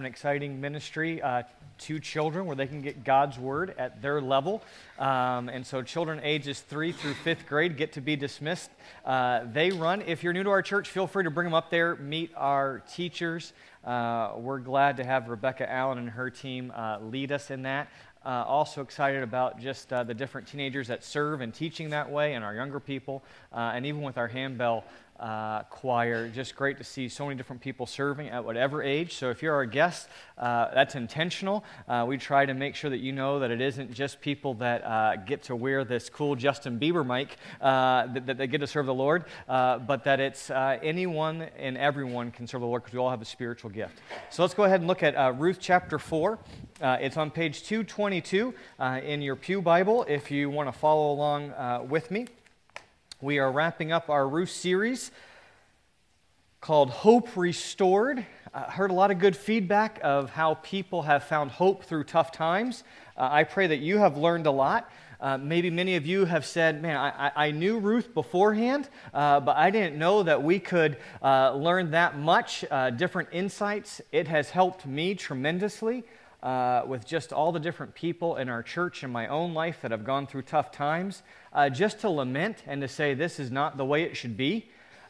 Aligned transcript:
an 0.00 0.06
exciting 0.06 0.60
ministry 0.60 1.22
uh, 1.22 1.44
to 1.78 2.00
children 2.00 2.46
where 2.46 2.56
they 2.56 2.66
can 2.66 2.82
get 2.82 3.04
God's 3.04 3.38
word 3.38 3.76
at 3.78 4.02
their 4.02 4.20
level. 4.20 4.60
Um, 4.98 5.48
and 5.48 5.64
so, 5.64 5.82
children 5.82 6.18
ages 6.24 6.58
three 6.62 6.90
through 6.90 7.14
fifth 7.14 7.46
grade 7.46 7.76
get 7.76 7.92
to 7.92 8.00
be 8.00 8.16
dismissed. 8.16 8.72
Uh, 9.04 9.44
they 9.52 9.70
run. 9.70 10.02
If 10.02 10.24
you're 10.24 10.32
new 10.32 10.42
to 10.42 10.50
our 10.50 10.62
church, 10.62 10.88
feel 10.88 11.06
free 11.06 11.22
to 11.22 11.30
bring 11.30 11.44
them 11.44 11.54
up 11.54 11.70
there, 11.70 11.94
meet 11.94 12.32
our 12.34 12.82
teachers. 12.92 13.52
Uh, 13.84 14.32
we're 14.36 14.58
glad 14.58 14.96
to 14.96 15.04
have 15.04 15.28
Rebecca 15.28 15.70
Allen 15.70 15.98
and 15.98 16.10
her 16.10 16.28
team 16.28 16.72
uh, 16.74 16.98
lead 16.98 17.30
us 17.30 17.52
in 17.52 17.62
that. 17.62 17.86
Uh, 18.26 18.42
also 18.48 18.80
excited 18.80 19.22
about 19.22 19.60
just 19.60 19.92
uh, 19.92 20.02
the 20.02 20.14
different 20.14 20.48
teenagers 20.48 20.88
that 20.88 21.04
serve 21.04 21.40
and 21.40 21.54
teaching 21.54 21.90
that 21.90 22.10
way, 22.10 22.34
and 22.34 22.44
our 22.44 22.56
younger 22.56 22.80
people, 22.80 23.22
and 23.52 23.86
even 23.86 24.02
with 24.02 24.18
our 24.18 24.26
handbell 24.26 24.82
uh, 25.18 25.62
choir. 25.64 26.28
Just 26.28 26.56
great 26.56 26.78
to 26.78 26.84
see 26.84 27.08
so 27.08 27.24
many 27.24 27.36
different 27.36 27.62
people 27.62 27.86
serving 27.86 28.28
at 28.28 28.44
whatever 28.44 28.82
age. 28.82 29.14
So 29.14 29.30
if 29.30 29.42
you're 29.42 29.54
our 29.54 29.66
guest, 29.66 30.08
uh, 30.36 30.74
that's 30.74 30.94
intentional. 30.96 31.64
Uh, 31.88 32.04
we 32.08 32.18
try 32.18 32.44
to 32.44 32.54
make 32.54 32.74
sure 32.74 32.90
that 32.90 32.98
you 32.98 33.12
know 33.12 33.38
that 33.38 33.50
it 33.50 33.60
isn't 33.60 33.92
just 33.92 34.20
people 34.20 34.54
that 34.54 34.84
uh, 34.84 35.16
get 35.16 35.44
to 35.44 35.56
wear 35.56 35.84
this 35.84 36.08
cool 36.08 36.34
Justin 36.34 36.78
Bieber 36.80 37.06
mic 37.06 37.36
uh, 37.60 38.06
that, 38.12 38.38
that, 38.38 38.46
get 38.48 38.58
to 38.58 38.66
serve 38.66 38.86
the 38.86 38.94
Lord, 38.94 39.24
uh, 39.48 39.78
but 39.78 40.04
that 40.04 40.20
it's 40.20 40.50
anyone 40.50 41.42
and 41.58 41.78
everyone 41.78 42.30
can 42.30 42.46
serve 42.46 42.60
the 42.60 42.66
Lord 42.66 42.82
because 42.82 42.94
we 42.94 43.00
all 43.00 43.10
have 43.10 43.22
a 43.22 43.26
spiritual 43.26 43.70
gift. 43.70 44.00
So 44.30 44.42
let's 44.42 44.54
go 44.54 44.64
ahead 44.64 44.80
and 44.80 44.88
look 44.88 45.02
at 45.02 45.38
Ruth 45.38 45.58
chapter 45.60 45.98
4. 45.98 46.38
it's 46.80 47.16
on 47.16 47.30
page 47.30 47.62
222 47.62 48.54
in 49.02 49.22
your 49.22 49.36
Pew 49.36 49.62
Bible 49.62 50.04
if 50.08 50.30
you 50.30 50.50
want 50.50 50.68
to 50.68 50.72
follow 50.72 51.12
along 51.12 51.88
with 51.88 52.10
me. 52.10 52.26
We 53.20 53.38
are 53.38 53.50
wrapping 53.50 53.92
up 53.92 54.10
our 54.10 54.28
Ruth 54.28 54.50
series 54.50 55.12
called 56.60 56.90
Hope 56.90 57.36
Restored. 57.36 58.26
I 58.52 58.62
heard 58.62 58.90
a 58.90 58.94
lot 58.94 59.12
of 59.12 59.20
good 59.20 59.36
feedback 59.36 60.00
of 60.02 60.30
how 60.30 60.54
people 60.54 61.02
have 61.02 61.22
found 61.22 61.52
hope 61.52 61.84
through 61.84 62.04
tough 62.04 62.32
times. 62.32 62.82
Uh, 63.16 63.28
I 63.30 63.44
pray 63.44 63.68
that 63.68 63.78
you 63.78 63.98
have 63.98 64.16
learned 64.16 64.46
a 64.46 64.50
lot. 64.50 64.90
Uh, 65.20 65.38
maybe 65.38 65.70
many 65.70 65.94
of 65.94 66.04
you 66.04 66.24
have 66.24 66.44
said, 66.44 66.82
Man, 66.82 66.96
I, 66.96 67.30
I 67.36 67.50
knew 67.52 67.78
Ruth 67.78 68.12
beforehand, 68.12 68.88
uh, 69.14 69.38
but 69.38 69.56
I 69.56 69.70
didn't 69.70 69.96
know 69.96 70.24
that 70.24 70.42
we 70.42 70.58
could 70.58 70.96
uh, 71.22 71.54
learn 71.54 71.92
that 71.92 72.18
much, 72.18 72.64
uh, 72.68 72.90
different 72.90 73.28
insights. 73.30 74.00
It 74.10 74.26
has 74.26 74.50
helped 74.50 74.86
me 74.86 75.14
tremendously 75.14 76.02
uh, 76.44 76.82
with 76.86 77.06
just 77.06 77.32
all 77.32 77.50
the 77.50 77.58
different 77.58 77.94
people 77.94 78.36
in 78.36 78.48
our 78.48 78.62
church 78.62 79.02
and 79.02 79.12
my 79.12 79.26
own 79.26 79.54
life 79.54 79.78
that 79.80 79.90
have 79.90 80.04
gone 80.04 80.26
through 80.26 80.42
tough 80.42 80.70
times, 80.70 81.22
uh, 81.52 81.70
just 81.70 82.00
to 82.00 82.10
lament 82.10 82.62
and 82.66 82.82
to 82.82 82.86
say 82.86 83.14
this 83.14 83.40
is 83.40 83.50
not 83.50 83.78
the 83.78 83.84
way 83.84 84.02
it 84.02 84.14
should 84.16 84.36
be 84.36 84.68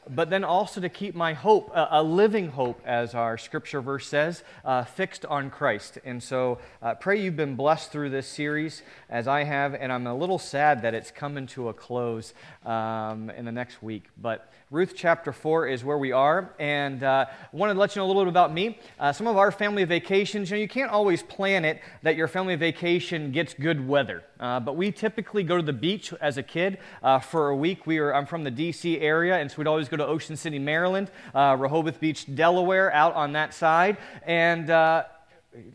but 0.09 0.31
then 0.31 0.45
also 0.45 0.81
to 0.81 0.89
keep 0.89 1.15
my 1.15 1.33
hope, 1.33 1.71
a, 1.75 2.03
living 2.03 2.49
hope, 2.49 2.81
as 2.85 3.15
our 3.15 3.39
scripture 3.39 3.81
verse 3.81 4.07
says, 4.07 4.43
uh, 4.65 4.85
fixed 4.85 5.25
on 5.27 5.51
Christ. 5.51 5.99
And 6.05 6.23
so 6.23 6.59
uh, 6.83 6.95
pray 6.95 7.21
you've 7.21 7.37
been 7.37 7.57
blessed 7.57 7.91
through 7.91 8.11
this 8.11 8.27
series 8.27 8.83
as 9.09 9.29
I 9.29 9.45
have, 9.45 9.75
and 9.75 9.93
I'm 9.93 10.07
a 10.07 10.15
little 10.15 10.39
sad 10.39 10.83
that 10.83 10.95
it's 10.95 11.11
coming 11.11 11.47
to 11.49 11.69
a 11.69 11.73
close 11.73 12.35
um, 12.65 13.31
in 13.31 13.45
the 13.45 13.53
next 13.53 13.83
week. 13.83 14.05
But 14.21 14.53
Ruth 14.71 14.95
chapter 14.97 15.33
4 15.33 15.69
is 15.69 15.85
where 15.85 15.99
we 15.99 16.11
are, 16.11 16.53
and 16.59 17.03
uh, 17.03 17.27
I 17.29 17.57
wanted 17.57 17.75
to 17.75 17.81
let 17.81 17.95
you 17.95 18.01
know 18.01 18.07
a 18.07 18.09
little 18.09 18.25
bit 18.25 18.31
about 18.31 18.53
me. 18.53 18.79
Uh, 18.99 19.13
some 19.13 19.27
of 19.27 19.37
our 19.37 19.53
family 19.53 19.85
vacations, 19.85 20.51
you 20.51 20.57
know, 20.57 20.61
you 20.61 20.69
can't 20.69 20.91
always 20.91 21.23
plan 21.23 21.65
it 21.65 21.81
that 22.03 22.17
your 22.17 22.27
family 22.29 22.57
vacation 22.57 23.31
gets 23.31 23.55
good 23.55 23.87
weather. 23.87 24.25
Uh, 24.41 24.59
but 24.59 24.77
we 24.77 24.91
typically 24.91 25.45
go 25.45 25.57
to 25.57 25.63
the 25.63 25.73
beach 25.73 26.13
as 26.21 26.39
a 26.39 26.43
kid 26.43 26.79
uh, 27.03 27.19
for 27.19 27.51
a 27.51 27.57
week. 27.57 27.87
We 27.87 27.99
are, 27.99 28.13
I'm 28.13 28.27
from 28.27 28.43
the 28.43 28.51
D.C. 28.51 28.99
area, 29.01 29.37
and 29.37 29.51
so 29.51 29.59
we'd 29.59 29.69
always 29.69 29.89
go 29.89 29.94
to 29.97 30.07
Ocean 30.07 30.37
City, 30.37 30.59
Maryland, 30.59 31.11
uh, 31.35 31.57
Rehoboth 31.59 32.01
Beach, 32.01 32.35
Delaware, 32.35 32.93
out 32.93 33.15
on 33.15 33.33
that 33.33 33.55
side. 33.55 33.97
And 34.27 34.71
uh, 34.71 35.05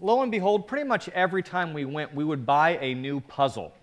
lo 0.01 0.21
and 0.21 0.31
behold, 0.31 0.67
pretty 0.67 0.87
much 0.87 1.09
every 1.09 1.43
time 1.43 1.73
we 1.73 1.85
went, 1.85 2.13
we 2.13 2.23
would 2.23 2.45
buy 2.45 2.77
a 2.77 2.93
new 2.93 3.21
puzzle. 3.21 3.73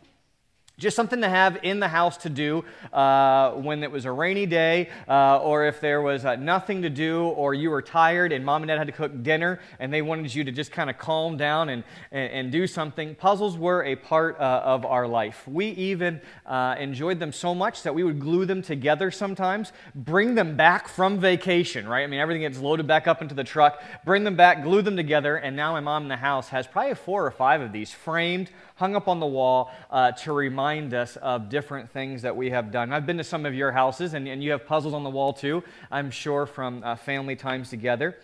Just 0.79 0.95
something 0.95 1.23
to 1.23 1.29
have 1.31 1.61
in 1.63 1.81
the 1.81 1.89
house 1.89 2.19
to 2.19 2.29
do 2.29 2.63
uh, 2.93 3.53
when 3.53 3.83
it 3.83 3.91
was 3.91 4.05
a 4.05 4.13
rainy 4.13 4.45
day, 4.45 4.91
uh, 5.09 5.39
or 5.39 5.65
if 5.65 5.81
there 5.81 6.03
was 6.03 6.27
uh, 6.27 6.37
nothing 6.37 6.83
to 6.83 6.91
do, 6.91 7.23
or 7.29 7.55
you 7.55 7.71
were 7.71 7.81
tired 7.81 8.31
and 8.31 8.45
mom 8.45 8.61
and 8.61 8.69
dad 8.69 8.77
had 8.77 8.87
to 8.87 8.93
cook 8.93 9.23
dinner 9.23 9.59
and 9.79 9.91
they 9.91 10.03
wanted 10.03 10.35
you 10.35 10.45
to 10.45 10.53
just 10.53 10.73
kind 10.73 10.91
of 10.91 10.99
calm 10.99 11.39
down 11.39 11.71
and, 11.71 11.83
and, 12.13 12.31
and, 12.31 12.53
do 12.53 12.67
something. 12.67 13.15
Puzzles 13.15 13.57
were 13.57 13.85
a 13.85 13.97
part 13.97 14.39
uh, 14.39 14.61
of 14.67 14.85
our 14.85 15.09
life. 15.09 15.49
We 15.49 15.69
even 15.69 16.21
uh, 16.45 16.77
enjoyed 16.79 17.21
them 17.21 17.33
so 17.33 17.55
much 17.55 17.83
that 17.85 17.95
we 17.95 18.05
would 18.05 18.21
glue 18.21 18.45
them 18.45 18.61
together 18.61 19.11
sometimes, 19.11 19.73
bring 19.95 20.35
them 20.35 20.59
back 20.59 20.89
from 20.89 21.19
vacation, 21.19 21.89
right? 21.89 22.03
I 22.03 22.07
mean, 22.07 22.21
everything 22.21 22.43
gets 22.43 22.59
loaded 22.59 22.87
back 22.87 23.09
up 23.09 23.23
into 23.23 23.35
the 23.35 23.45
truck, 23.45 23.83
bring 24.05 24.25
them 24.25 24.37
back, 24.37 24.63
glue 24.63 24.83
them 24.83 24.99
together, 24.99 25.37
and 25.37 25.57
now 25.57 25.73
my 25.73 25.81
mom 25.81 26.03
in 26.03 26.09
the 26.11 26.17
house 26.17 26.51
has 26.51 26.67
probably 26.67 26.97
four 26.97 27.25
or 27.25 27.31
five 27.31 27.63
of 27.63 27.73
these 27.73 27.91
framed 27.91 28.51
hung 28.75 28.95
up 28.95 29.09
on 29.09 29.21
the 29.21 29.27
wall 29.27 29.73
uh, 29.91 30.13
to 30.13 30.33
remind 30.33 30.66
us 30.67 31.17
of 31.17 31.49
different 31.49 31.91
things 31.93 32.23
that 32.23 32.37
we 32.37 32.51
have 32.51 32.73
done. 32.73 32.93
I've 32.93 33.07
been 33.07 33.19
to 33.19 33.25
some 33.25 33.47
of 33.47 33.55
your 33.55 33.71
houses, 33.71 34.15
and, 34.15 34.27
and 34.27 34.43
you 34.43 34.51
have 34.51 34.67
puzzles 34.67 34.95
on 34.95 35.05
the 35.05 35.11
wall 35.11 35.33
too, 35.33 35.63
I'm 35.93 36.11
sure, 36.11 36.45
from 36.45 36.83
uh, 36.83 36.97
family 36.97 37.37
times 37.37 37.71
together. 37.71 38.17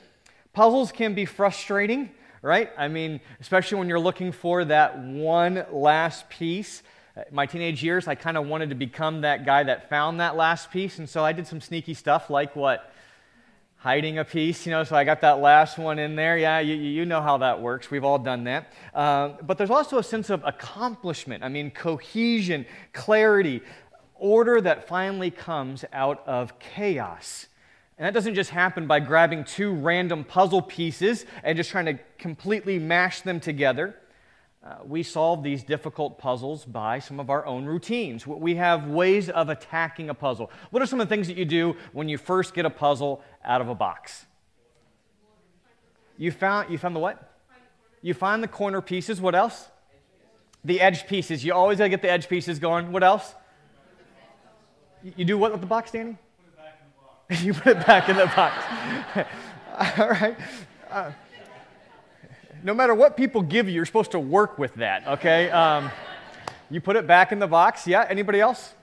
Puzzles 0.52 0.90
can 0.90 1.14
be 1.14 1.24
frustrating, 1.24 2.10
right? 2.42 2.70
I 2.76 2.88
mean, 2.88 3.20
especially 3.40 3.78
when 3.78 3.88
you're 3.88 4.00
looking 4.00 4.32
for 4.32 4.64
that 4.64 4.98
one 4.98 5.64
last 5.70 6.28
piece. 6.30 6.82
Uh, 7.16 7.22
my 7.30 7.46
teenage 7.46 7.80
years, 7.84 8.08
I 8.08 8.16
kind 8.16 8.36
of 8.36 8.46
wanted 8.48 8.70
to 8.70 8.74
become 8.74 9.20
that 9.20 9.46
guy 9.46 9.62
that 9.62 9.88
found 9.88 10.18
that 10.18 10.34
last 10.34 10.72
piece, 10.72 10.98
and 10.98 11.08
so 11.08 11.24
I 11.24 11.32
did 11.32 11.46
some 11.46 11.60
sneaky 11.60 11.94
stuff 11.94 12.28
like 12.28 12.56
what? 12.56 12.92
Hiding 13.82 14.18
a 14.18 14.24
piece, 14.24 14.64
you 14.64 14.70
know, 14.70 14.84
so 14.84 14.94
I 14.94 15.02
got 15.02 15.22
that 15.22 15.40
last 15.40 15.76
one 15.76 15.98
in 15.98 16.14
there. 16.14 16.38
Yeah, 16.38 16.60
you, 16.60 16.76
you 16.76 17.04
know 17.04 17.20
how 17.20 17.38
that 17.38 17.60
works. 17.60 17.90
We've 17.90 18.04
all 18.04 18.18
done 18.18 18.44
that. 18.44 18.72
Um, 18.94 19.34
but 19.42 19.58
there's 19.58 19.70
also 19.70 19.98
a 19.98 20.04
sense 20.04 20.30
of 20.30 20.40
accomplishment. 20.44 21.42
I 21.42 21.48
mean, 21.48 21.72
cohesion, 21.72 22.64
clarity, 22.92 23.60
order 24.14 24.60
that 24.60 24.86
finally 24.86 25.32
comes 25.32 25.84
out 25.92 26.22
of 26.28 26.56
chaos. 26.60 27.48
And 27.98 28.06
that 28.06 28.14
doesn't 28.14 28.36
just 28.36 28.50
happen 28.50 28.86
by 28.86 29.00
grabbing 29.00 29.42
two 29.42 29.72
random 29.72 30.22
puzzle 30.22 30.62
pieces 30.62 31.26
and 31.42 31.56
just 31.56 31.70
trying 31.70 31.86
to 31.86 31.98
completely 32.18 32.78
mash 32.78 33.22
them 33.22 33.40
together. 33.40 33.96
Uh, 34.64 34.76
we 34.86 35.02
solve 35.02 35.42
these 35.42 35.64
difficult 35.64 36.18
puzzles 36.18 36.64
by 36.64 37.00
some 37.00 37.18
of 37.18 37.30
our 37.30 37.44
own 37.44 37.64
routines. 37.64 38.26
We 38.26 38.54
have 38.54 38.86
ways 38.86 39.28
of 39.28 39.48
attacking 39.48 40.08
a 40.08 40.14
puzzle. 40.14 40.52
What 40.70 40.80
are 40.82 40.86
some 40.86 41.00
of 41.00 41.08
the 41.08 41.12
things 41.12 41.26
that 41.26 41.36
you 41.36 41.44
do 41.44 41.76
when 41.92 42.08
you 42.08 42.16
first 42.16 42.54
get 42.54 42.64
a 42.64 42.70
puzzle 42.70 43.22
out 43.44 43.60
of 43.60 43.68
a 43.68 43.74
box? 43.74 44.24
You 46.16 46.30
found, 46.30 46.70
you 46.70 46.78
found 46.78 46.94
the 46.94 47.00
what? 47.00 47.28
You 48.02 48.14
find 48.14 48.40
the 48.40 48.48
corner 48.48 48.80
pieces. 48.80 49.20
What 49.20 49.34
else? 49.34 49.68
The 50.64 50.80
edge 50.80 51.08
pieces. 51.08 51.44
You 51.44 51.54
always 51.54 51.78
got 51.78 51.84
to 51.84 51.90
get 51.90 52.02
the 52.02 52.10
edge 52.10 52.28
pieces 52.28 52.60
going. 52.60 52.92
What 52.92 53.02
else? 53.02 53.34
You 55.16 55.24
do 55.24 55.36
what 55.36 55.50
with 55.50 55.60
the 55.60 55.66
box, 55.66 55.90
Danny? 55.90 56.16
you 57.40 57.52
put 57.52 57.76
it 57.78 57.86
back 57.86 58.08
in 58.08 58.16
the 58.16 58.26
box. 58.26 58.64
All 59.98 60.08
right. 60.08 60.36
Uh, 60.88 61.10
no 62.62 62.74
matter 62.74 62.94
what 62.94 63.16
people 63.16 63.42
give 63.42 63.68
you, 63.68 63.74
you're 63.74 63.86
supposed 63.86 64.12
to 64.12 64.20
work 64.20 64.58
with 64.58 64.74
that, 64.74 65.06
okay? 65.06 65.50
Um, 65.50 65.90
you 66.70 66.80
put 66.80 66.96
it 66.96 67.06
back 67.06 67.32
in 67.32 67.38
the 67.38 67.46
box. 67.46 67.86
Yeah, 67.86 68.06
anybody 68.08 68.40
else? 68.40 68.74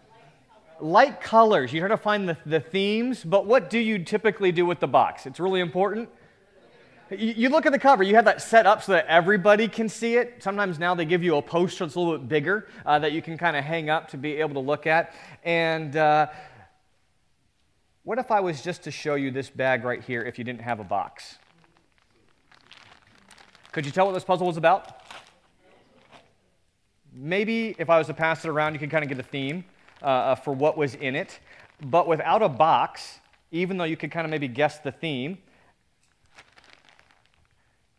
Light 0.79 1.22
colors. 1.22 1.73
You 1.73 1.79
try 1.79 1.89
to 1.89 1.97
find 1.97 2.29
the, 2.29 2.38
the 2.45 2.59
themes, 2.59 3.23
but 3.23 3.45
what 3.45 3.69
do 3.69 3.79
you 3.79 4.00
typically 4.00 4.51
do 4.51 4.66
with 4.66 4.79
the 4.79 4.88
box? 4.88 5.25
It's 5.25 5.39
really 5.39 5.59
important. 5.59 6.09
You, 7.12 7.50
look 7.50 7.66
at 7.66 7.72
the 7.72 7.79
cover, 7.79 8.03
you 8.03 8.13
have 8.16 8.25
that 8.25 8.39
set 8.39 8.68
up 8.68 8.84
so 8.84 8.91
that 8.91 9.07
everybody 9.07 9.68
can 9.68 9.89
see 9.89 10.16
it. 10.18 10.44
Sometimes 10.44 10.78
now 10.78 10.94
they 10.94 11.06
give 11.06 11.23
you 11.23 11.38
a 11.38 11.41
poster 11.41 11.85
that's 11.85 11.95
a 11.95 12.00
little 12.00 12.19
bit 12.19 12.29
bigger 12.29 12.68
uh, 12.85 13.00
that 13.00 13.13
you 13.13 13.22
can 13.23 13.35
kind 13.35 13.57
of 13.57 13.63
hang 13.63 13.89
up 13.89 14.09
to 14.09 14.18
be 14.18 14.35
able 14.35 14.53
to 14.53 14.59
look 14.59 14.85
at. 14.85 15.13
And 15.44 15.95
uh, 15.95 16.28
what 18.03 18.19
if 18.19 18.29
I 18.29 18.41
was 18.41 18.62
just 18.62 18.84
to 18.84 18.91
show 18.91 19.16
you 19.16 19.31
this 19.31 19.50
bag 19.50 19.84
right 19.84 20.03
here 20.03 20.22
if 20.22 20.38
you 20.38 20.44
didn't 20.44 20.62
have 20.62 20.79
a 20.79 20.84
box? 20.84 21.39
Could 23.79 23.85
you 23.85 23.94
tell 23.94 24.07
what 24.07 24.12
this 24.12 24.25
puzzle 24.25 24.45
was 24.45 24.57
about? 24.57 25.06
Maybe 27.13 27.77
if 27.80 27.89
I 27.89 27.98
was 27.98 28.07
to 28.07 28.13
pass 28.13 28.44
it 28.44 28.50
around, 28.50 28.74
you 28.74 28.80
could 28.80 28.92
kind 28.92 29.06
of 29.06 29.07
get 29.07 29.18
a 29.18 29.24
theme 29.24 29.63
uh, 30.01 30.06
uh, 30.06 30.36
for 30.36 30.51
what 30.51 30.75
was 30.75 30.95
in 30.95 31.15
it. 31.15 31.39
But 31.81 32.06
without 32.06 32.42
a 32.42 32.50
box, 32.50 33.21
even 33.51 33.77
though 33.77 33.86
you 33.86 33.95
could 33.95 34.12
kind 34.12 34.25
of 34.25 34.31
maybe 34.31 34.50
guess 34.50 34.80
the 34.80 34.92
theme, 34.92 35.38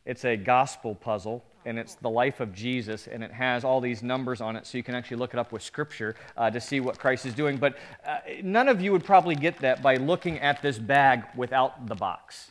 it's 0.05 0.27
a 0.27 0.37
gospel 0.37 0.95
puzzle 0.95 1.43
and 1.65 1.79
it's 1.79 1.95
the 1.95 2.11
life 2.11 2.41
of 2.41 2.53
Jesus, 2.53 3.07
and 3.07 3.25
it 3.25 3.33
has 3.33 3.65
all 3.65 3.81
these 3.81 4.03
numbers 4.03 4.43
on 4.43 4.57
it, 4.57 4.67
so 4.67 4.77
you 4.77 4.85
can 4.85 4.95
actually 4.95 5.17
look 5.17 5.33
it 5.33 5.39
up 5.41 5.51
with 5.51 5.63
Scripture 5.63 6.15
uh, 6.37 6.51
to 6.51 6.61
see 6.61 6.81
what 6.81 6.99
Christ 6.99 7.25
is 7.25 7.33
doing. 7.33 7.57
But 7.57 7.79
uh, 8.07 8.19
none 8.43 8.69
of 8.69 8.83
you 8.83 8.93
would 8.93 9.05
probably 9.05 9.35
get 9.35 9.59
that 9.61 9.83
by 9.83 9.97
looking 9.97 10.41
at 10.41 10.61
this 10.61 10.79
bag 10.79 11.25
without 11.35 11.87
the 11.87 11.95
box. 11.95 12.51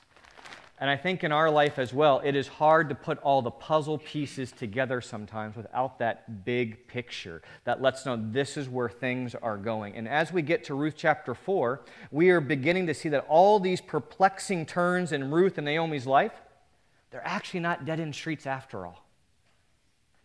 And 0.82 0.90
I 0.90 0.96
think 0.96 1.26
in 1.26 1.32
our 1.32 1.52
life 1.52 1.78
as 1.78 1.94
well, 1.94 2.22
it 2.24 2.36
is 2.36 2.48
hard 2.48 2.88
to 2.90 2.96
put 2.96 3.18
all 3.20 3.42
the 3.42 3.52
puzzle 3.52 3.98
pieces 3.98 4.52
together 4.52 5.02
sometimes 5.02 5.58
without 5.58 6.00
that 6.00 6.46
big 6.46 6.88
picture 6.88 7.42
that 7.66 7.82
lets 7.82 8.06
know 8.06 8.18
this 8.32 8.56
is 8.56 8.70
where 8.70 8.90
things 8.90 9.36
are 9.36 9.58
going. 9.58 9.96
And 9.96 10.08
as 10.08 10.32
we 10.32 10.42
get 10.42 10.64
to 10.66 10.76
Ruth 10.76 10.96
chapter 10.96 11.36
4, 11.36 11.82
we 12.12 12.30
are 12.30 12.40
beginning 12.40 12.88
to 12.88 12.94
see 12.94 13.10
that 13.10 13.26
all 13.28 13.60
these 13.60 13.82
perplexing 13.82 14.66
turns 14.66 15.12
in 15.12 15.32
Ruth 15.32 15.58
and 15.58 15.66
Naomi's 15.66 16.08
life 16.08 16.32
they're 17.12 17.26
actually 17.26 17.62
not 17.62 17.86
dead 17.86 18.00
end 18.00 18.16
streets 18.16 18.46
after 18.46 18.86
all. 18.86 19.06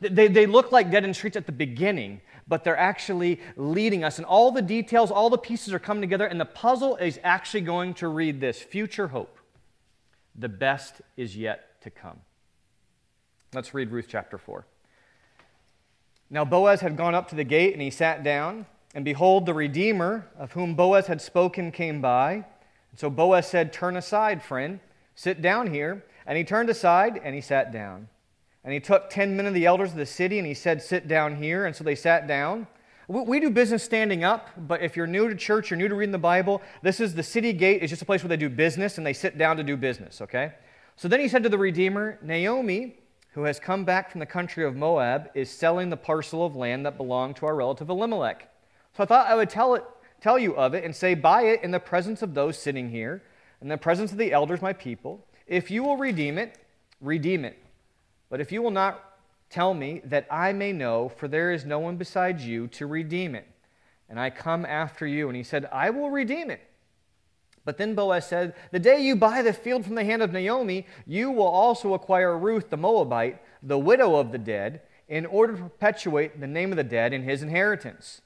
They, 0.01 0.29
they 0.29 0.47
look 0.47 0.71
like 0.71 0.91
dead 0.91 1.05
end 1.05 1.17
streets 1.17 1.37
at 1.37 1.47
the 1.47 1.53
beginning, 1.53 2.21
but 2.47 2.62
they're 2.62 2.77
actually 2.77 3.41
leading 3.56 4.05
us. 4.05 4.19
And 4.19 4.27
all 4.27 4.51
the 4.51 4.62
details, 4.62 5.11
all 5.11 5.31
the 5.31 5.39
pieces 5.39 5.73
are 5.73 5.79
coming 5.79 6.03
together, 6.03 6.27
and 6.27 6.39
the 6.39 6.45
puzzle 6.45 6.97
is 6.97 7.19
actually 7.25 7.62
going 7.62 7.95
to 7.95 8.09
read 8.09 8.41
this 8.41 8.61
future 8.61 9.09
hope. 9.09 9.39
The 10.34 10.48
best 10.48 11.00
is 11.16 11.36
yet 11.36 11.81
to 11.82 11.90
come. 11.90 12.20
Let's 13.52 13.72
read 13.72 13.90
Ruth 13.90 14.06
chapter 14.08 14.36
4. 14.36 14.66
Now 16.31 16.44
Boaz 16.44 16.81
had 16.81 16.96
gone 16.96 17.14
up 17.14 17.28
to 17.28 17.36
the 17.36 17.44
gate, 17.44 17.72
and 17.72 17.82
he 17.82 17.90
sat 17.90 18.25
down. 18.25 18.66
And 18.94 19.04
behold, 19.04 19.46
the 19.46 19.54
Redeemer, 19.54 20.26
of 20.38 20.52
whom 20.52 20.75
Boaz 20.75 21.06
had 21.06 21.20
spoken, 21.20 21.70
came 21.70 22.00
by. 22.00 22.32
And 22.32 22.98
so 22.98 23.10
Boaz 23.10 23.46
said, 23.46 23.72
Turn 23.72 23.96
aside, 23.96 24.42
friend, 24.42 24.81
sit 25.14 25.42
down 25.42 25.72
here. 25.72 26.04
And 26.26 26.38
he 26.38 26.44
turned 26.44 26.70
aside, 26.70 27.20
and 27.22 27.34
he 27.34 27.40
sat 27.40 27.72
down. 27.72 28.08
And 28.64 28.72
he 28.72 28.81
took 28.81 29.10
ten 29.10 29.36
men 29.36 29.46
of 29.46 29.54
the 29.54 29.66
elders 29.66 29.90
of 29.90 29.96
the 29.96 30.06
city, 30.06 30.38
and 30.38 30.46
he 30.46 30.54
said, 30.54 30.82
Sit 30.82 31.06
down 31.06 31.36
here. 31.36 31.66
And 31.66 31.76
so 31.76 31.84
they 31.84 31.94
sat 31.94 32.26
down. 32.26 32.66
We 33.06 33.39
do 33.39 33.51
business 33.51 33.83
standing 33.83 34.25
up, 34.25 34.49
but 34.56 34.81
if 34.81 34.97
you're 34.97 35.06
new 35.06 35.29
to 35.29 35.35
church, 35.35 35.71
you're 35.71 35.77
new 35.77 35.89
to 35.89 35.95
reading 35.95 36.12
the 36.12 36.19
Bible, 36.19 36.62
this 36.83 37.01
is 37.01 37.15
the 37.15 37.23
city 37.23 37.53
gate, 37.53 37.83
is 37.83 37.91
just 37.91 38.01
a 38.01 38.06
place 38.06 38.23
where 38.23 38.31
they 38.31 38.37
do 38.37 38.49
business 38.49 38.97
and 38.97 39.06
they 39.06 39.12
sit 39.12 39.37
down 39.37 39.59
to 39.59 39.62
do 39.62 39.77
business, 39.77 40.23
okay? 40.23 40.53
So 40.97 41.09
then 41.09 41.21
he 41.21 41.29
said 41.29 41.43
to 41.43 41.51
the 41.51 41.59
Redeemer, 41.59 42.19
Naomi, 42.23 42.97
who 43.33 43.43
has 43.43 43.61
come 43.61 43.85
back 43.85 44.11
from 44.11 44.21
the 44.21 44.27
country 44.27 44.65
of 44.65 44.75
Moab, 44.75 45.29
is 45.35 45.51
selling 45.51 45.91
the 45.91 45.97
parcel 45.97 46.47
of 46.47 46.56
land 46.56 46.87
that 46.87 46.97
belonged 46.97 47.37
to 47.37 47.47
our 47.47 47.55
relative 47.55 47.91
Elimelech. 47.91 48.49
So 48.97 49.03
I 49.03 49.06
thought 49.06 49.27
I 49.27 49.35
would 49.35 49.51
tell, 49.51 49.75
it, 49.75 49.85
tell 50.21 50.39
you 50.39 50.55
of 50.56 50.73
it 50.73 50.85
and 50.85 50.95
say, 50.95 51.15
Buy 51.15 51.43
it 51.43 51.62
in 51.62 51.73
the 51.73 51.81
presence 51.81 52.23
of 52.23 52.33
those 52.33 52.56
sitting 52.56 52.89
here, 52.91 53.23
in 53.61 53.69
the 53.69 53.77
presence 53.77 54.12
of 54.12 54.19
the 54.19 54.33
elders, 54.33 54.62
my 54.62 54.73
people. 54.73 55.27
If 55.47 55.71
you 55.71 55.83
will 55.83 55.97
redeem 55.97 56.39
it, 56.39 56.59
redeem 57.01 57.45
it. 57.45 57.59
But 58.31 58.41
if 58.41 58.53
you 58.53 58.62
will 58.62 58.71
not 58.71 59.13
tell 59.55 59.73
me, 59.73 60.01
that 60.05 60.27
I 60.33 60.53
may 60.53 60.73
know, 60.73 61.09
for 61.09 61.29
there 61.29 61.53
is 61.53 61.65
no 61.65 61.79
one 61.79 61.97
besides 61.97 62.45
you 62.45 62.67
to 62.69 62.87
redeem 62.87 63.37
it. 63.37 63.47
And 64.09 64.19
I 64.19 64.29
come 64.29 64.67
after 64.67 65.06
you. 65.06 65.29
And 65.29 65.37
he 65.37 65.45
said, 65.45 65.69
I 65.71 65.91
will 65.91 66.11
redeem 66.11 66.51
it. 66.51 66.61
But 67.65 67.79
then 67.79 67.95
Boaz 67.95 68.27
said, 68.27 68.55
The 68.73 68.81
day 68.81 69.01
you 69.01 69.15
buy 69.15 69.43
the 69.43 69.53
field 69.53 69.85
from 69.85 69.95
the 69.95 70.05
hand 70.05 70.23
of 70.23 70.33
Naomi, 70.33 70.87
you 71.06 71.31
will 71.31 71.47
also 71.47 71.95
acquire 71.95 72.37
Ruth 72.37 72.69
the 72.69 72.77
Moabite, 72.77 73.41
the 73.62 73.79
widow 73.79 74.17
of 74.17 74.33
the 74.33 74.39
dead, 74.39 74.83
in 75.09 75.25
order 75.25 75.55
to 75.55 75.62
perpetuate 75.62 76.41
the 76.41 76.47
name 76.49 76.73
of 76.73 76.77
the 76.77 76.83
dead 76.83 77.12
in 77.12 77.23
his 77.23 77.43
inheritance. 77.43 78.23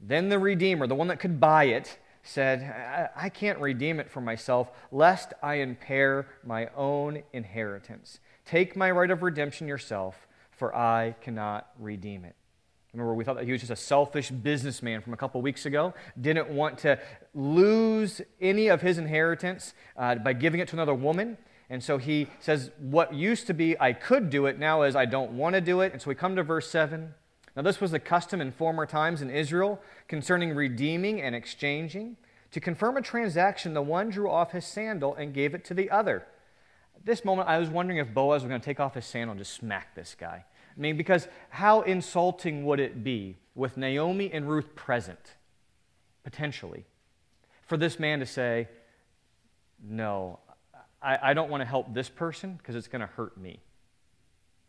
Then 0.00 0.30
the 0.30 0.38
Redeemer, 0.38 0.86
the 0.86 0.94
one 0.94 1.08
that 1.08 1.20
could 1.20 1.38
buy 1.38 1.64
it, 1.64 1.98
said, 2.22 3.10
I, 3.16 3.28
can't 3.28 3.58
redeem 3.58 4.00
it 4.00 4.08
for 4.08 4.20
myself, 4.20 4.70
lest 4.90 5.34
I 5.42 5.56
impair 5.56 6.28
my 6.44 6.68
own 6.76 7.22
inheritance. 7.32 8.20
Take 8.46 8.76
my 8.76 8.90
right 8.90 9.10
of 9.10 9.22
redemption 9.22 9.66
yourself, 9.66 10.28
for 10.62 10.76
I 10.76 11.16
cannot 11.20 11.66
redeem 11.76 12.24
it. 12.24 12.36
Remember, 12.92 13.14
we 13.14 13.24
thought 13.24 13.34
that 13.34 13.46
he 13.46 13.50
was 13.50 13.62
just 13.62 13.72
a 13.72 13.74
selfish 13.74 14.30
businessman 14.30 15.00
from 15.00 15.12
a 15.12 15.16
couple 15.16 15.42
weeks 15.42 15.66
ago, 15.66 15.92
didn't 16.20 16.50
want 16.50 16.78
to 16.78 17.00
lose 17.34 18.20
any 18.40 18.68
of 18.68 18.80
his 18.80 18.96
inheritance 18.96 19.74
uh, 19.96 20.14
by 20.14 20.32
giving 20.32 20.60
it 20.60 20.68
to 20.68 20.76
another 20.76 20.94
woman. 20.94 21.36
And 21.68 21.82
so 21.82 21.98
he 21.98 22.28
says, 22.38 22.70
What 22.78 23.12
used 23.12 23.48
to 23.48 23.54
be 23.54 23.74
I 23.80 23.92
could 23.92 24.30
do 24.30 24.46
it 24.46 24.56
now 24.56 24.82
is 24.82 24.94
I 24.94 25.04
don't 25.04 25.32
want 25.32 25.56
to 25.56 25.60
do 25.60 25.80
it. 25.80 25.92
And 25.94 26.00
so 26.00 26.08
we 26.08 26.14
come 26.14 26.36
to 26.36 26.44
verse 26.44 26.70
7. 26.70 27.12
Now, 27.56 27.62
this 27.62 27.80
was 27.80 27.90
the 27.90 27.98
custom 27.98 28.40
in 28.40 28.52
former 28.52 28.86
times 28.86 29.20
in 29.20 29.30
Israel 29.30 29.80
concerning 30.06 30.54
redeeming 30.54 31.20
and 31.20 31.34
exchanging. 31.34 32.18
To 32.52 32.60
confirm 32.60 32.96
a 32.96 33.02
transaction, 33.02 33.74
the 33.74 33.82
one 33.82 34.10
drew 34.10 34.30
off 34.30 34.52
his 34.52 34.64
sandal 34.64 35.16
and 35.16 35.34
gave 35.34 35.54
it 35.54 35.64
to 35.64 35.74
the 35.74 35.90
other. 35.90 36.24
At 37.02 37.06
this 37.06 37.24
moment, 37.24 37.48
I 37.48 37.58
was 37.58 37.68
wondering 37.68 37.98
if 37.98 38.14
Boaz 38.14 38.42
was 38.42 38.48
going 38.48 38.60
to 38.60 38.64
take 38.64 38.78
off 38.78 38.94
his 38.94 39.04
sandal 39.04 39.32
and 39.32 39.40
just 39.40 39.54
smack 39.54 39.96
this 39.96 40.14
guy. 40.14 40.44
I 40.76 40.80
mean, 40.80 40.96
because 40.96 41.28
how 41.50 41.82
insulting 41.82 42.64
would 42.64 42.80
it 42.80 43.04
be 43.04 43.36
with 43.54 43.76
Naomi 43.76 44.30
and 44.32 44.48
Ruth 44.48 44.74
present, 44.74 45.34
potentially, 46.24 46.84
for 47.66 47.76
this 47.76 47.98
man 47.98 48.20
to 48.20 48.26
say, 48.26 48.68
No, 49.82 50.38
I, 51.02 51.18
I 51.22 51.34
don't 51.34 51.50
want 51.50 51.60
to 51.60 51.66
help 51.66 51.92
this 51.92 52.08
person 52.08 52.54
because 52.54 52.74
it's 52.74 52.88
going 52.88 53.00
to 53.00 53.06
hurt 53.06 53.36
me? 53.36 53.60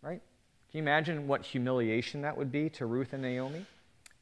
Right? 0.02 0.22
Can 0.72 0.78
you 0.78 0.82
imagine 0.82 1.28
what 1.28 1.44
humiliation 1.44 2.22
that 2.22 2.38
would 2.38 2.52
be 2.52 2.70
to 2.72 2.86
Ruth 2.86 3.14
and 3.14 3.22
Naomi? 3.22 3.66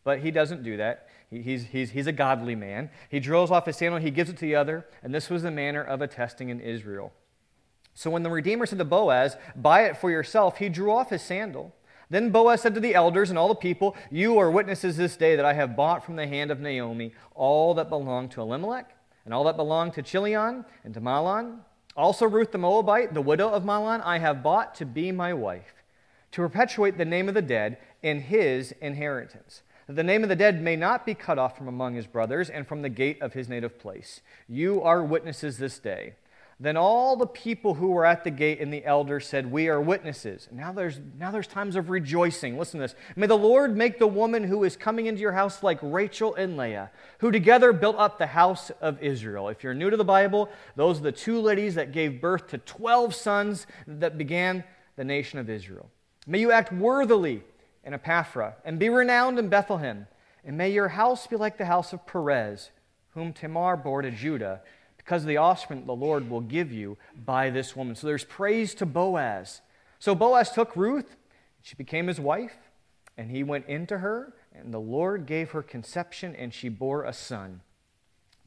But 0.03 0.19
he 0.19 0.31
doesn't 0.31 0.63
do 0.63 0.77
that. 0.77 1.09
He, 1.29 1.41
he's, 1.41 1.65
he's, 1.65 1.91
he's 1.91 2.07
a 2.07 2.11
godly 2.11 2.55
man. 2.55 2.89
He 3.09 3.19
drills 3.19 3.51
off 3.51 3.65
his 3.65 3.77
sandal, 3.77 3.99
he 3.99 4.11
gives 4.11 4.29
it 4.29 4.37
to 4.37 4.45
the 4.45 4.55
other, 4.55 4.85
and 5.03 5.13
this 5.13 5.29
was 5.29 5.43
the 5.43 5.51
manner 5.51 5.83
of 5.83 6.01
attesting 6.01 6.49
in 6.49 6.59
Israel. 6.59 7.13
So 7.93 8.09
when 8.09 8.23
the 8.23 8.29
Redeemer 8.29 8.65
said 8.65 8.79
to 8.79 8.85
Boaz, 8.85 9.37
Buy 9.55 9.83
it 9.83 9.97
for 9.97 10.09
yourself, 10.09 10.57
he 10.57 10.69
drew 10.69 10.91
off 10.91 11.09
his 11.09 11.21
sandal. 11.21 11.75
Then 12.09 12.29
Boaz 12.29 12.61
said 12.61 12.73
to 12.73 12.79
the 12.79 12.95
elders 12.95 13.29
and 13.29 13.39
all 13.39 13.47
the 13.47 13.55
people, 13.55 13.95
You 14.09 14.37
are 14.37 14.51
witnesses 14.51 14.97
this 14.97 15.15
day 15.15 15.35
that 15.35 15.45
I 15.45 15.53
have 15.53 15.75
bought 15.75 16.05
from 16.05 16.17
the 16.17 16.27
hand 16.27 16.51
of 16.51 16.59
Naomi 16.59 17.13
all 17.35 17.73
that 17.75 17.89
belonged 17.89 18.31
to 18.31 18.41
Elimelech, 18.41 18.95
and 19.25 19.33
all 19.33 19.45
that 19.45 19.55
belonged 19.55 19.93
to 19.93 20.01
Chilion 20.01 20.65
and 20.83 20.93
to 20.93 21.01
Mahlon. 21.01 21.59
Also 21.95 22.25
Ruth 22.27 22.51
the 22.51 22.57
Moabite, 22.57 23.13
the 23.13 23.21
widow 23.21 23.49
of 23.49 23.63
Mahlon, 23.63 24.01
I 24.03 24.19
have 24.19 24.43
bought 24.43 24.75
to 24.75 24.85
be 24.85 25.11
my 25.11 25.33
wife 25.33 25.73
to 26.31 26.41
perpetuate 26.41 26.97
the 26.97 27.05
name 27.05 27.27
of 27.27 27.33
the 27.33 27.41
dead 27.41 27.77
in 28.01 28.21
his 28.21 28.73
inheritance, 28.81 29.61
that 29.87 29.95
the 29.95 30.03
name 30.03 30.23
of 30.23 30.29
the 30.29 30.35
dead 30.35 30.61
may 30.61 30.75
not 30.75 31.05
be 31.05 31.13
cut 31.13 31.37
off 31.37 31.57
from 31.57 31.67
among 31.67 31.95
his 31.95 32.07
brothers 32.07 32.49
and 32.49 32.67
from 32.67 32.81
the 32.81 32.89
gate 32.89 33.21
of 33.21 33.33
his 33.33 33.49
native 33.49 33.77
place. 33.79 34.21
You 34.47 34.81
are 34.81 35.03
witnesses 35.03 35.57
this 35.57 35.79
day. 35.79 36.15
Then 36.61 36.77
all 36.77 37.15
the 37.15 37.25
people 37.25 37.73
who 37.73 37.87
were 37.87 38.05
at 38.05 38.23
the 38.23 38.29
gate 38.29 38.61
and 38.61 38.71
the 38.71 38.85
elders 38.85 39.25
said, 39.25 39.51
We 39.51 39.67
are 39.67 39.81
witnesses. 39.81 40.47
now 40.51 40.71
there's, 40.71 40.99
now 41.17 41.31
there's 41.31 41.47
times 41.47 41.75
of 41.75 41.89
rejoicing. 41.89 42.55
Listen 42.55 42.79
to 42.79 42.83
this. 42.83 42.95
May 43.15 43.25
the 43.25 43.35
Lord 43.35 43.75
make 43.75 43.97
the 43.97 44.05
woman 44.05 44.43
who 44.43 44.63
is 44.63 44.77
coming 44.77 45.07
into 45.07 45.21
your 45.21 45.31
house 45.31 45.63
like 45.63 45.79
Rachel 45.81 46.35
and 46.35 46.57
Leah, 46.57 46.91
who 47.17 47.31
together 47.31 47.73
built 47.73 47.95
up 47.97 48.19
the 48.19 48.27
house 48.27 48.69
of 48.79 49.01
Israel. 49.01 49.49
If 49.49 49.63
you're 49.63 49.73
new 49.73 49.89
to 49.89 49.97
the 49.97 50.03
Bible, 50.03 50.49
those 50.75 50.99
are 50.99 51.03
the 51.03 51.11
two 51.11 51.41
ladies 51.41 51.73
that 51.75 51.91
gave 51.93 52.21
birth 52.21 52.49
to 52.49 52.59
12 52.59 53.15
sons 53.15 53.65
that 53.87 54.19
began 54.19 54.63
the 54.97 55.03
nation 55.03 55.39
of 55.39 55.49
Israel. 55.49 55.89
May 56.27 56.41
you 56.41 56.51
act 56.51 56.71
worthily 56.71 57.41
in 57.83 57.93
Ephrathah 57.93 58.53
and 58.63 58.77
be 58.77 58.89
renowned 58.89 59.39
in 59.39 59.49
Bethlehem. 59.49 60.05
And 60.45 60.59
may 60.59 60.69
your 60.69 60.89
house 60.89 61.25
be 61.25 61.37
like 61.37 61.57
the 61.57 61.65
house 61.65 61.91
of 61.91 62.05
Perez, 62.05 62.69
whom 63.15 63.33
Tamar 63.33 63.77
bore 63.77 64.03
to 64.03 64.11
Judah, 64.11 64.61
because 65.03 65.23
of 65.23 65.27
the 65.27 65.37
offspring 65.37 65.85
the 65.85 65.95
Lord 65.95 66.29
will 66.29 66.41
give 66.41 66.71
you 66.71 66.97
by 67.25 67.49
this 67.49 67.75
woman. 67.75 67.95
So 67.95 68.07
there's 68.07 68.23
praise 68.23 68.73
to 68.75 68.85
Boaz. 68.85 69.61
So 69.99 70.15
Boaz 70.15 70.51
took 70.51 70.75
Ruth, 70.75 71.15
she 71.61 71.75
became 71.75 72.07
his 72.07 72.19
wife, 72.19 72.55
and 73.17 73.29
he 73.29 73.43
went 73.43 73.67
into 73.67 73.99
her, 73.99 74.33
and 74.53 74.73
the 74.73 74.79
Lord 74.79 75.25
gave 75.25 75.51
her 75.51 75.61
conception, 75.61 76.35
and 76.35 76.53
she 76.53 76.69
bore 76.69 77.03
a 77.03 77.13
son. 77.13 77.61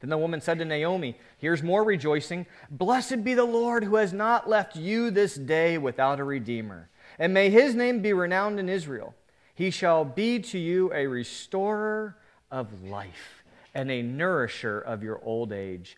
Then 0.01 0.09
the 0.09 0.17
woman 0.17 0.41
said 0.41 0.59
to 0.59 0.65
Naomi, 0.65 1.17
Here's 1.37 1.63
more 1.63 1.83
rejoicing. 1.83 2.45
Blessed 2.69 3.23
be 3.23 3.33
the 3.33 3.45
Lord 3.45 3.83
who 3.83 3.95
has 3.95 4.11
not 4.11 4.49
left 4.49 4.75
you 4.75 5.09
this 5.09 5.35
day 5.35 5.77
without 5.77 6.19
a 6.19 6.23
redeemer 6.23 6.89
and 7.19 7.33
may 7.33 7.49
his 7.49 7.75
name 7.75 8.01
be 8.01 8.13
renowned 8.13 8.59
in 8.59 8.69
Israel. 8.69 9.13
He 9.53 9.69
shall 9.71 10.03
be 10.03 10.39
to 10.39 10.59
you 10.59 10.91
a 10.93 11.07
restorer 11.07 12.17
of 12.51 12.83
life 12.83 13.43
and 13.73 13.89
a 13.89 14.01
nourisher 14.01 14.79
of 14.79 15.03
your 15.03 15.21
old 15.23 15.51
age. 15.51 15.97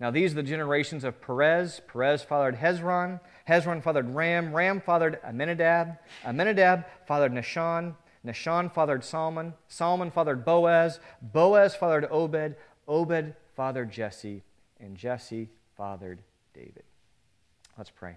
Now, 0.00 0.10
these 0.10 0.32
are 0.32 0.36
the 0.36 0.42
generations 0.42 1.04
of 1.04 1.20
Perez. 1.20 1.82
Perez 1.86 2.22
fathered 2.22 2.56
Hezron. 2.56 3.20
Hezron 3.46 3.82
fathered 3.82 4.14
Ram. 4.14 4.54
Ram 4.54 4.80
fathered 4.80 5.20
Amminadab. 5.22 5.98
Amminadab 6.24 6.86
fathered 7.06 7.32
Nahshon. 7.32 7.94
Nahshon 8.26 8.72
fathered 8.72 9.04
Salmon. 9.04 9.52
Salmon 9.68 10.10
fathered 10.10 10.42
Boaz. 10.42 11.00
Boaz 11.20 11.76
fathered 11.76 12.08
Obed. 12.10 12.56
Obed 12.88 13.34
fathered 13.54 13.90
Jesse. 13.90 14.42
And 14.80 14.96
Jesse 14.96 15.50
fathered 15.76 16.22
David. 16.54 16.84
Let's 17.76 17.90
pray. 17.90 18.16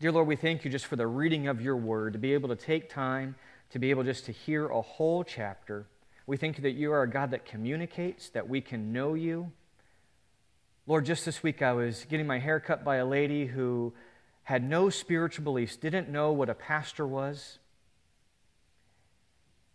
Dear 0.00 0.12
Lord, 0.12 0.26
we 0.26 0.36
thank 0.36 0.62
you 0.64 0.70
just 0.70 0.86
for 0.86 0.96
the 0.96 1.06
reading 1.06 1.48
of 1.48 1.62
your 1.62 1.76
word, 1.76 2.12
to 2.12 2.18
be 2.18 2.34
able 2.34 2.50
to 2.50 2.56
take 2.56 2.90
time, 2.90 3.34
to 3.70 3.78
be 3.78 3.88
able 3.88 4.04
just 4.04 4.26
to 4.26 4.32
hear 4.32 4.66
a 4.66 4.82
whole 4.82 5.24
chapter. 5.24 5.86
We 6.26 6.36
thank 6.36 6.58
you 6.58 6.62
that 6.62 6.72
you 6.72 6.92
are 6.92 7.02
a 7.02 7.10
God 7.10 7.30
that 7.30 7.46
communicates, 7.46 8.28
that 8.30 8.46
we 8.46 8.60
can 8.60 8.92
know 8.92 9.14
you. 9.14 9.52
Lord, 10.86 11.06
just 11.06 11.24
this 11.24 11.42
week 11.42 11.62
I 11.62 11.72
was 11.72 12.04
getting 12.10 12.26
my 12.26 12.38
hair 12.38 12.60
cut 12.60 12.84
by 12.84 12.96
a 12.96 13.06
lady 13.06 13.46
who 13.46 13.94
had 14.42 14.62
no 14.62 14.90
spiritual 14.90 15.42
beliefs, 15.42 15.76
didn't 15.76 16.10
know 16.10 16.32
what 16.32 16.50
a 16.50 16.54
pastor 16.54 17.06
was. 17.06 17.58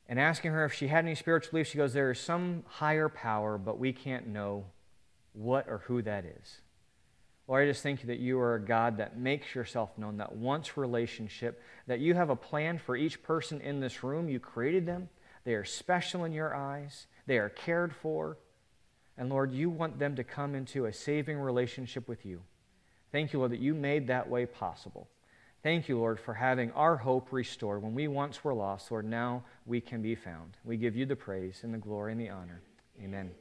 and 0.07 0.19
asking 0.19 0.51
her 0.51 0.65
if 0.65 0.73
she 0.73 0.87
had 0.87 1.05
any 1.05 1.13
spiritual 1.13 1.51
beliefs. 1.51 1.69
She 1.69 1.77
goes, 1.77 1.93
There 1.93 2.09
is 2.09 2.19
some 2.19 2.63
higher 2.65 3.09
power, 3.09 3.59
but 3.59 3.77
we 3.77 3.93
can't 3.93 4.27
know 4.27 4.65
what 5.33 5.67
or 5.67 5.83
who 5.85 6.01
that 6.01 6.25
is. 6.25 6.61
Lord, 7.47 7.63
I 7.63 7.71
just 7.71 7.83
thank 7.83 8.01
you 8.01 8.07
that 8.07 8.17
you 8.17 8.39
are 8.39 8.55
a 8.55 8.59
God 8.59 8.97
that 8.97 9.19
makes 9.19 9.53
yourself 9.53 9.95
known, 9.99 10.17
that 10.17 10.35
wants 10.35 10.77
relationship, 10.77 11.61
that 11.85 11.99
you 11.99 12.15
have 12.15 12.31
a 12.31 12.35
plan 12.35 12.79
for 12.79 12.95
each 12.95 13.21
person 13.21 13.61
in 13.61 13.79
this 13.79 14.03
room. 14.03 14.29
You 14.29 14.39
created 14.39 14.87
them. 14.87 15.09
They 15.43 15.53
are 15.53 15.65
special 15.65 16.25
in 16.25 16.33
your 16.33 16.55
eyes, 16.55 17.05
they 17.27 17.37
are 17.37 17.49
cared 17.49 17.95
for. 17.95 18.37
And 19.19 19.29
Lord, 19.29 19.51
you 19.51 19.69
want 19.69 19.99
them 19.99 20.15
to 20.15 20.23
come 20.23 20.55
into 20.55 20.85
a 20.85 20.93
saving 20.93 21.37
relationship 21.37 22.07
with 22.07 22.25
you. 22.25 22.41
Thank 23.11 23.33
you, 23.33 23.39
Lord, 23.39 23.51
that 23.51 23.59
you 23.59 23.75
made 23.75 24.07
that 24.07 24.29
way 24.29 24.45
possible. 24.45 25.09
Thank 25.61 25.89
you, 25.89 25.99
Lord, 25.99 26.21
for 26.21 26.33
having 26.33 26.71
our 26.71 26.95
hope 26.95 27.33
restored. 27.33 27.83
When 27.83 27.93
we 27.93 28.07
once 28.07 28.45
were 28.45 28.53
lost, 28.53 28.89
Lord, 28.91 29.03
now 29.03 29.43
we 29.65 29.81
can 29.81 30.01
be 30.01 30.15
found. 30.15 30.55
We 30.63 30.77
give 30.77 30.95
you 30.95 31.05
the 31.05 31.17
praise 31.17 31.59
and 31.63 31.73
the 31.73 31.77
glory 31.77 32.13
and 32.13 32.21
the 32.21 32.29
honor. 32.29 32.61
Amen. 33.03 33.31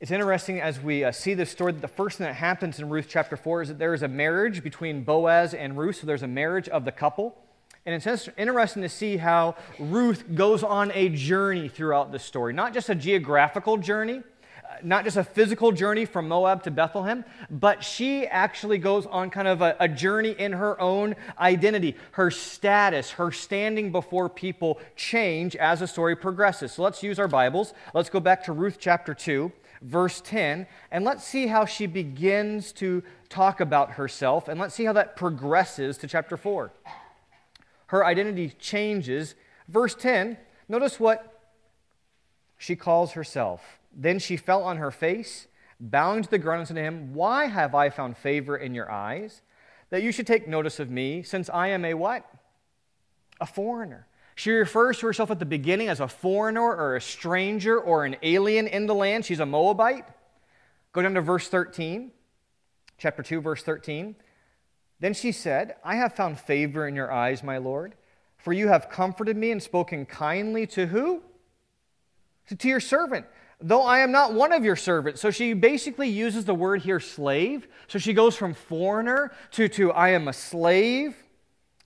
It's 0.00 0.10
interesting 0.10 0.60
as 0.60 0.80
we 0.80 1.04
uh, 1.04 1.12
see 1.12 1.34
this 1.34 1.50
story 1.50 1.72
that 1.72 1.80
the 1.80 1.88
first 1.88 2.18
thing 2.18 2.26
that 2.26 2.34
happens 2.34 2.80
in 2.80 2.88
Ruth 2.88 3.06
chapter 3.08 3.36
4 3.36 3.62
is 3.62 3.68
that 3.68 3.78
there 3.78 3.94
is 3.94 4.02
a 4.02 4.08
marriage 4.08 4.64
between 4.64 5.04
Boaz 5.04 5.54
and 5.54 5.78
Ruth. 5.78 6.00
So 6.00 6.06
there's 6.08 6.24
a 6.24 6.28
marriage 6.28 6.68
of 6.68 6.84
the 6.84 6.92
couple. 6.92 7.38
And 7.86 7.94
it's 7.94 8.28
interesting 8.36 8.82
to 8.82 8.88
see 8.88 9.16
how 9.16 9.54
Ruth 9.78 10.24
goes 10.34 10.64
on 10.64 10.90
a 10.92 11.08
journey 11.08 11.68
throughout 11.68 12.10
the 12.10 12.18
story. 12.18 12.52
Not 12.52 12.74
just 12.74 12.88
a 12.88 12.96
geographical 12.96 13.76
journey, 13.76 14.22
uh, 14.64 14.78
not 14.82 15.04
just 15.04 15.16
a 15.16 15.22
physical 15.22 15.70
journey 15.70 16.04
from 16.04 16.26
Moab 16.26 16.64
to 16.64 16.72
Bethlehem, 16.72 17.24
but 17.48 17.84
she 17.84 18.26
actually 18.26 18.78
goes 18.78 19.06
on 19.06 19.30
kind 19.30 19.46
of 19.46 19.62
a, 19.62 19.76
a, 19.78 19.88
journey 19.88 20.34
in 20.36 20.50
her 20.50 20.80
own 20.80 21.14
identity. 21.38 21.94
Her 22.10 22.32
status, 22.32 23.12
her 23.12 23.30
standing 23.30 23.92
before 23.92 24.28
people 24.28 24.80
change 24.96 25.54
as 25.54 25.78
the 25.78 25.86
story 25.86 26.16
progresses. 26.16 26.72
So 26.72 26.82
let's 26.82 27.04
use 27.04 27.20
our 27.20 27.28
Bibles. 27.28 27.72
Let's 27.94 28.10
go 28.10 28.18
back 28.18 28.42
to 28.46 28.52
Ruth 28.52 28.78
chapter 28.80 29.14
2, 29.14 29.52
verse 29.82 30.20
10, 30.22 30.66
and 30.90 31.04
let's 31.04 31.22
see 31.22 31.46
how 31.46 31.64
she 31.66 31.86
begins 31.86 32.72
to 32.72 33.04
talk 33.28 33.60
about 33.60 33.92
herself, 33.92 34.48
and 34.48 34.58
let's 34.58 34.74
see 34.74 34.86
how 34.86 34.92
that 34.94 35.14
progresses 35.14 35.98
to 35.98 36.08
chapter 36.08 36.36
4 36.36 36.72
her 37.86 38.04
identity 38.04 38.50
changes. 38.58 39.34
Verse 39.68 39.94
10, 39.94 40.36
notice 40.68 40.98
what 40.98 41.50
she 42.58 42.76
calls 42.76 43.12
herself. 43.12 43.78
Then 43.94 44.18
she 44.18 44.36
fell 44.36 44.62
on 44.62 44.76
her 44.78 44.90
face, 44.90 45.46
bowing 45.80 46.22
to 46.22 46.30
the 46.30 46.38
ground, 46.38 46.60
and 46.60 46.68
said 46.68 46.76
to 46.76 46.82
him, 46.82 47.14
Why 47.14 47.46
have 47.46 47.74
I 47.74 47.90
found 47.90 48.16
favor 48.16 48.56
in 48.56 48.74
your 48.74 48.90
eyes, 48.90 49.42
that 49.90 50.02
you 50.02 50.12
should 50.12 50.26
take 50.26 50.48
notice 50.48 50.80
of 50.80 50.90
me, 50.90 51.22
since 51.22 51.48
I 51.48 51.68
am 51.68 51.84
a 51.84 51.94
what? 51.94 52.28
A 53.40 53.46
foreigner. 53.46 54.06
She 54.34 54.50
refers 54.50 54.98
to 54.98 55.06
herself 55.06 55.30
at 55.30 55.38
the 55.38 55.46
beginning 55.46 55.88
as 55.88 56.00
a 56.00 56.08
foreigner 56.08 56.60
or 56.60 56.96
a 56.96 57.00
stranger 57.00 57.80
or 57.80 58.04
an 58.04 58.16
alien 58.22 58.66
in 58.66 58.86
the 58.86 58.94
land. 58.94 59.24
She's 59.24 59.40
a 59.40 59.46
Moabite. 59.46 60.04
Go 60.92 61.02
down 61.02 61.14
to 61.14 61.22
verse 61.22 61.48
13, 61.48 62.10
chapter 62.98 63.22
2, 63.22 63.40
verse 63.40 63.62
13. 63.62 64.14
Then 65.00 65.14
she 65.14 65.32
said, 65.32 65.76
I 65.84 65.96
have 65.96 66.14
found 66.14 66.38
favor 66.38 66.88
in 66.88 66.96
your 66.96 67.12
eyes, 67.12 67.42
my 67.42 67.58
Lord, 67.58 67.94
for 68.38 68.52
you 68.52 68.68
have 68.68 68.88
comforted 68.88 69.36
me 69.36 69.50
and 69.50 69.62
spoken 69.62 70.06
kindly 70.06 70.66
to 70.68 70.86
who? 70.86 71.22
To 72.56 72.68
your 72.68 72.80
servant, 72.80 73.26
though 73.60 73.82
I 73.82 73.98
am 73.98 74.12
not 74.12 74.32
one 74.32 74.52
of 74.52 74.64
your 74.64 74.76
servants. 74.76 75.20
So 75.20 75.30
she 75.30 75.52
basically 75.52 76.08
uses 76.08 76.44
the 76.44 76.54
word 76.54 76.82
here, 76.82 77.00
slave. 77.00 77.66
So 77.88 77.98
she 77.98 78.12
goes 78.12 78.36
from 78.36 78.54
foreigner 78.54 79.32
to, 79.52 79.68
to 79.70 79.92
I 79.92 80.10
am 80.10 80.28
a 80.28 80.32
slave. 80.32 81.16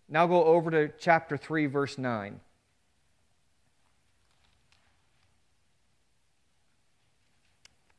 Now 0.09 0.27
go 0.27 0.45
over 0.45 0.71
to 0.71 0.93
chapter 0.99 1.37
3, 1.37 1.67
verse 1.67 1.97
9. 1.97 2.41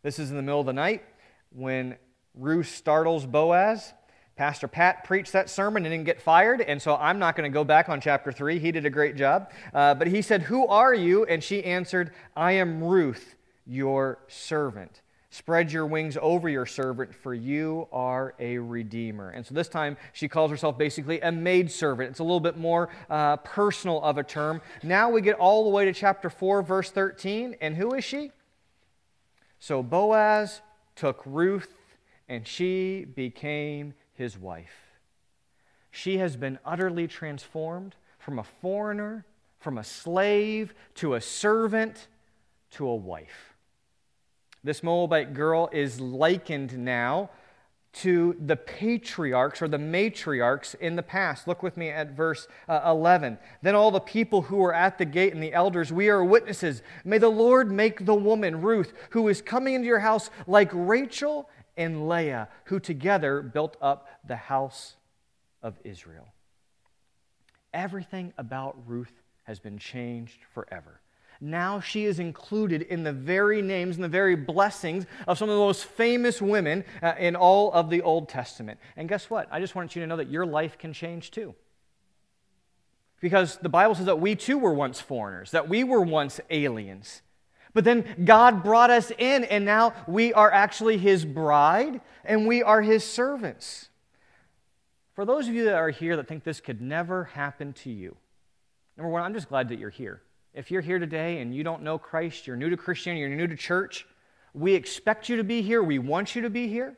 This 0.03 0.17
is 0.17 0.29
in 0.31 0.35
the 0.35 0.41
middle 0.41 0.59
of 0.59 0.65
the 0.65 0.73
night 0.73 1.03
when 1.51 1.95
Ruth 2.33 2.69
startles 2.69 3.25
Boaz. 3.25 3.93
Pastor 4.41 4.67
Pat 4.67 5.03
preached 5.03 5.33
that 5.33 5.51
sermon 5.51 5.85
and 5.85 5.93
didn't 5.93 6.07
get 6.07 6.19
fired, 6.19 6.61
and 6.61 6.81
so 6.81 6.95
I'm 6.95 7.19
not 7.19 7.35
going 7.35 7.47
to 7.47 7.53
go 7.53 7.63
back 7.63 7.89
on 7.89 8.01
chapter 8.01 8.31
3. 8.31 8.57
He 8.57 8.71
did 8.71 8.87
a 8.87 8.89
great 8.89 9.15
job. 9.15 9.51
Uh, 9.71 9.93
but 9.93 10.07
he 10.07 10.23
said, 10.23 10.41
Who 10.41 10.65
are 10.65 10.95
you? 10.95 11.25
And 11.25 11.43
she 11.43 11.63
answered, 11.63 12.11
I 12.35 12.53
am 12.53 12.83
Ruth, 12.83 13.35
your 13.67 14.17
servant. 14.27 15.01
Spread 15.29 15.71
your 15.71 15.85
wings 15.85 16.17
over 16.19 16.49
your 16.49 16.65
servant, 16.65 17.13
for 17.13 17.35
you 17.35 17.87
are 17.91 18.33
a 18.39 18.57
redeemer. 18.57 19.29
And 19.29 19.45
so 19.45 19.53
this 19.53 19.69
time 19.69 19.95
she 20.11 20.27
calls 20.27 20.49
herself 20.49 20.75
basically 20.75 21.21
a 21.21 21.31
maidservant. 21.31 22.09
It's 22.09 22.19
a 22.19 22.23
little 22.23 22.39
bit 22.39 22.57
more 22.57 22.89
uh, 23.11 23.37
personal 23.37 24.01
of 24.01 24.17
a 24.17 24.23
term. 24.23 24.59
Now 24.81 25.11
we 25.11 25.21
get 25.21 25.35
all 25.35 25.65
the 25.65 25.69
way 25.69 25.85
to 25.85 25.93
chapter 25.93 26.31
4, 26.31 26.63
verse 26.63 26.89
13. 26.89 27.57
And 27.61 27.75
who 27.75 27.93
is 27.93 28.03
she? 28.03 28.31
So 29.59 29.83
Boaz 29.83 30.61
took 30.95 31.21
Ruth, 31.27 31.69
and 32.27 32.47
she 32.47 33.05
became 33.05 33.93
his 34.13 34.37
wife. 34.37 34.97
She 35.91 36.17
has 36.17 36.35
been 36.35 36.59
utterly 36.65 37.07
transformed 37.07 37.95
from 38.17 38.39
a 38.39 38.43
foreigner, 38.43 39.25
from 39.59 39.77
a 39.77 39.83
slave, 39.83 40.73
to 40.95 41.15
a 41.15 41.21
servant, 41.21 42.07
to 42.71 42.87
a 42.87 42.95
wife. 42.95 43.53
This 44.63 44.83
Moabite 44.83 45.33
girl 45.33 45.69
is 45.71 45.99
likened 45.99 46.77
now 46.77 47.29
to 47.93 48.37
the 48.39 48.55
patriarchs 48.55 49.61
or 49.61 49.67
the 49.67 49.77
matriarchs 49.77 50.75
in 50.75 50.95
the 50.95 51.03
past. 51.03 51.47
Look 51.47 51.61
with 51.61 51.75
me 51.75 51.89
at 51.89 52.11
verse 52.11 52.47
uh, 52.69 52.81
11. 52.85 53.37
Then 53.61 53.75
all 53.75 53.91
the 53.91 53.99
people 53.99 54.43
who 54.43 54.57
were 54.57 54.73
at 54.73 54.97
the 54.97 55.05
gate 55.05 55.33
and 55.33 55.43
the 55.43 55.53
elders, 55.53 55.91
we 55.91 56.09
are 56.09 56.23
witnesses. 56.23 56.83
May 57.03 57.17
the 57.17 57.29
Lord 57.29 57.69
make 57.69 58.05
the 58.05 58.15
woman, 58.15 58.61
Ruth, 58.61 58.93
who 59.09 59.27
is 59.27 59.41
coming 59.41 59.73
into 59.73 59.87
your 59.87 59.99
house, 59.99 60.29
like 60.47 60.69
Rachel 60.73 61.49
and 61.77 62.07
Leah, 62.07 62.49
who 62.65 62.79
together 62.79 63.41
built 63.41 63.77
up 63.81 64.07
the 64.25 64.35
house 64.35 64.95
of 65.61 65.79
Israel. 65.83 66.27
Everything 67.73 68.33
about 68.37 68.77
Ruth 68.85 69.21
has 69.43 69.59
been 69.59 69.77
changed 69.77 70.39
forever. 70.53 71.01
Now 71.39 71.79
she 71.79 72.05
is 72.05 72.19
included 72.19 72.83
in 72.83 73.03
the 73.03 73.11
very 73.11 73.63
names 73.63 73.95
and 73.95 74.03
the 74.03 74.09
very 74.09 74.35
blessings 74.35 75.07
of 75.27 75.39
some 75.39 75.49
of 75.49 75.55
the 75.55 75.61
most 75.61 75.85
famous 75.85 76.39
women 76.39 76.83
uh, 77.01 77.13
in 77.17 77.35
all 77.35 77.71
of 77.73 77.89
the 77.89 78.03
Old 78.03 78.29
Testament. 78.29 78.79
And 78.95 79.09
guess 79.09 79.29
what? 79.29 79.47
I 79.51 79.59
just 79.59 79.73
want 79.73 79.95
you 79.95 80.01
to 80.01 80.07
know 80.07 80.17
that 80.17 80.29
your 80.29 80.45
life 80.45 80.77
can 80.77 80.93
change 80.93 81.31
too. 81.31 81.55
Because 83.21 83.57
the 83.57 83.69
Bible 83.69 83.95
says 83.95 84.05
that 84.05 84.19
we 84.19 84.35
too 84.35 84.59
were 84.59 84.73
once 84.73 85.01
foreigners, 85.01 85.51
that 85.51 85.67
we 85.67 85.83
were 85.83 86.01
once 86.01 86.39
aliens. 86.51 87.21
But 87.73 87.83
then 87.83 88.23
God 88.25 88.63
brought 88.63 88.89
us 88.89 89.11
in, 89.17 89.43
and 89.45 89.63
now 89.65 89.93
we 90.07 90.33
are 90.33 90.51
actually 90.51 90.97
His 90.97 91.23
bride 91.25 92.01
and 92.23 92.47
we 92.47 92.61
are 92.61 92.81
His 92.81 93.03
servants. 93.03 93.89
For 95.13 95.25
those 95.25 95.47
of 95.47 95.53
you 95.53 95.65
that 95.65 95.75
are 95.75 95.89
here 95.89 96.15
that 96.17 96.27
think 96.27 96.43
this 96.43 96.59
could 96.59 96.81
never 96.81 97.25
happen 97.25 97.73
to 97.73 97.89
you, 97.89 98.15
number 98.97 99.09
one, 99.09 99.23
I'm 99.23 99.33
just 99.33 99.49
glad 99.49 99.69
that 99.69 99.79
you're 99.79 99.89
here. 99.89 100.21
If 100.53 100.71
you're 100.71 100.81
here 100.81 100.99
today 100.99 101.39
and 101.39 101.55
you 101.55 101.63
don't 101.63 101.81
know 101.81 101.97
Christ, 101.97 102.47
you're 102.47 102.57
new 102.57 102.69
to 102.69 102.77
Christianity, 102.77 103.21
you're 103.21 103.29
new 103.29 103.47
to 103.47 103.55
church, 103.55 104.05
we 104.53 104.73
expect 104.73 105.29
you 105.29 105.37
to 105.37 105.43
be 105.43 105.61
here. 105.61 105.81
We 105.81 105.99
want 105.99 106.35
you 106.35 106.41
to 106.41 106.49
be 106.49 106.67
here. 106.67 106.95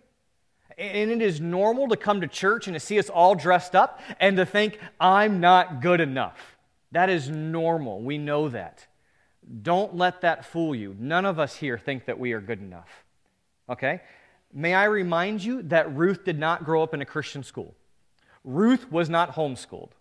And 0.78 1.12
it 1.12 1.22
is 1.22 1.40
normal 1.40 1.88
to 1.90 1.96
come 1.96 2.22
to 2.22 2.28
church 2.28 2.66
and 2.68 2.74
to 2.74 2.80
see 2.80 2.98
us 2.98 3.10
all 3.10 3.36
dressed 3.36 3.76
up 3.76 4.02
and 4.20 4.38
to 4.38 4.46
think, 4.46 4.80
I'm 5.00 5.40
not 5.40 5.82
good 5.82 6.02
enough. 6.02 6.58
That 6.92 7.10
is 7.10 7.30
normal. 7.30 8.02
We 8.02 8.18
know 8.18 8.50
that. 8.50 8.88
Don't 9.62 9.96
let 9.96 10.22
that 10.22 10.46
fool 10.46 10.74
you. 10.74 10.96
None 11.00 11.26
of 11.26 11.40
us 11.40 11.56
here 11.56 11.78
think 11.78 12.06
that 12.06 12.20
we 12.20 12.34
are 12.34 12.42
good 12.42 12.60
enough. 12.60 13.04
Okay? 13.70 14.02
May 14.54 14.74
I 14.74 14.86
remind 14.86 15.44
you 15.44 15.62
that 15.64 15.96
Ruth 15.96 16.24
did 16.24 16.40
not 16.40 16.64
grow 16.64 16.84
up 16.84 16.94
in 16.94 17.02
a 17.02 17.06
Christian 17.06 17.44
school. 17.44 17.76
Ruth 18.44 18.92
was 18.92 19.10
not 19.10 19.36
homeschooled. 19.36 19.92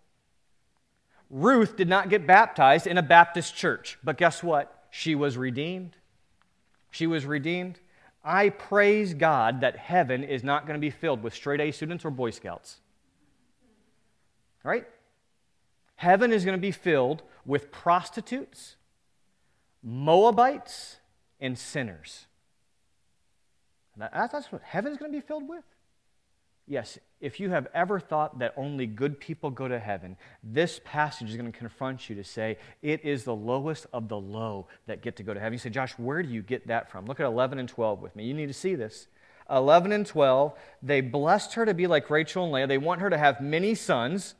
Ruth 1.29 1.75
did 1.75 1.87
not 1.87 2.09
get 2.09 2.27
baptized 2.27 2.85
in 2.85 2.97
a 2.97 3.03
Baptist 3.03 3.55
church. 3.55 3.97
But 4.03 4.17
guess 4.17 4.43
what? 4.43 4.85
She 4.91 5.15
was 5.15 5.37
redeemed. 5.37 5.97
She 6.91 7.07
was 7.07 7.25
redeemed. 7.25 7.79
I 8.23 8.49
praise 8.49 9.13
God 9.13 9.61
that 9.61 9.75
heaven 9.75 10.23
is 10.23 10.43
not 10.43 10.67
going 10.67 10.79
to 10.79 10.81
be 10.81 10.91
filled 10.91 11.23
with 11.23 11.33
straight 11.33 11.59
A 11.59 11.71
students 11.71 12.05
or 12.05 12.11
Boy 12.11 12.29
Scouts. 12.29 12.77
Right? 14.63 14.85
Heaven 15.95 16.31
is 16.31 16.45
going 16.45 16.57
to 16.57 16.61
be 16.61 16.71
filled 16.71 17.23
with 17.45 17.71
prostitutes 17.71 18.75
Moabites, 19.83 20.97
and 21.39 21.57
sinners. 21.59 22.25
That's 23.97 24.51
what 24.51 24.61
heaven's 24.63 24.97
going 24.97 25.11
to 25.11 25.17
be 25.17 25.21
filled 25.21 25.47
with? 25.47 25.65
Yes, 26.65 26.97
if 27.19 27.41
you 27.41 27.49
have 27.49 27.67
ever 27.73 27.99
thought 27.99 28.39
that 28.39 28.53
only 28.55 28.87
good 28.87 29.19
people 29.19 29.49
go 29.49 29.67
to 29.67 29.77
heaven, 29.77 30.15
this 30.41 30.79
passage 30.85 31.29
is 31.29 31.35
going 31.35 31.51
to 31.51 31.57
confront 31.57 32.09
you 32.09 32.15
to 32.15 32.23
say 32.23 32.57
it 32.81 33.03
is 33.03 33.25
the 33.25 33.35
lowest 33.35 33.85
of 33.91 34.07
the 34.07 34.17
low 34.17 34.67
that 34.87 35.01
get 35.01 35.17
to 35.17 35.23
go 35.23 35.33
to 35.33 35.39
heaven. 35.39 35.53
You 35.53 35.59
say, 35.59 35.69
Josh, 35.69 35.91
where 35.97 36.23
do 36.23 36.29
you 36.29 36.41
get 36.41 36.67
that 36.67 36.89
from? 36.89 37.05
Look 37.05 37.19
at 37.19 37.25
11 37.25 37.59
and 37.59 37.67
12 37.67 38.01
with 38.01 38.15
me. 38.15 38.23
You 38.23 38.33
need 38.33 38.47
to 38.47 38.53
see 38.53 38.75
this. 38.75 39.07
11 39.49 39.91
and 39.91 40.05
12, 40.05 40.53
they 40.81 41.01
blessed 41.01 41.55
her 41.55 41.65
to 41.65 41.73
be 41.73 41.85
like 41.85 42.09
Rachel 42.09 42.45
and 42.45 42.53
Leah. 42.53 42.67
They 42.67 42.77
want 42.77 43.01
her 43.01 43.09
to 43.09 43.17
have 43.17 43.41
many 43.41 43.75
sons. 43.75 44.35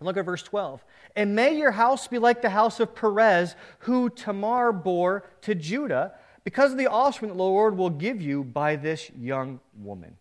Look 0.00 0.16
at 0.16 0.24
verse 0.24 0.42
12. 0.42 0.84
And 1.14 1.34
may 1.34 1.56
your 1.56 1.70
house 1.70 2.06
be 2.06 2.18
like 2.18 2.42
the 2.42 2.50
house 2.50 2.80
of 2.80 2.94
Perez, 2.94 3.56
who 3.80 4.10
Tamar 4.10 4.72
bore 4.72 5.24
to 5.42 5.54
Judah, 5.54 6.12
because 6.44 6.72
of 6.72 6.78
the 6.78 6.86
offspring 6.86 7.30
that 7.30 7.36
the 7.36 7.42
Lord 7.42 7.76
will 7.76 7.90
give 7.90 8.20
you 8.20 8.44
by 8.44 8.76
this 8.76 9.10
young 9.18 9.58
woman. 9.76 10.16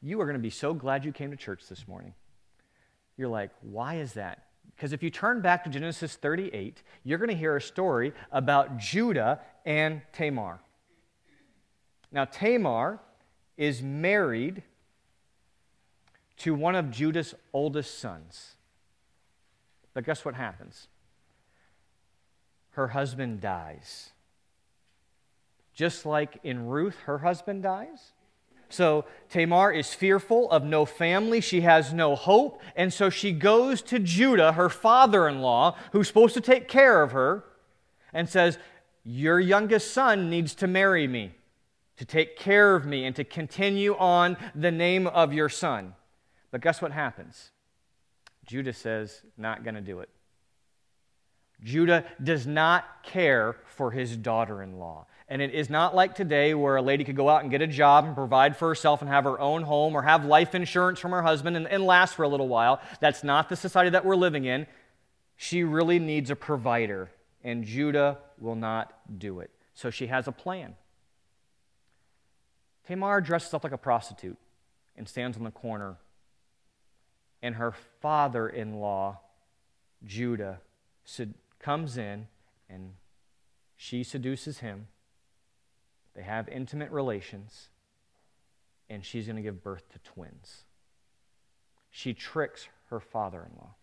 You 0.00 0.20
are 0.20 0.24
going 0.24 0.36
to 0.36 0.42
be 0.42 0.50
so 0.50 0.72
glad 0.72 1.04
you 1.04 1.12
came 1.12 1.30
to 1.30 1.36
church 1.36 1.68
this 1.68 1.86
morning. 1.88 2.14
You're 3.16 3.28
like, 3.28 3.50
why 3.60 3.96
is 3.96 4.14
that? 4.14 4.44
Because 4.74 4.92
if 4.92 5.02
you 5.02 5.10
turn 5.10 5.42
back 5.42 5.64
to 5.64 5.70
Genesis 5.70 6.16
38, 6.16 6.82
you're 7.04 7.18
going 7.18 7.28
to 7.28 7.36
hear 7.36 7.56
a 7.56 7.60
story 7.60 8.14
about 8.32 8.78
Judah 8.78 9.40
and 9.66 10.00
Tamar. 10.12 10.60
Now, 12.12 12.24
Tamar 12.24 12.98
is 13.58 13.82
married 13.82 14.62
to 16.38 16.54
one 16.54 16.74
of 16.74 16.90
Judah's 16.90 17.34
oldest 17.52 17.98
sons. 17.98 18.54
But 19.94 20.04
guess 20.04 20.24
what 20.24 20.34
happens? 20.34 20.88
Her 22.72 22.88
husband 22.88 23.40
dies. 23.40 24.10
Just 25.74 26.06
like 26.06 26.38
in 26.44 26.66
Ruth, 26.66 26.96
her 27.06 27.18
husband 27.18 27.62
dies. 27.62 28.12
So 28.68 29.04
Tamar 29.28 29.72
is 29.72 29.92
fearful 29.92 30.48
of 30.50 30.62
no 30.64 30.84
family. 30.84 31.40
She 31.40 31.62
has 31.62 31.92
no 31.92 32.14
hope. 32.14 32.62
And 32.76 32.92
so 32.92 33.10
she 33.10 33.32
goes 33.32 33.82
to 33.82 33.98
Judah, 33.98 34.52
her 34.52 34.68
father 34.68 35.28
in 35.28 35.40
law, 35.40 35.76
who's 35.92 36.06
supposed 36.06 36.34
to 36.34 36.40
take 36.40 36.68
care 36.68 37.02
of 37.02 37.10
her, 37.12 37.44
and 38.12 38.28
says, 38.28 38.58
Your 39.02 39.40
youngest 39.40 39.92
son 39.92 40.30
needs 40.30 40.54
to 40.56 40.68
marry 40.68 41.08
me, 41.08 41.34
to 41.96 42.04
take 42.04 42.36
care 42.36 42.76
of 42.76 42.86
me, 42.86 43.04
and 43.04 43.16
to 43.16 43.24
continue 43.24 43.96
on 43.96 44.36
the 44.54 44.70
name 44.70 45.08
of 45.08 45.32
your 45.32 45.48
son. 45.48 45.94
But 46.52 46.60
guess 46.60 46.80
what 46.80 46.92
happens? 46.92 47.50
Judah 48.50 48.72
says, 48.72 49.22
Not 49.36 49.62
going 49.62 49.76
to 49.76 49.80
do 49.80 50.00
it. 50.00 50.08
Judah 51.62 52.04
does 52.20 52.48
not 52.48 53.04
care 53.04 53.54
for 53.64 53.92
his 53.92 54.16
daughter 54.16 54.60
in 54.60 54.80
law. 54.80 55.06
And 55.28 55.40
it 55.40 55.54
is 55.54 55.70
not 55.70 55.94
like 55.94 56.16
today 56.16 56.52
where 56.54 56.74
a 56.74 56.82
lady 56.82 57.04
could 57.04 57.14
go 57.14 57.28
out 57.28 57.42
and 57.42 57.50
get 57.52 57.62
a 57.62 57.66
job 57.68 58.06
and 58.06 58.16
provide 58.16 58.56
for 58.56 58.66
herself 58.66 59.02
and 59.02 59.08
have 59.08 59.22
her 59.22 59.38
own 59.38 59.62
home 59.62 59.94
or 59.94 60.02
have 60.02 60.24
life 60.24 60.52
insurance 60.52 60.98
from 60.98 61.12
her 61.12 61.22
husband 61.22 61.56
and, 61.56 61.68
and 61.68 61.84
last 61.84 62.16
for 62.16 62.24
a 62.24 62.28
little 62.28 62.48
while. 62.48 62.80
That's 62.98 63.22
not 63.22 63.48
the 63.48 63.54
society 63.54 63.90
that 63.90 64.04
we're 64.04 64.16
living 64.16 64.46
in. 64.46 64.66
She 65.36 65.62
really 65.62 66.00
needs 66.00 66.28
a 66.28 66.36
provider, 66.36 67.08
and 67.44 67.62
Judah 67.62 68.18
will 68.36 68.56
not 68.56 68.92
do 69.16 69.38
it. 69.38 69.52
So 69.74 69.90
she 69.90 70.08
has 70.08 70.26
a 70.26 70.32
plan. 70.32 70.74
Tamar 72.88 73.20
dresses 73.20 73.54
up 73.54 73.62
like 73.62 73.72
a 73.72 73.78
prostitute 73.78 74.38
and 74.96 75.08
stands 75.08 75.36
on 75.36 75.44
the 75.44 75.52
corner, 75.52 75.98
and 77.42 77.56
her 77.56 77.72
father 78.00 78.48
in 78.48 78.80
law, 78.80 79.20
Judah, 80.04 80.60
comes 81.58 81.96
in 81.96 82.28
and 82.68 82.94
she 83.76 84.02
seduces 84.02 84.58
him 84.58 84.86
they 86.14 86.22
have 86.22 86.48
intimate 86.48 86.90
relations, 86.90 87.68
and 88.88 89.04
she's 89.04 89.26
going 89.26 89.36
to 89.36 89.42
give 89.42 89.62
birth 89.62 89.88
to 89.90 89.98
twins. 90.00 90.64
She 91.90 92.14
tricks 92.14 92.68
her 92.90 93.00
father 93.00 93.46
in 93.48 93.56
law. 93.56 93.74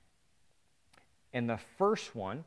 And 1.33 1.49
the 1.49 1.59
first 1.77 2.15
one, 2.15 2.43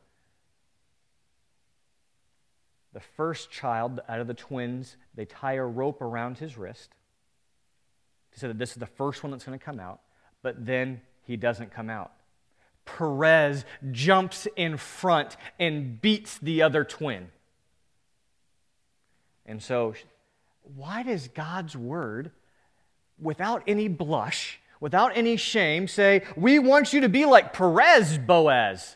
the 2.93 2.99
first 2.99 3.51
child 3.51 4.01
out 4.07 4.19
of 4.19 4.27
the 4.27 4.33
twins, 4.33 4.97
they 5.15 5.25
tie 5.25 5.53
a 5.53 5.65
rope 5.65 6.01
around 6.01 6.37
his 6.37 6.57
wrist 6.57 6.91
to 8.31 8.39
say 8.39 8.47
that 8.47 8.57
this 8.57 8.71
is 8.71 8.77
the 8.77 8.85
first 8.85 9.23
one 9.23 9.31
that's 9.31 9.43
going 9.43 9.57
to 9.57 9.63
come 9.63 9.79
out, 9.79 10.01
but 10.41 10.65
then 10.65 11.01
he 11.23 11.37
doesn't 11.37 11.73
come 11.73 11.89
out. 11.89 12.11
Perez 12.85 13.63
jumps 13.91 14.47
in 14.55 14.77
front 14.77 15.37
and 15.59 16.01
beats 16.01 16.37
the 16.39 16.61
other 16.61 16.83
twin. 16.83 17.29
And 19.45 19.61
so, 19.61 19.93
why 20.75 21.03
does 21.03 21.27
God's 21.27 21.75
word, 21.75 22.31
without 23.19 23.63
any 23.67 23.87
blush, 23.87 24.59
without 24.79 25.15
any 25.15 25.37
shame, 25.37 25.87
say, 25.87 26.23
We 26.35 26.59
want 26.59 26.93
you 26.93 27.01
to 27.01 27.09
be 27.09 27.25
like 27.25 27.53
Perez 27.53 28.17
Boaz? 28.17 28.95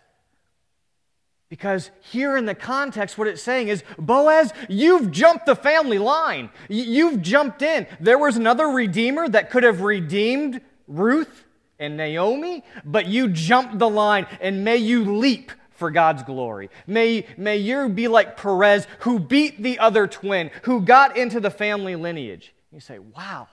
Because 1.48 1.92
here 2.02 2.36
in 2.38 2.46
the 2.46 2.56
context, 2.56 3.18
what 3.18 3.28
it's 3.28 3.42
saying 3.42 3.68
is, 3.68 3.84
Boaz, 4.00 4.52
you've 4.68 5.12
jumped 5.12 5.46
the 5.46 5.56
family 5.56 6.00
line. 6.00 6.50
You've 6.68 7.22
jumped 7.22 7.62
in. 7.62 7.86
There 8.00 8.18
was 8.18 8.36
another 8.36 8.68
redeemer 8.68 9.30
that 9.30 9.52
could 9.52 9.64
have 9.64 9.82
redeemed 9.82 10.62
Ruth 10.88 11.46
and 11.80 11.98
Naomi, 11.98 12.64
but 12.84 13.08
you 13.08 13.28
jump 13.28 13.78
the 13.80 13.90
line, 13.90 14.28
and 14.40 14.64
may 14.64 14.78
you 14.78 15.18
leap 15.18 15.52
for 15.72 15.92
God's 15.92 16.24
glory. 16.24 16.70
May, 16.88 17.26
may 17.38 17.58
you 17.58 17.90
be 17.90 18.08
like 18.08 18.38
Perez, 18.38 18.88
who 19.00 19.20
beat 19.20 19.62
the 19.62 19.80
other 19.80 20.08
twin, 20.08 20.52
who 20.64 20.82
got 20.82 21.18
into 21.18 21.40
the 21.40 21.52
family 21.52 21.96
lineage. 21.96 22.54
You 22.72 22.80
say, 22.80 23.00
wow, 23.00 23.48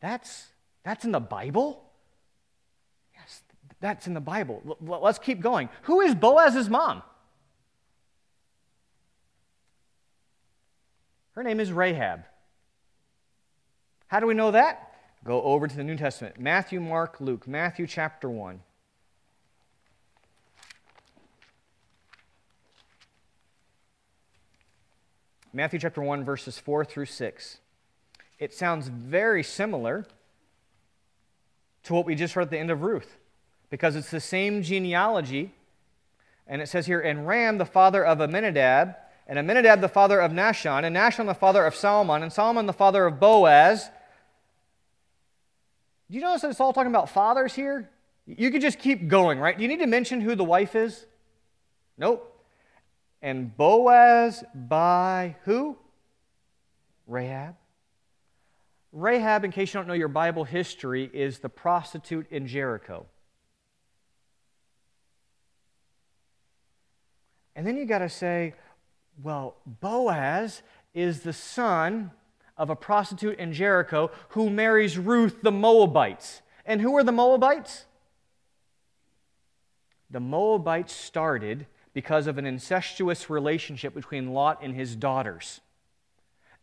that's, 0.00 0.46
that's 0.84 1.04
in 1.04 1.12
the 1.12 1.20
Bible? 1.20 1.82
Yes, 3.14 3.42
that's 3.80 4.06
in 4.06 4.14
the 4.14 4.20
Bible. 4.20 4.62
L- 4.66 5.00
let's 5.02 5.18
keep 5.18 5.40
going. 5.40 5.68
Who 5.82 6.00
is 6.00 6.14
Boaz's 6.14 6.68
mom? 6.68 7.02
Her 11.32 11.42
name 11.42 11.60
is 11.60 11.72
Rahab. 11.72 12.24
How 14.06 14.20
do 14.20 14.26
we 14.26 14.34
know 14.34 14.50
that? 14.50 14.91
Go 15.24 15.40
over 15.42 15.68
to 15.68 15.76
the 15.76 15.84
New 15.84 15.96
Testament 15.96 16.40
Matthew, 16.40 16.80
Mark, 16.80 17.20
Luke. 17.20 17.46
Matthew 17.46 17.86
chapter 17.86 18.28
1. 18.28 18.60
Matthew 25.54 25.78
chapter 25.78 26.00
1, 26.00 26.24
verses 26.24 26.58
4 26.58 26.84
through 26.84 27.06
6. 27.06 27.58
It 28.38 28.54
sounds 28.54 28.88
very 28.88 29.42
similar 29.42 30.06
to 31.84 31.94
what 31.94 32.06
we 32.06 32.14
just 32.14 32.34
read 32.34 32.44
at 32.44 32.50
the 32.50 32.58
end 32.58 32.70
of 32.70 32.82
Ruth, 32.82 33.18
because 33.68 33.94
it's 33.94 34.10
the 34.10 34.18
same 34.18 34.62
genealogy. 34.62 35.52
And 36.46 36.62
it 36.62 36.68
says 36.68 36.86
here, 36.86 37.00
and 37.00 37.28
Ram, 37.28 37.58
the 37.58 37.66
father 37.66 38.04
of 38.04 38.20
Amminadab, 38.20 38.96
and 39.28 39.38
Amminadab, 39.38 39.80
the 39.80 39.88
father 39.88 40.20
of 40.20 40.32
Nahshon, 40.32 40.84
and 40.84 40.96
Nahshon, 40.96 41.26
the 41.26 41.34
father 41.34 41.64
of 41.66 41.76
Salmon, 41.76 42.22
and 42.22 42.32
Salmon, 42.32 42.66
the 42.66 42.72
father 42.72 43.06
of 43.06 43.20
Boaz. 43.20 43.90
Do 46.12 46.18
you 46.18 46.24
notice 46.24 46.42
that 46.42 46.50
it's 46.50 46.60
all 46.60 46.74
talking 46.74 46.92
about 46.92 47.08
fathers 47.08 47.54
here? 47.54 47.88
You 48.26 48.50
could 48.50 48.60
just 48.60 48.78
keep 48.78 49.08
going, 49.08 49.38
right? 49.38 49.56
Do 49.56 49.62
you 49.62 49.68
need 49.68 49.78
to 49.78 49.86
mention 49.86 50.20
who 50.20 50.34
the 50.34 50.44
wife 50.44 50.76
is? 50.76 51.06
Nope. 51.96 52.44
And 53.22 53.56
Boaz 53.56 54.44
by 54.54 55.36
who? 55.44 55.78
Rahab. 57.06 57.56
Rahab, 58.92 59.46
in 59.46 59.52
case 59.52 59.72
you 59.72 59.80
don't 59.80 59.88
know 59.88 59.94
your 59.94 60.08
Bible 60.08 60.44
history, 60.44 61.10
is 61.14 61.38
the 61.38 61.48
prostitute 61.48 62.26
in 62.30 62.46
Jericho. 62.46 63.06
And 67.56 67.66
then 67.66 67.78
you 67.78 67.86
got 67.86 68.00
to 68.00 68.10
say, 68.10 68.52
well, 69.22 69.56
Boaz 69.64 70.60
is 70.92 71.20
the 71.20 71.32
son 71.32 72.10
of 72.56 72.70
a 72.70 72.76
prostitute 72.76 73.38
in 73.38 73.52
Jericho 73.52 74.10
who 74.30 74.50
marries 74.50 74.98
Ruth 74.98 75.42
the 75.42 75.52
Moabites. 75.52 76.42
And 76.64 76.80
who 76.80 76.96
are 76.96 77.04
the 77.04 77.12
Moabites? 77.12 77.86
The 80.10 80.20
Moabites 80.20 80.92
started 80.92 81.66
because 81.94 82.26
of 82.26 82.38
an 82.38 82.46
incestuous 82.46 83.28
relationship 83.28 83.94
between 83.94 84.32
Lot 84.32 84.60
and 84.62 84.74
his 84.74 84.94
daughters. 84.96 85.60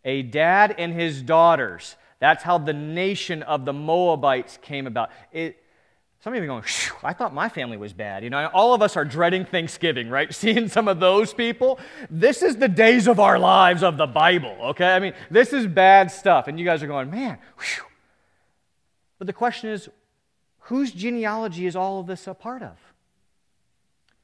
A 0.06 0.22
dad 0.22 0.76
and 0.78 0.94
his 0.94 1.22
daughters. 1.22 1.96
That's 2.20 2.44
how 2.44 2.58
the 2.58 2.74
nation 2.74 3.44
of 3.44 3.66
the 3.66 3.74
Moabites 3.74 4.58
came 4.62 4.88
about. 4.88 5.10
It, 5.32 5.62
some 6.22 6.34
of 6.34 6.38
you 6.38 6.44
are 6.44 6.48
going, 6.48 6.64
I 7.02 7.14
thought 7.14 7.34
my 7.34 7.48
family 7.48 7.78
was 7.78 7.94
bad. 7.94 8.26
You 8.26 8.30
know, 8.30 8.48
all 8.48 8.74
of 8.74 8.82
us 8.82 8.98
are 8.98 9.06
dreading 9.06 9.46
Thanksgiving, 9.46 10.10
right? 10.10 10.34
Seeing 10.36 10.68
some 10.68 10.90
of 10.90 11.00
those 11.00 11.34
people. 11.34 11.80
This 12.10 12.42
is 12.42 12.58
the 12.58 12.68
days 12.68 13.08
of 13.08 13.22
our 13.22 13.40
lives 13.40 13.84
of 13.84 13.96
the 13.96 14.08
Bible, 14.08 14.56
okay? 14.62 14.94
I 14.94 15.00
mean, 15.00 15.14
this 15.32 15.54
is 15.54 15.66
bad 15.66 16.12
stuff. 16.12 16.50
And 16.50 16.60
you 16.60 16.66
guys 16.66 16.84
are 16.84 16.88
going, 16.88 17.10
man, 17.10 17.38
whew. 17.58 17.86
But 19.18 19.28
the 19.28 19.34
question 19.34 19.70
is, 19.70 19.90
whose 20.64 20.92
genealogy 20.92 21.66
is 21.66 21.76
all 21.76 22.02
of 22.02 22.08
this 22.08 22.28
a 22.28 22.34
part 22.34 22.64
of? 22.64 22.78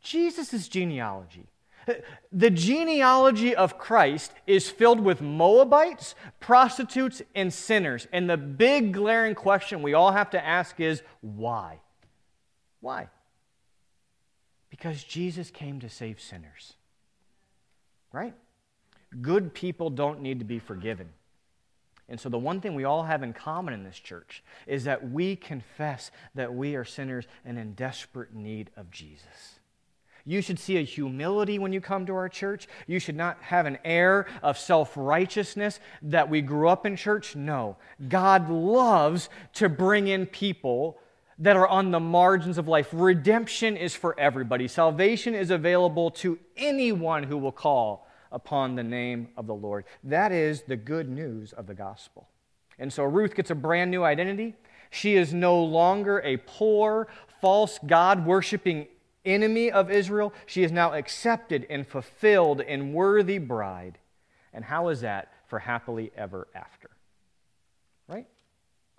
Jesus' 0.01 0.67
genealogy. 0.67 1.47
The 2.31 2.49
genealogy 2.49 3.55
of 3.55 3.77
Christ 3.77 4.33
is 4.47 4.69
filled 4.69 4.99
with 4.99 5.21
Moabites, 5.21 6.15
prostitutes, 6.39 7.21
and 7.35 7.53
sinners. 7.53 8.07
And 8.11 8.29
the 8.29 8.37
big 8.37 8.91
glaring 8.93 9.35
question 9.35 9.81
we 9.81 9.93
all 9.93 10.11
have 10.11 10.31
to 10.31 10.43
ask 10.43 10.79
is 10.79 11.01
why? 11.21 11.79
Why? 12.85 13.07
Because 14.69 15.03
Jesus 15.03 15.49
came 15.49 15.79
to 15.79 15.89
save 15.89 16.21
sinners. 16.21 16.73
Right? 18.11 18.35
Good 19.23 19.55
people 19.55 19.89
don't 19.89 20.21
need 20.21 20.37
to 20.37 20.45
be 20.45 20.59
forgiven. 20.59 21.09
And 22.07 22.19
so, 22.19 22.29
the 22.29 22.37
one 22.37 22.61
thing 22.61 22.75
we 22.75 22.83
all 22.83 23.01
have 23.01 23.23
in 23.23 23.33
common 23.33 23.73
in 23.73 23.83
this 23.83 23.97
church 23.97 24.43
is 24.67 24.83
that 24.83 25.09
we 25.09 25.35
confess 25.35 26.11
that 26.35 26.53
we 26.53 26.75
are 26.75 26.85
sinners 26.85 27.25
and 27.43 27.57
in 27.57 27.73
desperate 27.73 28.35
need 28.35 28.69
of 28.77 28.91
Jesus. 28.91 29.59
You 30.23 30.43
should 30.43 30.59
see 30.59 30.77
a 30.77 30.83
humility 30.83 31.57
when 31.57 31.73
you 31.73 31.81
come 31.81 32.05
to 32.05 32.13
our 32.13 32.29
church. 32.29 32.67
You 32.85 32.99
should 32.99 33.15
not 33.15 33.41
have 33.41 33.65
an 33.65 33.79
air 33.83 34.27
of 34.43 34.59
self 34.59 34.95
righteousness 34.95 35.79
that 36.03 36.29
we 36.29 36.43
grew 36.43 36.69
up 36.69 36.85
in 36.85 36.97
church. 36.97 37.35
No. 37.35 37.77
God 38.07 38.47
loves 38.47 39.29
to 39.53 39.69
bring 39.69 40.07
in 40.07 40.27
people 40.27 40.99
that 41.39 41.55
are 41.55 41.67
on 41.67 41.91
the 41.91 41.99
margins 41.99 42.57
of 42.57 42.67
life. 42.67 42.89
Redemption 42.91 43.75
is 43.75 43.95
for 43.95 44.17
everybody, 44.19 44.67
salvation 44.67 45.35
is 45.35 45.51
available 45.51 46.11
to 46.11 46.39
anyone 46.55 47.23
who 47.23 47.37
will 47.37 47.51
call 47.51 48.07
upon 48.31 48.75
the 48.75 48.83
name 48.83 49.29
of 49.37 49.47
the 49.47 49.55
Lord. 49.55 49.85
That 50.03 50.31
is 50.31 50.63
the 50.63 50.75
good 50.75 51.09
news 51.09 51.53
of 51.53 51.67
the 51.67 51.73
gospel. 51.73 52.27
And 52.77 52.91
so 52.91 53.03
Ruth 53.03 53.35
gets 53.35 53.51
a 53.51 53.55
brand 53.55 53.91
new 53.91 54.03
identity. 54.03 54.55
She 54.89 55.15
is 55.15 55.33
no 55.33 55.61
longer 55.61 56.21
a 56.23 56.37
poor, 56.37 57.07
false, 57.41 57.79
God 57.85 58.25
worshiping 58.25 58.87
enemy 59.23 59.71
of 59.71 59.89
Israel. 59.89 60.33
She 60.45 60.63
is 60.63 60.71
now 60.71 60.93
accepted 60.93 61.65
and 61.69 61.87
fulfilled 61.87 62.61
and 62.61 62.93
worthy 62.93 63.37
bride. 63.37 63.97
And 64.53 64.65
how 64.65 64.89
is 64.89 65.01
that 65.01 65.31
for 65.47 65.59
happily 65.59 66.11
ever 66.15 66.47
after? 66.53 66.89
Right? 68.07 68.27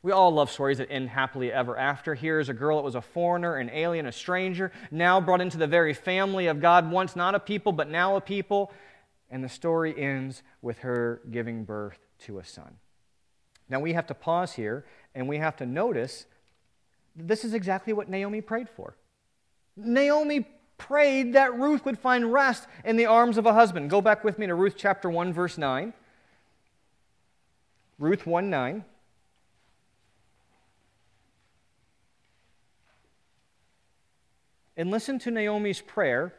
We 0.02 0.12
all 0.12 0.30
love 0.30 0.50
stories 0.50 0.78
that 0.78 0.90
end 0.90 1.08
happily 1.08 1.52
ever 1.52 1.76
after. 1.76 2.14
Here's 2.14 2.48
a 2.48 2.54
girl 2.54 2.76
that 2.76 2.84
was 2.84 2.94
a 2.94 3.00
foreigner, 3.00 3.56
an 3.56 3.70
alien, 3.70 4.06
a 4.06 4.12
stranger, 4.12 4.70
now 4.90 5.20
brought 5.20 5.40
into 5.40 5.56
the 5.56 5.66
very 5.66 5.94
family 5.94 6.46
of 6.46 6.60
God, 6.60 6.90
once 6.90 7.16
not 7.16 7.34
a 7.34 7.40
people, 7.40 7.72
but 7.72 7.90
now 7.90 8.16
a 8.16 8.20
people. 8.20 8.72
And 9.30 9.42
the 9.42 9.48
story 9.48 9.98
ends 9.98 10.42
with 10.62 10.78
her 10.78 11.20
giving 11.30 11.64
birth 11.64 11.98
to 12.20 12.38
a 12.38 12.44
son. 12.44 12.76
Now 13.68 13.80
we 13.80 13.94
have 13.94 14.06
to 14.06 14.14
pause 14.14 14.52
here 14.52 14.84
and 15.14 15.28
we 15.28 15.38
have 15.38 15.56
to 15.56 15.66
notice 15.66 16.26
this 17.16 17.44
is 17.44 17.54
exactly 17.54 17.92
what 17.92 18.08
Naomi 18.08 18.40
prayed 18.40 18.68
for. 18.68 18.94
Naomi 19.76 20.46
prayed 20.78 21.32
that 21.32 21.58
Ruth 21.58 21.84
would 21.84 21.98
find 21.98 22.32
rest 22.32 22.68
in 22.84 22.96
the 22.96 23.06
arms 23.06 23.38
of 23.38 23.46
a 23.46 23.54
husband. 23.54 23.90
Go 23.90 24.00
back 24.00 24.22
with 24.22 24.38
me 24.38 24.46
to 24.46 24.54
Ruth 24.54 24.74
chapter 24.76 25.08
1, 25.08 25.32
verse 25.32 25.56
9. 25.56 25.92
Ruth 27.98 28.26
1 28.26 28.50
9. 28.50 28.84
And 34.76 34.90
listen 34.90 35.18
to 35.20 35.30
Naomi's 35.30 35.80
prayer 35.80 36.34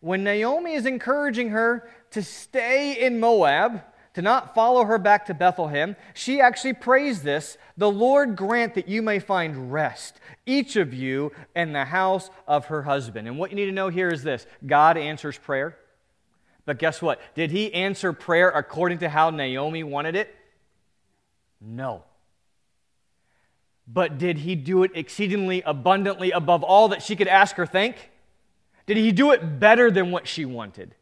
when 0.00 0.24
Naomi 0.24 0.74
is 0.74 0.86
encouraging 0.86 1.50
her 1.50 1.88
to 2.10 2.22
stay 2.22 2.98
in 2.98 3.20
Moab, 3.20 3.82
to 4.14 4.22
not 4.22 4.54
follow 4.54 4.84
her 4.84 4.98
back 4.98 5.26
to 5.26 5.34
Bethlehem, 5.34 5.94
she 6.14 6.40
actually 6.40 6.72
prays 6.72 7.22
this 7.22 7.58
The 7.76 7.90
Lord 7.90 8.34
grant 8.34 8.74
that 8.74 8.88
you 8.88 9.02
may 9.02 9.18
find 9.18 9.70
rest, 9.70 10.18
each 10.46 10.76
of 10.76 10.92
you, 10.94 11.32
in 11.54 11.72
the 11.72 11.84
house 11.84 12.30
of 12.48 12.66
her 12.66 12.82
husband. 12.82 13.28
And 13.28 13.38
what 13.38 13.50
you 13.50 13.56
need 13.56 13.66
to 13.66 13.72
know 13.72 13.88
here 13.88 14.08
is 14.08 14.22
this 14.22 14.46
God 14.66 14.96
answers 14.96 15.38
prayer. 15.38 15.76
But 16.64 16.78
guess 16.78 17.02
what? 17.02 17.20
Did 17.34 17.50
he 17.50 17.72
answer 17.74 18.12
prayer 18.12 18.48
according 18.48 18.98
to 18.98 19.08
how 19.08 19.30
Naomi 19.30 19.82
wanted 19.82 20.16
it? 20.16 20.34
No. 21.60 22.04
But 23.92 24.18
did 24.18 24.38
he 24.38 24.54
do 24.54 24.84
it 24.84 24.92
exceedingly 24.94 25.62
abundantly 25.62 26.30
above 26.30 26.62
all 26.62 26.88
that 26.88 27.02
she 27.02 27.16
could 27.16 27.28
ask 27.28 27.58
or 27.58 27.66
think? 27.66 28.10
Did 28.86 28.96
he 28.96 29.12
do 29.12 29.32
it 29.32 29.58
better 29.58 29.90
than 29.90 30.10
what 30.10 30.28
she 30.28 30.44
wanted? 30.44 30.94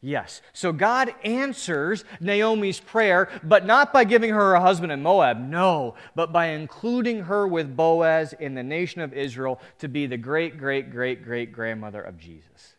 Yes. 0.00 0.42
So 0.52 0.70
God 0.70 1.14
answers 1.24 2.04
Naomi's 2.20 2.78
prayer, 2.78 3.30
but 3.42 3.64
not 3.64 3.90
by 3.92 4.04
giving 4.04 4.30
her 4.30 4.52
a 4.52 4.60
husband 4.60 4.92
in 4.92 5.02
Moab, 5.02 5.38
no, 5.38 5.94
but 6.14 6.30
by 6.30 6.48
including 6.48 7.22
her 7.24 7.48
with 7.48 7.74
Boaz 7.74 8.34
in 8.34 8.54
the 8.54 8.62
nation 8.62 9.00
of 9.00 9.14
Israel 9.14 9.60
to 9.78 9.88
be 9.88 10.06
the 10.06 10.18
great, 10.18 10.58
great, 10.58 10.90
great, 10.90 11.24
great 11.24 11.52
grandmother 11.52 12.02
of 12.02 12.18
Jesus. 12.18 12.74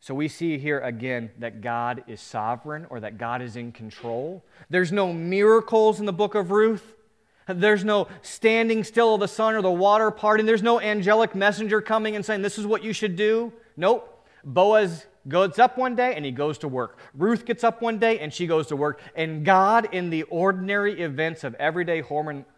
So 0.00 0.14
we 0.14 0.26
see 0.26 0.58
here 0.58 0.80
again 0.80 1.30
that 1.38 1.60
God 1.60 2.02
is 2.08 2.20
sovereign 2.20 2.86
or 2.90 2.98
that 3.00 3.18
God 3.18 3.40
is 3.40 3.56
in 3.56 3.72
control. 3.72 4.44
There's 4.68 4.90
no 4.90 5.12
miracles 5.12 6.00
in 6.00 6.06
the 6.06 6.12
book 6.12 6.34
of 6.34 6.50
Ruth. 6.50 6.94
There's 7.48 7.84
no 7.84 8.08
standing 8.22 8.84
still 8.84 9.14
of 9.14 9.20
the 9.20 9.28
sun 9.28 9.54
or 9.54 9.62
the 9.62 9.70
water 9.70 10.10
parting. 10.10 10.46
There's 10.46 10.62
no 10.62 10.80
angelic 10.80 11.34
messenger 11.34 11.80
coming 11.80 12.14
and 12.14 12.24
saying, 12.24 12.42
This 12.42 12.58
is 12.58 12.66
what 12.66 12.84
you 12.84 12.92
should 12.92 13.16
do. 13.16 13.52
Nope. 13.76 14.14
Boaz 14.44 15.06
gets 15.28 15.58
up 15.58 15.76
one 15.76 15.94
day 15.94 16.14
and 16.14 16.24
he 16.24 16.30
goes 16.30 16.58
to 16.58 16.68
work. 16.68 16.98
Ruth 17.14 17.44
gets 17.44 17.64
up 17.64 17.82
one 17.82 17.98
day 17.98 18.18
and 18.18 18.32
she 18.32 18.46
goes 18.46 18.68
to 18.68 18.76
work. 18.76 19.00
And 19.14 19.44
God, 19.44 19.88
in 19.92 20.10
the 20.10 20.22
ordinary 20.24 21.00
events 21.02 21.44
of 21.44 21.54
everyday 21.54 22.02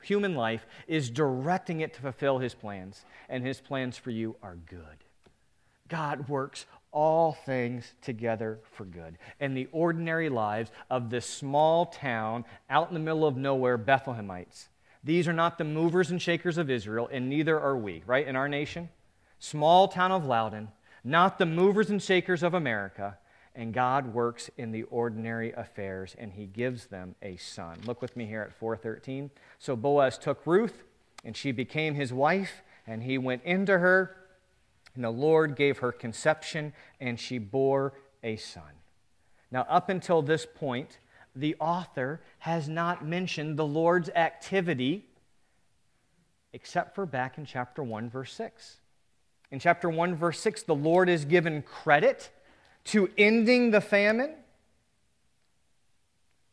human 0.03 0.35
life, 0.35 0.67
is 0.87 1.11
directing 1.11 1.81
it 1.81 1.95
to 1.95 2.01
fulfill 2.01 2.39
his 2.39 2.55
plans. 2.55 3.05
And 3.29 3.45
his 3.45 3.61
plans 3.61 3.97
for 3.97 4.11
you 4.11 4.37
are 4.43 4.57
good. 4.57 5.05
God 5.89 6.29
works 6.29 6.67
all 6.93 7.33
things 7.33 7.93
together 8.03 8.61
for 8.73 8.85
good. 8.85 9.19
And 9.39 9.57
the 9.57 9.69
ordinary 9.73 10.29
lives 10.29 10.71
of 10.89 11.11
this 11.11 11.27
small 11.27 11.87
town 11.87 12.45
out 12.69 12.89
in 12.89 12.95
the 12.95 13.01
middle 13.01 13.27
of 13.27 13.37
nowhere, 13.37 13.79
Bethlehemites, 13.79 14.69
these 15.03 15.27
are 15.29 15.33
not 15.33 15.59
the 15.59 15.65
movers 15.65 16.11
and 16.11 16.21
shakers 16.21 16.59
of 16.59 16.71
Israel, 16.71 17.09
and 17.11 17.29
neither 17.29 17.59
are 17.59 17.77
we, 17.77 18.03
right, 18.07 18.27
in 18.27 18.37
our 18.37 18.49
nation? 18.49 18.89
Small 19.39 19.89
town 19.89 20.13
of 20.13 20.27
Loudon, 20.27 20.69
not 21.03 21.39
the 21.39 21.47
movers 21.47 21.91
and 21.91 22.03
shakers 22.03 22.43
of 22.43 22.55
America. 22.55 23.19
And 23.53 23.75
God 23.75 24.15
works 24.15 24.49
in 24.57 24.71
the 24.71 24.85
ordinary 24.85 25.53
affairs, 25.53 26.15
and 26.17 26.33
He 26.33 26.47
gives 26.47 26.87
them 26.87 27.17
a 27.21 27.37
son. 27.37 27.81
Look 27.85 28.01
with 28.01 28.17
me 28.17 28.27
here 28.27 28.43
at 28.43 28.53
413. 28.53 29.31
So 29.59 29.75
Boaz 29.75 30.19
took 30.19 30.47
Ruth, 30.47 30.85
and 31.25 31.37
she 31.37 31.53
became 31.53 31.95
his 31.95 32.13
wife, 32.13 32.63
and 32.87 33.03
he 33.03 33.19
went 33.19 33.43
into 33.45 33.79
her, 33.79 34.17
and 34.95 35.05
the 35.05 35.11
Lord 35.11 35.57
gave 35.57 35.79
her 35.79 35.93
conception, 35.93 36.73
and 37.01 37.19
she 37.19 37.39
bore 37.39 37.95
a 38.23 38.37
son. 38.37 38.63
Now, 39.51 39.67
up 39.69 39.89
until 39.89 40.23
this 40.23 40.47
point, 40.47 40.99
the 41.35 41.57
author 41.61 42.21
has 42.41 42.69
not 42.69 43.05
mentioned 43.05 43.59
the 43.59 43.67
Lord's 43.67 44.11
activity 44.11 45.07
except 46.53 46.95
for 46.95 47.07
back 47.07 47.39
in 47.39 47.45
chapter 47.45 47.83
1, 47.83 48.11
verse 48.11 48.33
6. 48.35 48.79
In 49.51 49.59
chapter 49.59 49.89
1, 49.89 50.15
verse 50.15 50.41
6, 50.41 50.65
the 50.65 50.75
Lord 50.75 51.09
is 51.09 51.25
given 51.25 51.63
credit 51.63 52.31
to 52.85 53.11
ending 53.19 53.71
the 53.71 53.81
famine 53.81 54.35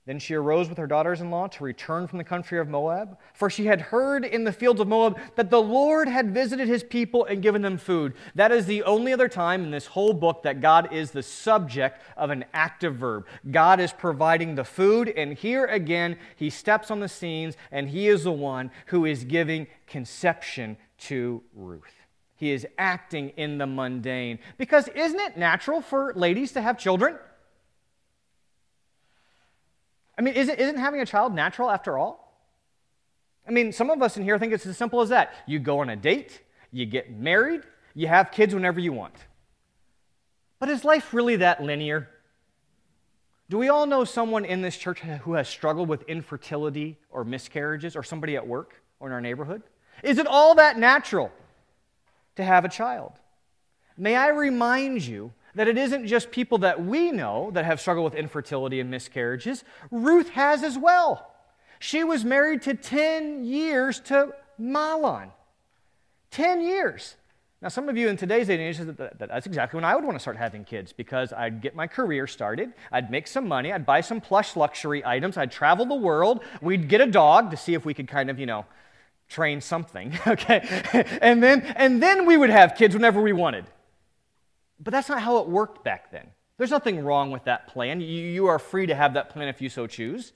then 0.08 0.20
she 0.20 0.36
arose 0.36 0.70
with 0.70 0.78
her 0.78 0.88
daughters 0.88 1.20
in 1.20 1.30
law 1.30 1.48
to 1.48 1.63
return 1.65 2.08
from 2.08 2.17
the 2.17 2.24
country 2.24 2.58
of 2.60 2.70
Moab, 2.70 3.17
for 3.34 3.50
she 3.50 3.65
had 3.65 3.82
heard 3.82 4.24
in 4.24 4.46
the 4.46 4.54
fields 4.54 4.80
of 4.80 4.88
Moab 4.88 5.20
that 5.36 5.50
the 5.50 5.62
Lord 5.62 6.08
had 6.08 6.34
visited 6.34 6.70
his 6.70 6.82
people 6.82 7.26
and 7.26 7.41
given 7.41 7.62
them 7.62 7.78
food. 7.78 8.13
That 8.34 8.54
is 8.54 8.65
the 8.65 8.84
only 8.84 9.12
other 9.12 9.28
time 9.28 9.65
in 9.65 9.70
this 9.70 9.88
whole 9.88 10.13
book 10.13 10.43
that 10.43 10.62
God 10.62 10.93
is 10.93 11.12
the 11.12 11.22
subject 11.22 12.02
of 12.15 12.30
an 12.30 12.46
active 12.54 12.96
verb. 12.96 13.28
God 13.52 13.82
is 13.82 13.91
providing 13.91 14.56
the 14.56 14.63
food, 14.63 15.10
and 15.10 15.34
here 15.34 15.65
again, 15.65 16.17
he 16.38 16.50
steps 16.50 16.89
on 16.89 17.02
the 17.02 17.10
scenes, 17.10 17.58
and 17.70 17.89
he 17.89 18.08
is 18.08 18.24
the 18.24 18.32
one 18.32 18.72
who 18.86 19.06
is 19.06 19.26
giving 19.26 19.67
conception 19.88 20.78
to 21.00 21.43
Ruth. 21.54 21.84
He 22.38 22.52
is 22.52 22.65
acting 22.78 23.30
in 23.36 23.58
the 23.58 23.67
mundane. 23.67 24.39
Because 24.58 24.88
isn't 24.89 25.20
it 25.20 25.36
natural 25.36 25.82
for 25.82 26.13
ladies 26.15 26.54
to 26.54 26.62
have 26.62 26.78
children? 26.78 27.17
I 30.17 30.21
mean, 30.21 30.34
isn't, 30.34 30.60
isn't 30.60 30.77
having 30.77 31.01
a 31.01 31.06
child 31.06 31.34
natural 31.34 31.69
after 31.69 31.97
all? 31.97 32.27
I 33.47 33.51
mean, 33.51 33.71
some 33.71 33.89
of 33.89 34.01
us 34.01 34.17
in 34.17 34.23
here 34.23 34.38
think 34.38 34.51
it's 34.51 34.65
as 34.65 34.77
simple 34.77 35.01
as 35.01 35.10
that. 35.10 35.34
You 35.45 35.60
go 35.60 35.80
on 35.80 35.89
a 35.89 35.95
date, 35.95 36.41
you 36.71 36.86
get 36.86 37.12
married, 37.12 37.62
you 37.93 38.08
have 38.08 38.32
kids 38.32 38.53
whenever 38.53 38.80
you 38.80 38.91
want. 38.91 39.15
But 40.60 40.69
is 40.69 40.84
life 40.84 41.13
really 41.13 41.38
that 41.38 41.63
linear? 41.63 42.10
Do 43.49 43.58
we 43.58 43.69
all 43.69 43.86
know 43.86 44.03
someone 44.03 44.43
in 44.43 44.62
this 44.62 44.75
church 44.75 44.99
who 44.99 45.34
has 45.34 45.47
struggled 45.47 45.88
with 45.88 46.03
infertility 46.10 46.97
or 47.10 47.23
miscarriages, 47.23 47.95
or 47.95 48.03
somebody 48.03 48.36
at 48.36 48.45
work 48.45 48.82
or 48.99 49.08
in 49.08 49.13
our 49.13 49.21
neighborhood? 49.21 49.63
Is 50.03 50.17
it 50.17 50.27
all 50.27 50.56
that 50.56 50.77
natural 50.77 51.32
to 52.36 52.43
have 52.43 52.65
a 52.65 52.69
child? 52.69 53.13
May 53.97 54.15
I 54.15 54.27
remind 54.30 55.01
you 55.01 55.32
that 55.58 55.67
it 55.67 55.78
isn't 55.78 56.06
just 56.06 56.30
people 56.30 56.60
that 56.60 56.86
we 56.86 57.12
know 57.12 57.50
that 57.52 57.65
have 57.65 57.82
struggled 57.82 58.06
with 58.06 58.13
infertility 58.13 58.80
and 58.80 58.91
miscarriages. 58.91 59.63
Ruth 59.89 60.30
has 60.30 60.63
as 60.63 60.78
well. 60.78 61.32
She 61.80 62.04
was 62.04 62.24
married 62.24 62.62
to 62.63 62.76
10 62.76 63.43
years 63.43 64.00
to 64.02 64.34
Mahlon. 64.60 65.32
10 66.30 66.62
years. 66.62 67.15
Now, 67.60 67.70
some 67.70 67.89
of 67.89 67.98
you 67.98 68.08
in 68.08 68.17
today's 68.17 68.48
day 68.48 68.54
and 68.54 68.62
age, 68.62 68.98
that, 68.98 69.17
that's 69.17 69.48
exactly 69.48 69.78
when 69.78 69.84
I 69.84 69.96
would 69.96 70.06
want 70.06 70.15
to 70.15 70.20
start 70.20 70.38
having 70.38 70.63
kids 70.63 70.93
because 70.93 71.34
I'd 71.34 71.60
get 71.60 71.76
my 71.76 71.88
career 71.88 72.28
started, 72.28 72.72
I'd 72.91 73.10
make 73.10 73.26
some 73.26 73.48
money, 73.48 73.74
I'd 73.74 73.86
buy 73.86 74.02
some 74.02 74.22
plush 74.22 74.56
luxury 74.56 75.04
items, 75.04 75.38
I'd 75.38 75.52
travel 75.52 75.88
the 75.88 75.96
world, 75.96 76.43
we'd 76.62 76.88
get 76.88 77.02
a 77.02 77.08
dog 77.08 77.50
to 77.50 77.58
see 77.58 77.74
if 77.74 77.84
we 77.84 77.96
could 77.96 78.08
kind 78.08 78.30
of, 78.30 78.38
you 78.38 78.46
know, 78.46 78.65
train 79.28 79.60
something, 79.60 80.13
okay? 80.28 80.62
and, 81.22 81.41
then, 81.41 81.62
and 81.76 82.02
then 82.02 82.28
we 82.28 82.38
would 82.38 82.52
have 82.52 82.76
kids 82.76 82.93
whenever 82.93 83.20
we 83.24 83.34
wanted. 83.34 83.65
But 84.80 84.92
that's 84.92 85.10
not 85.10 85.22
how 85.22 85.38
it 85.38 85.48
worked 85.48 85.84
back 85.84 86.12
then. 86.12 86.28
There's 86.58 86.72
nothing 86.72 87.04
wrong 87.04 87.32
with 87.32 87.44
that 87.46 87.68
plan. 87.68 88.02
You, 88.02 88.08
you 88.08 88.48
are 88.48 88.60
free 88.60 88.88
to 88.88 88.96
have 88.96 89.13
that 89.13 89.30
plan 89.30 89.48
if 89.48 89.62
you 89.62 89.70
so 89.70 89.88
choose. 89.88 90.34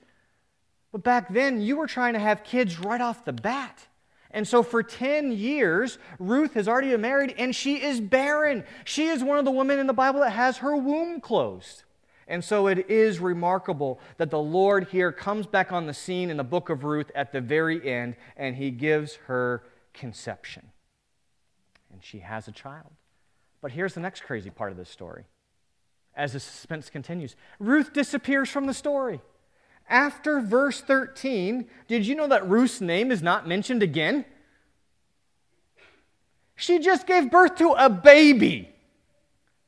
But 0.92 1.02
back 1.02 1.32
then, 1.32 1.60
you 1.60 1.76
were 1.76 1.86
trying 1.86 2.12
to 2.12 2.18
have 2.18 2.44
kids 2.44 2.78
right 2.78 3.00
off 3.00 3.24
the 3.24 3.32
bat. 3.32 3.86
And 4.30 4.46
so 4.46 4.62
for 4.62 4.82
10 4.82 5.32
years, 5.32 5.98
Ruth 6.18 6.54
has 6.54 6.68
already 6.68 6.90
been 6.90 7.00
married 7.00 7.34
and 7.38 7.54
she 7.54 7.82
is 7.82 8.00
barren. 8.00 8.64
She 8.84 9.08
is 9.08 9.22
one 9.22 9.38
of 9.38 9.44
the 9.44 9.50
women 9.50 9.78
in 9.78 9.86
the 9.86 9.92
Bible 9.92 10.20
that 10.20 10.30
has 10.30 10.58
her 10.58 10.76
womb 10.76 11.20
closed. 11.20 11.84
And 12.28 12.42
so 12.42 12.66
it 12.66 12.88
is 12.88 13.18
remarkable 13.18 14.00
that 14.16 14.30
the 14.30 14.38
Lord 14.38 14.88
here 14.88 15.12
comes 15.12 15.46
back 15.46 15.70
on 15.72 15.86
the 15.86 15.92
scene 15.92 16.30
in 16.30 16.38
the 16.38 16.44
book 16.44 16.70
of 16.70 16.84
Ruth 16.84 17.10
at 17.14 17.32
the 17.32 17.40
very 17.40 17.86
end 17.86 18.16
and 18.36 18.56
he 18.56 18.70
gives 18.70 19.16
her 19.26 19.64
conception. 19.92 20.70
And 21.92 22.02
she 22.02 22.20
has 22.20 22.48
a 22.48 22.52
child. 22.52 22.92
But 23.62 23.70
here's 23.70 23.94
the 23.94 24.00
next 24.00 24.24
crazy 24.24 24.50
part 24.50 24.72
of 24.72 24.76
this 24.76 24.90
story. 24.90 25.24
As 26.14 26.34
the 26.34 26.40
suspense 26.40 26.90
continues, 26.90 27.36
Ruth 27.58 27.94
disappears 27.94 28.50
from 28.50 28.66
the 28.66 28.74
story. 28.74 29.22
After 29.88 30.40
verse 30.40 30.80
13, 30.82 31.66
did 31.88 32.06
you 32.06 32.14
know 32.14 32.28
that 32.28 32.46
Ruth's 32.46 32.80
name 32.80 33.10
is 33.10 33.22
not 33.22 33.48
mentioned 33.48 33.82
again? 33.82 34.26
She 36.56 36.80
just 36.80 37.06
gave 37.06 37.30
birth 37.30 37.56
to 37.56 37.70
a 37.70 37.88
baby. 37.88 38.68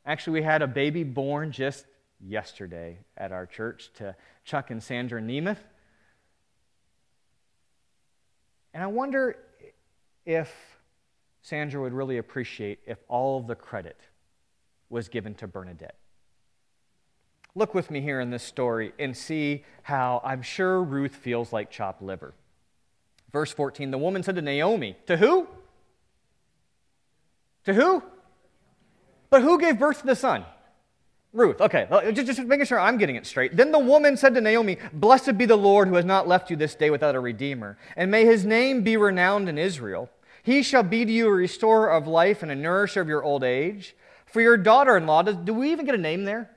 Actually, 0.05 0.41
we 0.41 0.43
had 0.43 0.61
a 0.61 0.67
baby 0.67 1.03
born 1.03 1.51
just 1.51 1.87
yesterday 2.21 2.99
at 3.17 3.33
our 3.33 3.47
church 3.47 3.91
to 3.95 4.15
Chuck 4.45 4.71
and 4.71 4.83
Sandra 4.83 5.21
Nemeth. 5.21 5.59
And 8.75 8.83
I 8.83 8.87
wonder 8.89 9.37
if 10.27 10.53
Sandra 11.45 11.79
would 11.83 11.93
really 11.93 12.17
appreciate 12.17 12.79
if 12.87 12.97
all 13.07 13.39
of 13.39 13.47
the 13.47 13.55
credit 13.55 14.01
was 14.89 15.09
given 15.09 15.35
to 15.35 15.47
Bernadette. 15.47 15.97
Look 17.55 17.75
with 17.75 17.91
me 17.91 18.01
here 18.01 18.19
in 18.19 18.31
this 18.31 18.43
story 18.43 18.93
and 18.99 19.15
see 19.15 19.63
how 19.83 20.23
I'm 20.25 20.41
sure 20.41 20.83
Ruth 20.83 21.15
feels 21.15 21.53
like 21.53 21.71
chopped 21.71 22.01
liver. 22.01 22.33
Verse 23.31 23.53
14 23.53 23.91
The 23.91 23.99
woman 23.99 24.23
said 24.23 24.37
to 24.37 24.43
Naomi, 24.43 24.97
To 25.05 25.19
who? 25.19 25.47
To 27.65 27.75
who? 27.75 28.03
But 29.29 29.43
who 29.43 29.61
gave 29.61 29.79
birth 29.79 30.01
to 30.01 30.07
the 30.07 30.17
son? 30.17 30.47
Ruth. 31.35 31.61
Okay, 31.61 31.87
uh, 31.91 32.11
just, 32.13 32.27
just 32.27 32.41
making 32.41 32.65
sure 32.65 32.81
I'm 32.81 32.97
getting 32.97 33.17
it 33.17 33.27
straight. 33.27 33.55
Then 33.55 33.71
the 33.71 33.79
woman 33.79 34.17
said 34.17 34.35
to 34.35 34.41
Naomi, 34.41 34.79
Blessed 34.95 35.37
be 35.37 35.45
the 35.45 35.57
Lord 35.57 35.89
who 35.89 35.97
has 35.97 36.07
not 36.07 36.27
left 36.27 36.49
you 36.49 36.57
this 36.57 36.75
day 36.75 36.89
without 36.89 37.15
a 37.15 37.21
redeemer, 37.21 37.77
and 37.97 38.11
may 38.11 38.25
his 38.25 38.47
name 38.47 38.83
be 38.83 38.97
renowned 38.97 39.51
in 39.51 39.59
Israel. 39.59 40.09
He 40.45 40.63
shall 40.63 40.83
be 40.83 41.07
to 41.07 41.11
you 41.11 41.27
a 41.29 41.33
restorer 41.33 41.91
of 41.91 42.07
life 42.07 42.43
and 42.43 42.53
a 42.53 42.55
nourisher 42.55 43.01
of 43.01 43.09
your 43.09 43.25
old 43.25 43.43
age. 43.43 43.97
For 44.27 44.43
your 44.43 44.59
daughter 44.59 44.95
in 44.95 45.07
law, 45.07 45.23
do 45.23 45.55
we 45.55 45.73
even 45.73 45.87
get 45.87 45.95
a 45.95 45.99
name 45.99 46.25
there? 46.25 46.51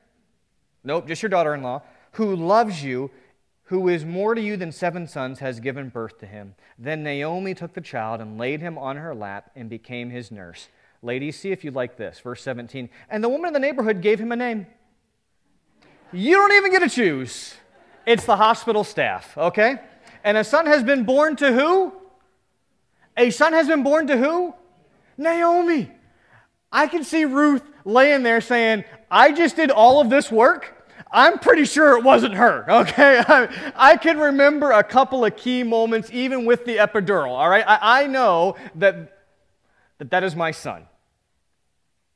Nope, 0.84 1.08
just 1.08 1.24
your 1.24 1.30
daughter 1.30 1.54
in 1.54 1.64
law, 1.64 1.84
who 2.12 2.36
loves 2.36 2.84
you, 2.84 3.10
who 3.64 3.88
is 3.88 4.04
more 4.04 4.36
to 4.36 4.42
you 4.42 4.58
than 4.58 4.74
seven 4.74 5.08
sons, 5.08 5.40
has 5.40 5.62
given 5.62 5.88
birth 5.88 6.18
to 6.20 6.26
him. 6.26 6.56
Then 6.78 7.02
Naomi 7.02 7.54
took 7.54 7.74
the 7.74 7.82
child 7.82 8.20
and 8.20 8.38
laid 8.38 8.60
him 8.60 8.78
on 8.78 8.98
her 8.98 9.16
lap 9.16 9.52
and 9.56 9.70
became 9.70 10.10
his 10.10 10.32
nurse. 10.32 10.68
Ladies, 11.02 11.40
see 11.40 11.52
if 11.54 11.64
you 11.64 11.72
like 11.72 11.96
this. 11.96 12.20
Verse 12.20 12.42
17. 12.42 12.90
And 13.10 13.24
the 13.24 13.30
woman 13.30 13.48
in 13.48 13.54
the 13.54 13.60
neighborhood 13.60 14.02
gave 14.02 14.20
him 14.20 14.34
a 14.34 14.36
name. 14.36 14.68
You 16.12 16.36
don't 16.36 16.54
even 16.54 16.72
get 16.72 16.80
to 16.80 16.90
choose. 16.90 17.54
It's 18.06 18.26
the 18.26 18.36
hospital 18.36 18.84
staff, 18.84 19.38
okay? 19.38 19.80
And 20.26 20.36
a 20.36 20.44
son 20.44 20.66
has 20.66 20.84
been 20.84 21.06
born 21.06 21.38
to 21.38 21.54
who? 21.54 21.94
A 23.18 23.32
son 23.32 23.54
has 23.54 23.68
been 23.68 23.84
born 23.84 24.08
to 24.08 24.18
who? 24.18 24.54
Naomi. 25.18 25.92
I 26.72 26.88
can 26.88 27.04
see 27.04 27.26
Ruth 27.26 27.64
laying 27.84 28.24
there 28.24 28.42
saying, 28.42 28.84
I 29.10 29.32
just 29.32 29.56
did 29.56 29.72
all 29.72 30.00
of 30.00 30.10
this 30.10 30.32
work. 30.32 30.74
I'm 31.12 31.40
pretty 31.40 31.66
sure 31.66 31.98
it 31.98 32.04
wasn't 32.04 32.36
her, 32.36 32.66
okay? 32.70 33.24
I, 33.26 33.72
I, 33.76 33.98
can 33.98 34.20
remember 34.20 34.72
a 34.72 34.84
couple 34.84 35.24
of 35.26 35.36
key 35.36 35.64
moments, 35.64 36.10
even 36.12 36.46
with 36.46 36.66
the 36.66 36.78
epidural, 36.78 37.30
all 37.30 37.50
right? 37.50 37.64
I, 37.66 38.04
I 38.04 38.08
know 38.08 38.56
that, 38.76 39.18
that 39.98 40.12
that 40.12 40.24
is 40.24 40.36
my 40.36 40.52
son. 40.52 40.86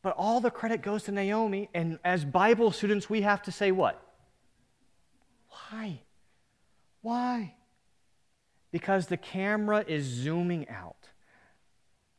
But 0.01 0.15
all 0.17 0.41
the 0.41 0.51
credit 0.51 0.81
goes 0.81 1.03
to 1.03 1.11
Naomi, 1.11 1.69
and 1.73 1.99
as 2.03 2.25
Bible 2.25 2.71
students, 2.71 3.09
we 3.09 3.21
have 3.21 3.41
to 3.43 3.51
say 3.51 3.71
what? 3.71 4.01
Why? 5.49 6.01
Why? 7.01 7.53
Because 8.71 9.07
the 9.07 9.17
camera 9.17 9.83
is 9.87 10.05
zooming 10.05 10.67
out 10.69 11.09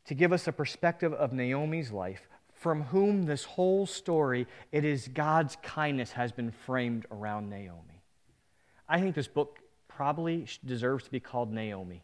to 0.05 0.13
give 0.13 0.31
us 0.31 0.47
a 0.47 0.51
perspective 0.51 1.13
of 1.13 1.33
Naomi's 1.33 1.91
life, 1.91 2.27
from 2.53 2.83
whom 2.83 3.23
this 3.23 3.43
whole 3.43 3.85
story, 3.85 4.47
it 4.71 4.85
is 4.85 5.07
God's 5.07 5.57
kindness 5.63 6.11
has 6.11 6.31
been 6.31 6.51
framed 6.51 7.05
around 7.11 7.49
Naomi. 7.49 8.01
I 8.87 9.01
think 9.01 9.15
this 9.15 9.27
book 9.27 9.59
probably 9.87 10.47
deserves 10.65 11.05
to 11.05 11.11
be 11.11 11.19
called 11.19 11.51
Naomi. 11.51 12.03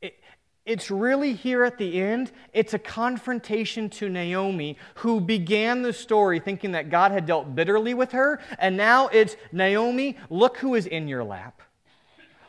It, 0.00 0.18
it's 0.64 0.90
really 0.90 1.34
here 1.34 1.64
at 1.64 1.76
the 1.76 2.00
end, 2.00 2.32
it's 2.54 2.72
a 2.72 2.78
confrontation 2.78 3.90
to 3.90 4.08
Naomi, 4.08 4.78
who 4.96 5.20
began 5.20 5.82
the 5.82 5.92
story 5.92 6.40
thinking 6.40 6.72
that 6.72 6.88
God 6.88 7.12
had 7.12 7.26
dealt 7.26 7.54
bitterly 7.54 7.92
with 7.92 8.12
her. 8.12 8.40
And 8.58 8.76
now 8.76 9.08
it's 9.08 9.36
Naomi, 9.52 10.16
look 10.30 10.56
who 10.58 10.74
is 10.74 10.86
in 10.86 11.08
your 11.08 11.24
lap. 11.24 11.60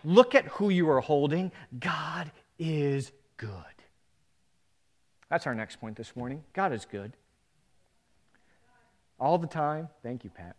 Look 0.05 0.35
at 0.35 0.45
who 0.45 0.69
you 0.69 0.89
are 0.89 1.01
holding. 1.01 1.51
God 1.79 2.31
is 2.59 3.11
good. 3.37 3.49
That's 5.29 5.47
our 5.47 5.55
next 5.55 5.81
point 5.81 5.97
this 5.97 6.15
morning. 6.15 6.43
God 6.53 6.71
is 6.71 6.85
good. 6.85 7.13
All 9.19 9.37
the 9.37 9.47
time. 9.47 9.89
Thank 10.03 10.23
you, 10.23 10.29
Pat. 10.29 10.55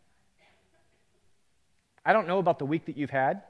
I 2.05 2.13
don't 2.13 2.27
know 2.27 2.39
about 2.39 2.59
the 2.59 2.67
week 2.67 2.87
that 2.87 2.97
you've 2.97 3.11
had, 3.11 3.43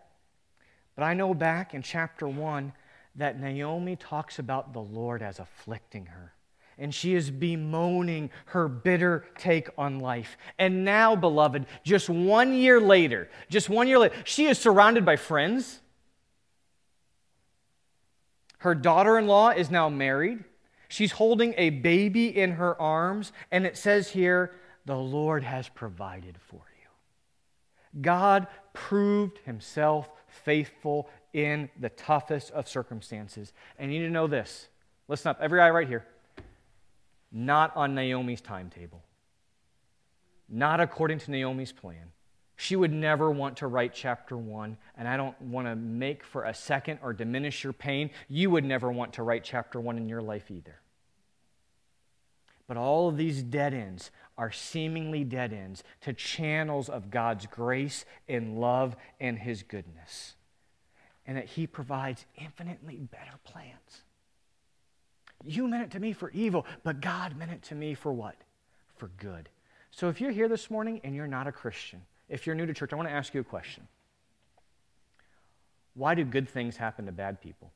but 0.94 1.04
I 1.04 1.14
know 1.14 1.34
back 1.34 1.74
in 1.74 1.82
chapter 1.82 2.28
1 2.28 2.72
that 3.16 3.40
Naomi 3.40 3.96
talks 3.96 4.38
about 4.38 4.72
the 4.72 4.80
Lord 4.80 5.22
as 5.22 5.38
afflicting 5.38 6.06
her. 6.06 6.32
And 6.78 6.94
she 6.94 7.14
is 7.14 7.30
bemoaning 7.30 8.30
her 8.46 8.68
bitter 8.68 9.24
take 9.38 9.70
on 9.78 10.00
life. 10.00 10.36
And 10.58 10.84
now, 10.84 11.16
beloved, 11.16 11.64
just 11.84 12.10
one 12.10 12.54
year 12.54 12.80
later, 12.80 13.30
just 13.48 13.70
one 13.70 13.88
year 13.88 13.98
later, 13.98 14.14
she 14.24 14.46
is 14.46 14.58
surrounded 14.58 15.04
by 15.04 15.16
friends. 15.16 15.80
Her 18.58 18.74
daughter 18.74 19.18
in 19.18 19.26
law 19.26 19.50
is 19.50 19.70
now 19.70 19.88
married. 19.88 20.44
She's 20.88 21.12
holding 21.12 21.54
a 21.56 21.70
baby 21.70 22.28
in 22.36 22.52
her 22.52 22.80
arms, 22.80 23.32
and 23.50 23.66
it 23.66 23.76
says 23.76 24.10
here, 24.10 24.52
the 24.84 24.96
Lord 24.96 25.42
has 25.42 25.68
provided 25.68 26.38
for 26.38 26.62
you. 26.80 28.00
God 28.00 28.46
proved 28.72 29.38
himself 29.44 30.08
faithful 30.28 31.08
in 31.32 31.68
the 31.78 31.88
toughest 31.88 32.50
of 32.52 32.68
circumstances. 32.68 33.52
And 33.78 33.92
you 33.92 34.00
need 34.00 34.06
to 34.06 34.12
know 34.12 34.26
this. 34.26 34.68
Listen 35.08 35.30
up, 35.30 35.38
every 35.40 35.60
eye 35.60 35.70
right 35.70 35.88
here. 35.88 36.06
Not 37.32 37.76
on 37.76 37.94
Naomi's 37.94 38.40
timetable, 38.40 39.02
not 40.48 40.80
according 40.80 41.18
to 41.20 41.30
Naomi's 41.30 41.72
plan. 41.72 42.12
She 42.56 42.74
would 42.74 42.92
never 42.92 43.30
want 43.30 43.58
to 43.58 43.66
write 43.66 43.92
chapter 43.94 44.36
one, 44.36 44.78
and 44.96 45.06
I 45.06 45.18
don't 45.18 45.40
want 45.42 45.66
to 45.66 45.76
make 45.76 46.24
for 46.24 46.44
a 46.44 46.54
second 46.54 47.00
or 47.02 47.12
diminish 47.12 47.62
your 47.62 47.74
pain. 47.74 48.10
You 48.28 48.50
would 48.50 48.64
never 48.64 48.90
want 48.90 49.12
to 49.14 49.22
write 49.22 49.44
chapter 49.44 49.78
one 49.78 49.98
in 49.98 50.08
your 50.08 50.22
life 50.22 50.50
either. 50.50 50.80
But 52.66 52.78
all 52.78 53.08
of 53.08 53.18
these 53.18 53.42
dead 53.42 53.74
ends 53.74 54.10
are 54.38 54.50
seemingly 54.50 55.22
dead 55.22 55.52
ends 55.52 55.84
to 56.00 56.12
channels 56.14 56.88
of 56.88 57.10
God's 57.10 57.46
grace 57.46 58.04
and 58.26 58.58
love 58.58 58.96
and 59.20 59.38
His 59.38 59.62
goodness. 59.62 60.34
And 61.26 61.36
that 61.36 61.46
He 61.46 61.66
provides 61.66 62.24
infinitely 62.36 62.96
better 62.96 63.38
plans. 63.44 64.02
You 65.44 65.68
meant 65.68 65.84
it 65.84 65.90
to 65.92 66.00
me 66.00 66.14
for 66.14 66.30
evil, 66.30 66.64
but 66.82 67.02
God 67.02 67.36
meant 67.36 67.52
it 67.52 67.62
to 67.64 67.74
me 67.74 67.94
for 67.94 68.12
what? 68.12 68.36
For 68.96 69.08
good. 69.18 69.50
So 69.90 70.08
if 70.08 70.20
you're 70.20 70.30
here 70.30 70.48
this 70.48 70.70
morning 70.70 71.00
and 71.04 71.14
you're 71.14 71.26
not 71.26 71.46
a 71.46 71.52
Christian, 71.52 72.02
if 72.28 72.46
you're 72.46 72.56
new 72.56 72.66
to 72.66 72.74
church, 72.74 72.92
I 72.92 72.96
want 72.96 73.08
to 73.08 73.14
ask 73.14 73.34
you 73.34 73.40
a 73.40 73.44
question. 73.44 73.86
Why 75.94 76.14
do 76.14 76.24
good 76.24 76.48
things 76.48 76.76
happen 76.76 77.06
to 77.06 77.12
bad 77.12 77.40
people? 77.40 77.72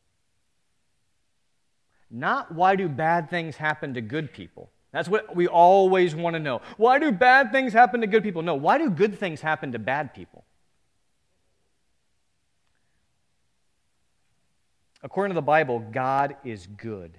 Not 2.11 2.53
why 2.53 2.77
do 2.77 2.89
bad 2.89 3.31
things 3.31 3.57
happen 3.57 3.95
to 3.95 4.01
good 4.01 4.33
people. 4.33 4.71
That's 4.93 5.09
what 5.09 5.37
we 5.37 5.47
always 5.47 6.15
want 6.15 6.35
to 6.35 6.41
know. 6.41 6.61
Why 6.77 6.99
do 6.99 7.13
bad 7.13 7.53
things 7.53 7.73
happen 7.73 8.01
to 8.01 8.09
good 8.09 8.25
people? 8.25 8.43
No, 8.43 8.57
why 8.57 8.79
do 8.79 8.91
good 8.91 9.19
things 9.19 9.41
happen 9.41 9.73
to 9.73 9.79
bad 9.79 10.13
people? 10.13 10.45
According 15.03 15.31
to 15.31 15.35
the 15.35 15.43
Bible, 15.43 15.79
God 15.79 16.37
is 16.45 16.67
good. 16.67 17.17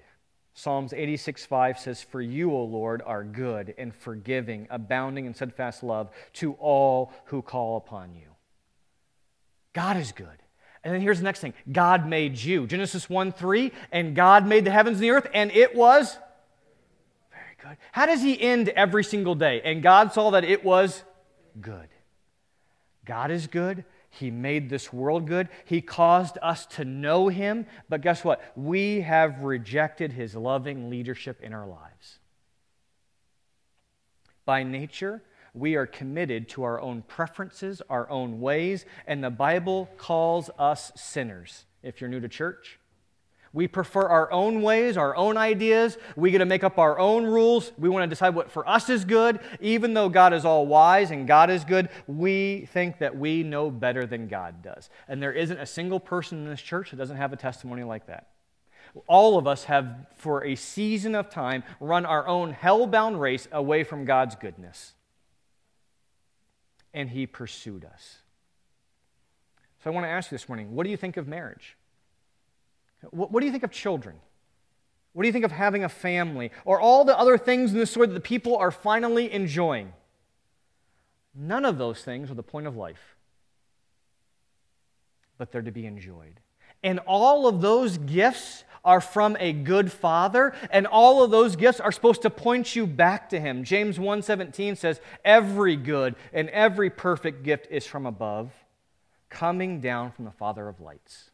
Psalms 0.54 0.92
86 0.92 1.46
5 1.46 1.78
says, 1.78 2.02
For 2.02 2.20
you, 2.20 2.52
O 2.52 2.64
Lord, 2.64 3.02
are 3.04 3.24
good 3.24 3.74
and 3.78 3.94
forgiving, 3.94 4.66
abounding 4.70 5.26
in 5.26 5.34
steadfast 5.34 5.82
love 5.82 6.10
to 6.34 6.52
all 6.54 7.12
who 7.26 7.42
call 7.42 7.76
upon 7.76 8.14
you. 8.14 8.28
God 9.72 9.96
is 9.96 10.12
good. 10.12 10.26
And 10.84 10.92
then 10.92 11.00
here's 11.00 11.18
the 11.18 11.24
next 11.24 11.40
thing 11.40 11.54
God 11.70 12.06
made 12.06 12.36
you. 12.38 12.66
Genesis 12.66 13.08
1 13.08 13.32
3, 13.32 13.72
and 13.92 14.14
God 14.14 14.46
made 14.46 14.64
the 14.64 14.70
heavens 14.70 14.96
and 14.96 15.04
the 15.04 15.10
earth, 15.10 15.26
and 15.32 15.50
it 15.52 15.74
was 15.74 16.16
very 17.30 17.56
good? 17.62 17.78
How 17.92 18.06
does 18.06 18.22
he 18.22 18.40
end 18.40 18.68
every 18.70 19.04
single 19.04 19.34
day? 19.34 19.62
And 19.64 19.82
God 19.82 20.12
saw 20.12 20.30
that 20.30 20.44
it 20.44 20.64
was 20.64 21.02
good. 21.60 21.88
God 23.04 23.30
is 23.30 23.46
good. 23.46 23.84
He 24.14 24.30
made 24.30 24.68
this 24.68 24.92
world 24.92 25.26
good. 25.26 25.48
He 25.64 25.80
caused 25.80 26.36
us 26.42 26.66
to 26.66 26.84
know 26.84 27.28
Him. 27.28 27.66
But 27.88 28.02
guess 28.02 28.22
what? 28.22 28.42
We 28.54 29.00
have 29.00 29.42
rejected 29.42 30.12
His 30.12 30.34
loving 30.34 30.90
leadership 30.90 31.40
in 31.40 31.54
our 31.54 31.66
lives. 31.66 32.18
By 34.44 34.64
nature, 34.64 35.22
we 35.54 35.76
are 35.76 35.86
committed 35.86 36.48
to 36.50 36.62
our 36.62 36.78
own 36.78 37.02
preferences, 37.02 37.80
our 37.88 38.08
own 38.10 38.40
ways, 38.40 38.84
and 39.06 39.24
the 39.24 39.30
Bible 39.30 39.88
calls 39.96 40.50
us 40.58 40.92
sinners. 40.94 41.64
If 41.82 42.00
you're 42.00 42.10
new 42.10 42.20
to 42.20 42.28
church, 42.28 42.78
we 43.52 43.68
prefer 43.68 44.02
our 44.08 44.32
own 44.32 44.62
ways, 44.62 44.96
our 44.96 45.14
own 45.14 45.36
ideas. 45.36 45.98
We 46.16 46.30
get 46.30 46.38
to 46.38 46.46
make 46.46 46.64
up 46.64 46.78
our 46.78 46.98
own 46.98 47.24
rules. 47.24 47.72
We 47.76 47.90
want 47.90 48.04
to 48.04 48.06
decide 48.08 48.34
what 48.34 48.50
for 48.50 48.66
us 48.66 48.88
is 48.88 49.04
good. 49.04 49.40
Even 49.60 49.92
though 49.92 50.08
God 50.08 50.32
is 50.32 50.44
all 50.46 50.66
wise 50.66 51.10
and 51.10 51.26
God 51.26 51.50
is 51.50 51.64
good, 51.64 51.90
we 52.06 52.66
think 52.72 52.98
that 52.98 53.16
we 53.16 53.42
know 53.42 53.70
better 53.70 54.06
than 54.06 54.26
God 54.26 54.62
does. 54.62 54.88
And 55.06 55.22
there 55.22 55.32
isn't 55.32 55.58
a 55.58 55.66
single 55.66 56.00
person 56.00 56.38
in 56.38 56.48
this 56.48 56.62
church 56.62 56.90
that 56.90 56.96
doesn't 56.96 57.18
have 57.18 57.32
a 57.32 57.36
testimony 57.36 57.82
like 57.82 58.06
that. 58.06 58.28
All 59.06 59.38
of 59.38 59.46
us 59.46 59.64
have, 59.64 60.06
for 60.16 60.44
a 60.44 60.54
season 60.54 61.14
of 61.14 61.28
time, 61.28 61.62
run 61.78 62.06
our 62.06 62.26
own 62.26 62.52
hell-bound 62.52 63.20
race 63.20 63.48
away 63.52 63.84
from 63.84 64.04
God's 64.06 64.34
goodness. 64.34 64.94
And 66.94 67.10
He 67.10 67.26
pursued 67.26 67.84
us. 67.84 68.18
So 69.84 69.90
I 69.90 69.94
want 69.94 70.04
to 70.04 70.10
ask 70.10 70.30
you 70.30 70.38
this 70.38 70.48
morning 70.48 70.74
what 70.74 70.84
do 70.84 70.90
you 70.90 70.96
think 70.96 71.18
of 71.18 71.28
marriage? 71.28 71.76
What, 73.10 73.30
what 73.30 73.40
do 73.40 73.46
you 73.46 73.52
think 73.52 73.64
of 73.64 73.70
children? 73.70 74.16
What 75.12 75.22
do 75.22 75.28
you 75.28 75.32
think 75.32 75.44
of 75.44 75.52
having 75.52 75.84
a 75.84 75.88
family? 75.88 76.50
Or 76.64 76.80
all 76.80 77.04
the 77.04 77.18
other 77.18 77.36
things 77.36 77.72
in 77.72 77.78
this 77.78 77.90
story 77.90 78.06
that 78.06 78.14
the 78.14 78.20
people 78.20 78.56
are 78.56 78.70
finally 78.70 79.30
enjoying? 79.32 79.92
None 81.34 81.64
of 81.64 81.78
those 81.78 82.02
things 82.02 82.30
are 82.30 82.34
the 82.34 82.42
point 82.42 82.66
of 82.66 82.76
life, 82.76 83.16
but 85.38 85.50
they're 85.50 85.62
to 85.62 85.72
be 85.72 85.86
enjoyed. 85.86 86.40
And 86.82 86.98
all 87.00 87.46
of 87.46 87.60
those 87.60 87.96
gifts 87.98 88.64
are 88.84 89.00
from 89.00 89.36
a 89.38 89.52
good 89.52 89.92
father 89.92 90.52
and 90.70 90.86
all 90.86 91.22
of 91.22 91.30
those 91.30 91.56
gifts 91.56 91.80
are 91.80 91.92
supposed 91.92 92.22
to 92.22 92.30
point 92.30 92.74
you 92.74 92.84
back 92.84 93.28
to 93.28 93.38
him 93.38 93.62
james 93.62 93.96
1.17 93.96 94.76
says 94.76 95.00
every 95.24 95.76
good 95.76 96.16
and 96.32 96.48
every 96.48 96.90
perfect 96.90 97.44
gift 97.44 97.68
is 97.70 97.86
from 97.86 98.06
above 98.06 98.50
coming 99.30 99.80
down 99.80 100.10
from 100.10 100.24
the 100.24 100.32
father 100.32 100.68
of 100.68 100.80
lights 100.80 101.30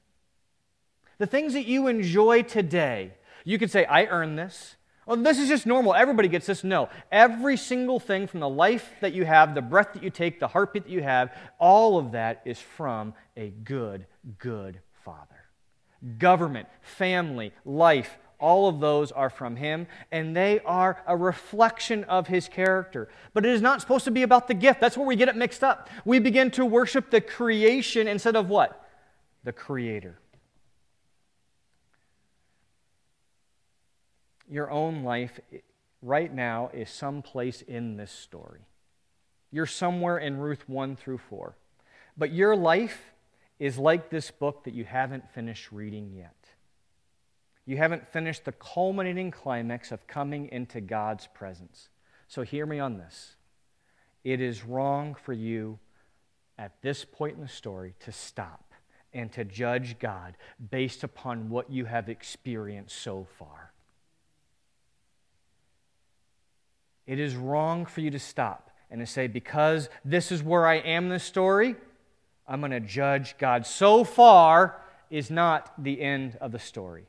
the 1.18 1.26
things 1.26 1.54
that 1.54 1.66
you 1.66 1.86
enjoy 1.86 2.42
today, 2.42 3.12
you 3.44 3.58
could 3.58 3.70
say, 3.70 3.84
I 3.84 4.06
earn 4.06 4.36
this. 4.36 4.76
Well, 5.06 5.16
this 5.16 5.38
is 5.38 5.48
just 5.48 5.66
normal. 5.66 5.94
Everybody 5.94 6.28
gets 6.28 6.46
this. 6.46 6.62
No. 6.62 6.90
Every 7.10 7.56
single 7.56 7.98
thing 7.98 8.26
from 8.26 8.40
the 8.40 8.48
life 8.48 8.90
that 9.00 9.14
you 9.14 9.24
have, 9.24 9.54
the 9.54 9.62
breath 9.62 9.94
that 9.94 10.02
you 10.02 10.10
take, 10.10 10.38
the 10.38 10.48
heartbeat 10.48 10.84
that 10.84 10.92
you 10.92 11.02
have, 11.02 11.34
all 11.58 11.98
of 11.98 12.12
that 12.12 12.42
is 12.44 12.60
from 12.60 13.14
a 13.36 13.48
good, 13.48 14.04
good 14.38 14.80
Father. 15.04 15.46
Government, 16.18 16.68
family, 16.82 17.52
life, 17.64 18.18
all 18.38 18.68
of 18.68 18.80
those 18.80 19.10
are 19.10 19.30
from 19.30 19.56
Him, 19.56 19.86
and 20.12 20.36
they 20.36 20.60
are 20.60 21.02
a 21.06 21.16
reflection 21.16 22.04
of 22.04 22.26
His 22.26 22.46
character. 22.46 23.08
But 23.32 23.46
it 23.46 23.52
is 23.52 23.62
not 23.62 23.80
supposed 23.80 24.04
to 24.04 24.10
be 24.10 24.22
about 24.22 24.46
the 24.46 24.54
gift. 24.54 24.80
That's 24.80 24.96
where 24.96 25.06
we 25.06 25.16
get 25.16 25.28
it 25.28 25.36
mixed 25.36 25.64
up. 25.64 25.88
We 26.04 26.18
begin 26.18 26.50
to 26.52 26.64
worship 26.66 27.10
the 27.10 27.22
creation 27.22 28.06
instead 28.06 28.36
of 28.36 28.48
what? 28.48 28.86
The 29.42 29.52
Creator. 29.52 30.20
Your 34.50 34.70
own 34.70 35.02
life 35.02 35.40
right 36.02 36.32
now 36.32 36.70
is 36.72 36.90
someplace 36.90 37.62
in 37.62 37.96
this 37.96 38.12
story. 38.12 38.66
You're 39.50 39.66
somewhere 39.66 40.18
in 40.18 40.38
Ruth 40.38 40.68
1 40.68 40.96
through 40.96 41.18
4. 41.18 41.56
But 42.16 42.32
your 42.32 42.56
life 42.56 43.00
is 43.58 43.78
like 43.78 44.10
this 44.10 44.30
book 44.30 44.64
that 44.64 44.74
you 44.74 44.84
haven't 44.84 45.30
finished 45.30 45.72
reading 45.72 46.12
yet. 46.12 46.34
You 47.64 47.76
haven't 47.76 48.08
finished 48.08 48.44
the 48.44 48.52
culminating 48.52 49.30
climax 49.30 49.92
of 49.92 50.06
coming 50.06 50.48
into 50.50 50.80
God's 50.80 51.26
presence. 51.26 51.88
So 52.26 52.42
hear 52.42 52.66
me 52.66 52.78
on 52.78 52.98
this. 52.98 53.36
It 54.24 54.40
is 54.40 54.64
wrong 54.64 55.14
for 55.14 55.32
you 55.32 55.78
at 56.58 56.80
this 56.82 57.04
point 57.04 57.36
in 57.36 57.42
the 57.42 57.48
story 57.48 57.94
to 58.00 58.12
stop 58.12 58.72
and 59.12 59.32
to 59.32 59.44
judge 59.44 59.98
God 59.98 60.36
based 60.70 61.04
upon 61.04 61.48
what 61.48 61.70
you 61.70 61.84
have 61.86 62.08
experienced 62.08 62.98
so 62.98 63.26
far. 63.38 63.72
It 67.08 67.18
is 67.18 67.34
wrong 67.34 67.86
for 67.86 68.02
you 68.02 68.10
to 68.10 68.18
stop 68.18 68.70
and 68.90 69.00
to 69.00 69.06
say, 69.06 69.26
because 69.26 69.88
this 70.04 70.30
is 70.30 70.42
where 70.42 70.66
I 70.66 70.74
am 70.74 71.04
in 71.04 71.10
this 71.10 71.24
story, 71.24 71.74
I'm 72.46 72.60
going 72.60 72.70
to 72.70 72.80
judge 72.80 73.36
God. 73.38 73.66
So 73.66 74.04
far 74.04 74.82
is 75.10 75.30
not 75.30 75.82
the 75.82 76.02
end 76.02 76.36
of 76.38 76.52
the 76.52 76.58
story. 76.58 77.06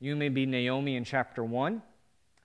You 0.00 0.16
may 0.16 0.28
be 0.28 0.44
Naomi 0.44 0.96
in 0.96 1.04
chapter 1.04 1.42
1, 1.42 1.80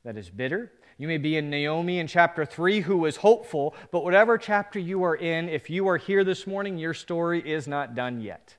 that 0.05 0.15
is 0.15 0.29
bitter. 0.29 0.71
You 0.97 1.09
may 1.09 1.17
be 1.17 1.35
in 1.35 1.49
Naomi 1.49 1.99
in 1.99 2.07
chapter 2.07 2.45
3, 2.45 2.79
who 2.79 3.05
is 3.05 3.17
hopeful. 3.17 3.75
But 3.91 4.05
whatever 4.05 4.37
chapter 4.37 4.79
you 4.79 5.03
are 5.03 5.15
in, 5.15 5.49
if 5.49 5.69
you 5.69 5.89
are 5.89 5.97
here 5.97 6.23
this 6.23 6.47
morning, 6.47 6.77
your 6.77 6.93
story 6.93 7.41
is 7.47 7.67
not 7.67 7.95
done 7.95 8.21
yet. 8.21 8.55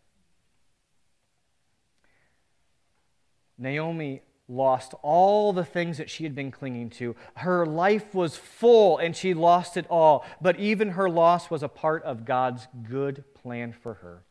Naomi 3.56 4.20
lost 4.48 4.94
all 5.02 5.52
the 5.52 5.64
things 5.64 5.98
that 5.98 6.08
she 6.08 6.24
had 6.24 6.34
been 6.34 6.50
clinging 6.50 6.88
to. 6.88 7.14
Her 7.34 7.66
life 7.66 8.14
was 8.14 8.36
full 8.36 8.96
and 8.96 9.14
she 9.14 9.34
lost 9.34 9.76
it 9.76 9.86
all. 9.90 10.24
But 10.40 10.58
even 10.58 10.90
her 10.90 11.08
loss 11.08 11.50
was 11.50 11.62
a 11.62 11.68
part 11.68 12.02
of 12.04 12.24
God's 12.24 12.66
good 12.88 13.24
plan 13.34 13.72
for 13.72 13.94
her. 13.94 14.24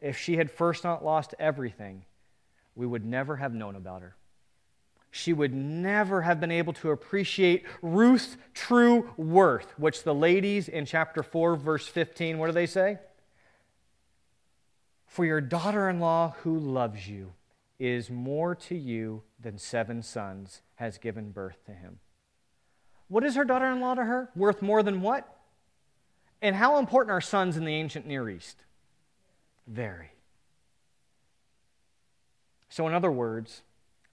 If 0.00 0.16
she 0.16 0.36
had 0.36 0.50
first 0.50 0.84
not 0.84 1.04
lost 1.04 1.34
everything, 1.40 2.04
we 2.76 2.86
would 2.86 3.04
never 3.04 3.36
have 3.36 3.52
known 3.52 3.74
about 3.74 4.02
her. 4.02 4.14
She 5.10 5.32
would 5.32 5.54
never 5.54 6.22
have 6.22 6.38
been 6.38 6.52
able 6.52 6.74
to 6.74 6.90
appreciate 6.90 7.64
Ruth's 7.82 8.36
true 8.54 9.10
worth, 9.16 9.72
which 9.78 10.04
the 10.04 10.14
ladies 10.14 10.68
in 10.68 10.84
chapter 10.84 11.22
4, 11.22 11.56
verse 11.56 11.88
15, 11.88 12.38
what 12.38 12.46
do 12.46 12.52
they 12.52 12.66
say? 12.66 12.98
For 15.06 15.24
your 15.24 15.40
daughter 15.40 15.88
in 15.88 15.98
law 15.98 16.36
who 16.42 16.56
loves 16.56 17.08
you 17.08 17.32
is 17.78 18.10
more 18.10 18.54
to 18.54 18.76
you 18.76 19.22
than 19.40 19.58
seven 19.58 20.02
sons 20.02 20.62
has 20.76 20.98
given 20.98 21.30
birth 21.30 21.64
to 21.66 21.72
him. 21.72 21.98
What 23.08 23.24
is 23.24 23.36
her 23.36 23.44
daughter 23.44 23.66
in 23.66 23.80
law 23.80 23.94
to 23.94 24.04
her? 24.04 24.30
Worth 24.36 24.60
more 24.62 24.82
than 24.82 25.00
what? 25.00 25.36
And 26.42 26.54
how 26.54 26.78
important 26.78 27.12
are 27.12 27.20
sons 27.20 27.56
in 27.56 27.64
the 27.64 27.74
ancient 27.74 28.06
Near 28.06 28.28
East? 28.28 28.64
Very. 29.66 30.10
So, 32.68 32.86
in 32.86 32.94
other 32.94 33.10
words, 33.10 33.62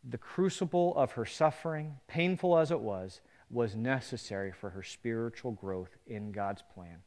the 0.07 0.17
crucible 0.17 0.95
of 0.95 1.13
her 1.13 1.25
suffering, 1.25 1.97
painful 2.07 2.57
as 2.57 2.71
it 2.71 2.79
was, 2.79 3.21
was 3.49 3.75
necessary 3.75 4.51
for 4.51 4.71
her 4.71 4.83
spiritual 4.83 5.51
growth 5.51 5.97
in 6.07 6.31
God's 6.31 6.63
plan. 6.73 6.99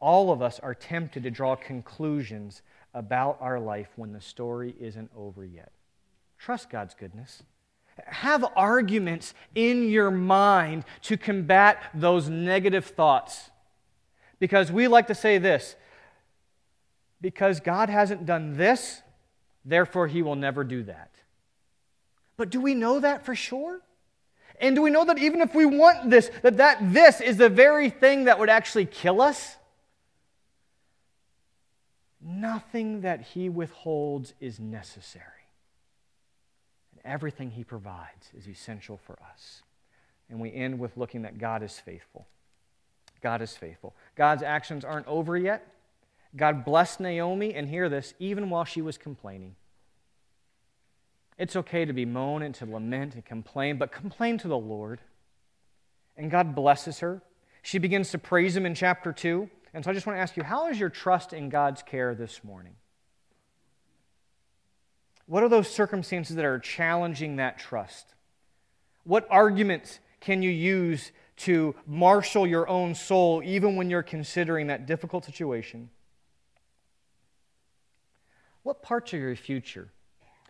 All 0.00 0.30
of 0.30 0.42
us 0.42 0.60
are 0.60 0.74
tempted 0.74 1.22
to 1.22 1.30
draw 1.30 1.56
conclusions 1.56 2.62
about 2.94 3.38
our 3.40 3.58
life 3.58 3.88
when 3.96 4.12
the 4.12 4.20
story 4.20 4.74
isn't 4.78 5.10
over 5.16 5.44
yet. 5.44 5.72
Trust 6.38 6.70
God's 6.70 6.94
goodness. 6.94 7.42
Have 8.06 8.44
arguments 8.56 9.32
in 9.54 9.88
your 9.88 10.10
mind 10.10 10.84
to 11.02 11.16
combat 11.16 11.82
those 11.94 12.28
negative 12.28 12.84
thoughts. 12.84 13.50
Because 14.38 14.70
we 14.70 14.86
like 14.86 15.06
to 15.06 15.14
say 15.14 15.38
this 15.38 15.76
because 17.20 17.60
God 17.60 17.88
hasn't 17.88 18.26
done 18.26 18.56
this, 18.56 19.00
therefore 19.64 20.06
he 20.06 20.22
will 20.22 20.36
never 20.36 20.62
do 20.62 20.82
that. 20.84 21.10
But 22.36 22.50
do 22.50 22.60
we 22.60 22.74
know 22.74 23.00
that 23.00 23.24
for 23.24 23.34
sure? 23.34 23.80
And 24.60 24.76
do 24.76 24.82
we 24.82 24.90
know 24.90 25.04
that 25.04 25.18
even 25.18 25.40
if 25.40 25.54
we 25.54 25.66
want 25.66 26.10
this, 26.10 26.30
that, 26.42 26.58
that 26.58 26.92
this 26.92 27.20
is 27.20 27.36
the 27.36 27.48
very 27.48 27.90
thing 27.90 28.24
that 28.24 28.38
would 28.38 28.50
actually 28.50 28.86
kill 28.86 29.20
us? 29.20 29.56
Nothing 32.28 33.02
that 33.02 33.20
he 33.20 33.48
withholds 33.48 34.34
is 34.40 34.58
necessary. 34.58 35.24
And 36.90 37.00
everything 37.04 37.52
he 37.52 37.62
provides 37.62 38.30
is 38.36 38.48
essential 38.48 38.96
for 38.96 39.16
us. 39.32 39.62
And 40.28 40.40
we 40.40 40.52
end 40.52 40.80
with 40.80 40.96
looking 40.96 41.22
that 41.22 41.38
God 41.38 41.62
is 41.62 41.78
faithful. 41.78 42.26
God 43.22 43.42
is 43.42 43.56
faithful. 43.56 43.94
God's 44.16 44.42
actions 44.42 44.84
aren't 44.84 45.06
over 45.06 45.36
yet. 45.36 45.72
God 46.34 46.64
blessed 46.64 46.98
Naomi, 46.98 47.54
and 47.54 47.68
hear 47.68 47.88
this, 47.88 48.12
even 48.18 48.50
while 48.50 48.64
she 48.64 48.82
was 48.82 48.98
complaining. 48.98 49.54
It's 51.38 51.54
okay 51.54 51.84
to 51.84 51.92
be 51.92 52.04
moan 52.04 52.42
and 52.42 52.54
to 52.56 52.66
lament 52.66 53.14
and 53.14 53.24
complain, 53.24 53.78
but 53.78 53.92
complain 53.92 54.36
to 54.38 54.48
the 54.48 54.58
Lord. 54.58 55.00
And 56.16 56.28
God 56.28 56.56
blesses 56.56 56.98
her. 56.98 57.22
She 57.62 57.78
begins 57.78 58.10
to 58.10 58.18
praise 58.18 58.56
him 58.56 58.66
in 58.66 58.74
chapter 58.74 59.12
2. 59.12 59.48
And 59.76 59.84
so 59.84 59.90
I 59.90 59.94
just 59.94 60.06
want 60.06 60.16
to 60.16 60.22
ask 60.22 60.38
you 60.38 60.42
how 60.42 60.68
is 60.68 60.80
your 60.80 60.88
trust 60.88 61.34
in 61.34 61.50
God's 61.50 61.82
care 61.82 62.14
this 62.14 62.42
morning? 62.42 62.76
What 65.26 65.42
are 65.42 65.50
those 65.50 65.68
circumstances 65.68 66.34
that 66.36 66.46
are 66.46 66.58
challenging 66.58 67.36
that 67.36 67.58
trust? 67.58 68.14
What 69.04 69.26
arguments 69.30 70.00
can 70.20 70.40
you 70.40 70.48
use 70.48 71.12
to 71.40 71.74
marshal 71.86 72.46
your 72.46 72.66
own 72.66 72.94
soul 72.94 73.42
even 73.44 73.76
when 73.76 73.90
you're 73.90 74.02
considering 74.02 74.68
that 74.68 74.86
difficult 74.86 75.26
situation? 75.26 75.90
What 78.62 78.82
parts 78.82 79.12
of 79.12 79.20
your 79.20 79.36
future 79.36 79.92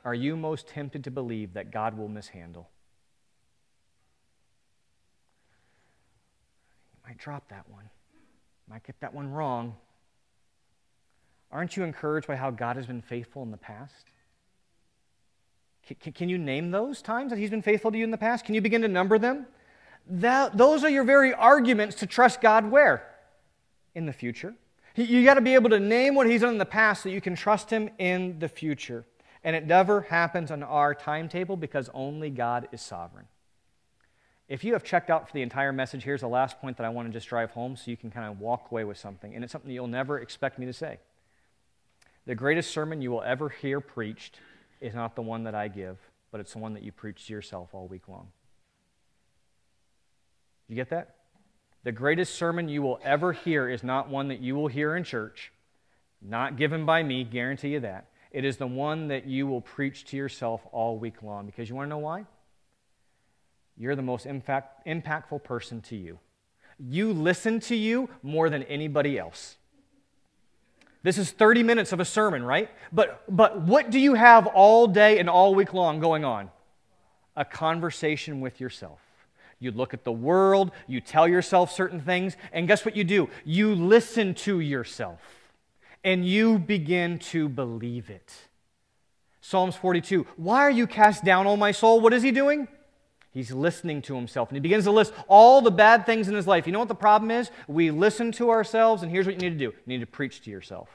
are 0.05 0.15
you 0.15 0.37
most 0.37 0.69
tempted 0.69 1.03
to 1.03 1.11
believe 1.11 1.55
that 1.55 1.73
God 1.73 1.99
will 1.99 2.09
mishandle? 2.09 2.71
You 6.95 7.09
might 7.09 7.19
drop 7.19 7.49
that 7.49 7.69
one, 7.69 7.91
might 8.69 8.85
get 8.85 8.99
that 9.01 9.15
one 9.15 9.31
wrong. 9.31 9.77
Aren't 11.53 11.77
you 11.77 11.85
encouraged 11.85 12.27
by 12.27 12.37
how 12.37 12.51
God 12.51 12.77
has 12.77 12.87
been 12.87 13.03
faithful 13.03 13.43
in 13.43 13.51
the 13.51 13.57
past? 13.57 14.07
Can, 16.15 16.29
you 16.29 16.37
name 16.37 16.73
those 16.73 17.01
times 17.01 17.31
that 17.31 17.39
He's 17.39 17.51
been 17.51 17.63
faithful 17.63 17.93
to 17.93 17.99
you 17.99 18.03
in 18.03 18.11
the 18.11 18.19
past? 18.19 18.45
Can 18.45 18.57
you 18.57 18.61
begin 18.61 18.83
to 18.83 18.89
number 18.89 19.19
them? 19.19 19.47
That, 20.09 20.57
those 20.57 20.83
are 20.83 20.91
your 20.91 21.05
very 21.05 21.33
arguments 21.33 21.97
to 21.97 22.07
trust 22.07 22.41
God 22.41 22.71
where? 22.71 23.07
In 23.95 24.05
the 24.05 24.13
future. 24.13 24.55
You 24.97 25.25
got 25.25 25.35
to 25.35 25.41
be 25.41 25.55
able 25.55 25.71
to 25.71 25.79
name 25.79 26.17
what 26.17 26.27
He's 26.27 26.41
done 26.41 26.55
in 26.55 26.59
the 26.59 26.65
past 26.65 27.05
so 27.05 27.09
you 27.09 27.21
can 27.21 27.37
trust 27.37 27.71
Him 27.71 27.91
in 27.99 28.39
the 28.41 28.49
future. 28.49 29.05
And 29.45 29.55
it 29.55 29.67
never 29.67 30.01
happens 30.01 30.51
on 30.51 30.65
our 30.65 30.93
timetable 30.93 31.57
because 31.57 31.89
only 31.95 32.31
God 32.31 32.69
is 32.73 32.83
sovereign. 32.83 33.27
If 34.49 34.63
you 34.63 34.75
have 34.75 34.85
checked 34.85 35.11
out 35.11 35.27
for 35.27 35.33
the 35.33 35.43
entire 35.43 35.73
message, 35.73 36.05
here's 36.05 36.21
the 36.21 36.29
last 36.29 36.61
point 36.61 36.77
that 36.77 36.87
I 36.87 36.89
want 36.89 37.09
to 37.09 37.13
just 37.13 37.29
drive 37.29 37.51
home 37.51 37.77
so 37.77 37.91
you 37.91 37.97
can 37.97 38.11
kind 38.11 38.31
of 38.31 38.39
walk 38.39 38.71
away 38.71 38.85
with 38.85 38.97
something. 38.97 39.35
And 39.35 39.43
it's 39.43 39.53
something 39.53 39.71
you'll 39.71 39.89
never 39.89 40.21
expect 40.21 40.59
me 40.59 40.67
to 40.67 40.73
say. 40.73 40.99
The 42.27 42.35
greatest 42.35 42.71
sermon 42.71 43.03
you 43.03 43.11
will 43.11 43.23
ever 43.23 43.49
hear 43.49 43.81
preached 43.81 44.39
is 44.81 44.95
not 44.95 45.17
the 45.17 45.23
one 45.23 45.45
that 45.45 45.55
I 45.55 45.69
give, 45.69 45.99
but 46.31 46.41
it's 46.41 46.53
the 46.53 46.59
one 46.59 46.75
that 46.75 46.85
you 46.85 46.93
preach 46.93 47.27
to 47.27 47.33
yourself 47.33 47.71
all 47.73 47.89
week 47.89 48.09
long. 48.09 48.29
You 50.69 50.77
get 50.77 50.91
that? 50.91 51.17
The 51.83 51.93
greatest 51.93 52.35
sermon 52.35 52.69
you 52.69 52.83
will 52.83 53.01
ever 53.03 53.33
hear 53.33 53.69
is 53.69 53.83
not 53.83 54.09
one 54.09 54.29
that 54.29 54.41
you 54.41 54.55
will 54.55 54.67
hear 54.69 54.97
in 54.97 55.05
church, 55.05 55.53
not 56.21 56.57
given 56.57 56.85
by 56.85 57.03
me, 57.03 57.25
guarantee 57.25 57.69
you 57.69 57.81
that. 57.81 58.07
It 58.33 58.45
is 58.45 58.57
the 58.57 58.67
one 58.67 59.09
that 59.09 59.27
you 59.27 59.47
will 59.47 59.61
preach 59.61 60.05
to 60.07 60.17
yourself 60.17 60.61
all 60.73 60.99
week 60.99 61.23
long. 61.23 61.47
Because 61.47 61.69
you 61.69 61.75
want 61.75 61.87
to 61.87 61.91
know 61.91 61.99
why? 61.99 62.27
You're 63.77 63.97
the 63.97 64.03
most 64.03 64.27
impact, 64.27 64.87
impactful 64.87 65.45
person 65.45 65.81
to 65.83 65.97
you. 65.97 66.19
You 66.79 67.13
listen 67.13 67.61
to 67.61 67.77
you 67.77 68.09
more 68.23 68.51
than 68.51 68.63
anybody 68.65 69.19
else. 69.19 69.57
This 71.03 71.19
is 71.19 71.31
30 71.31 71.63
minutes 71.63 71.93
of 71.93 72.01
a 72.01 72.05
sermon, 72.05 72.43
right? 72.43 72.71
But, 72.93 73.23
but 73.29 73.61
what 73.61 73.91
do 73.91 73.99
you 73.99 74.15
have 74.15 74.47
all 74.47 74.87
day 74.87 75.19
and 75.19 75.31
all 75.31 75.55
week 75.55 75.73
long 75.73 76.01
going 76.01 76.25
on? 76.25 76.51
A 77.37 77.45
conversation 77.45 78.41
with 78.41 78.61
yourself. 78.61 78.99
You 79.59 79.71
look 79.71 79.95
at 79.95 80.05
the 80.05 80.13
world, 80.13 80.73
you 80.87 81.01
tell 81.01 81.29
yourself 81.29 81.73
certain 81.73 82.01
things, 82.01 82.37
and 82.53 82.67
guess 82.67 82.85
what 82.85 82.97
you 82.97 83.05
do? 83.05 83.31
You 83.45 83.75
listen 83.75 84.35
to 84.35 84.61
yourself 84.61 85.21
and 86.05 86.27
you 86.27 86.59
begin 86.59 87.19
to 87.19 87.49
believe 87.49 88.11
it. 88.11 88.33
Psalms 89.41 89.77
42 89.77 90.27
Why 90.37 90.61
are 90.61 90.71
you 90.71 90.87
cast 90.87 91.25
down, 91.25 91.47
O 91.47 91.57
my 91.57 91.73
soul? 91.73 92.01
What 92.01 92.13
is 92.13 92.23
he 92.23 92.33
doing? 92.33 92.69
He's 93.37 93.53
listening 93.53 94.01
to 94.01 94.15
himself. 94.15 94.49
And 94.49 94.57
he 94.57 94.61
begins 94.61 94.85
to 94.85 94.91
list 94.91 95.13
all 95.29 95.61
the 95.61 95.71
bad 95.71 96.07
things 96.07 96.27
in 96.27 96.35
his 96.35 96.47
life. 96.47 96.67
You 96.67 96.73
know 96.73 96.79
what 96.79 96.89
the 96.89 96.95
problem 96.95 97.31
is? 97.31 97.51
We 97.69 97.91
listen 97.91 98.33
to 98.33 98.49
ourselves, 98.49 99.03
and 99.03 99.13
here's 99.13 99.27
what 99.27 99.35
you 99.35 99.41
need 99.43 99.59
to 99.59 99.59
do 99.59 99.65
you 99.65 99.75
need 99.85 100.01
to 100.01 100.07
preach 100.07 100.41
to 100.45 100.51
yourself. 100.51 100.89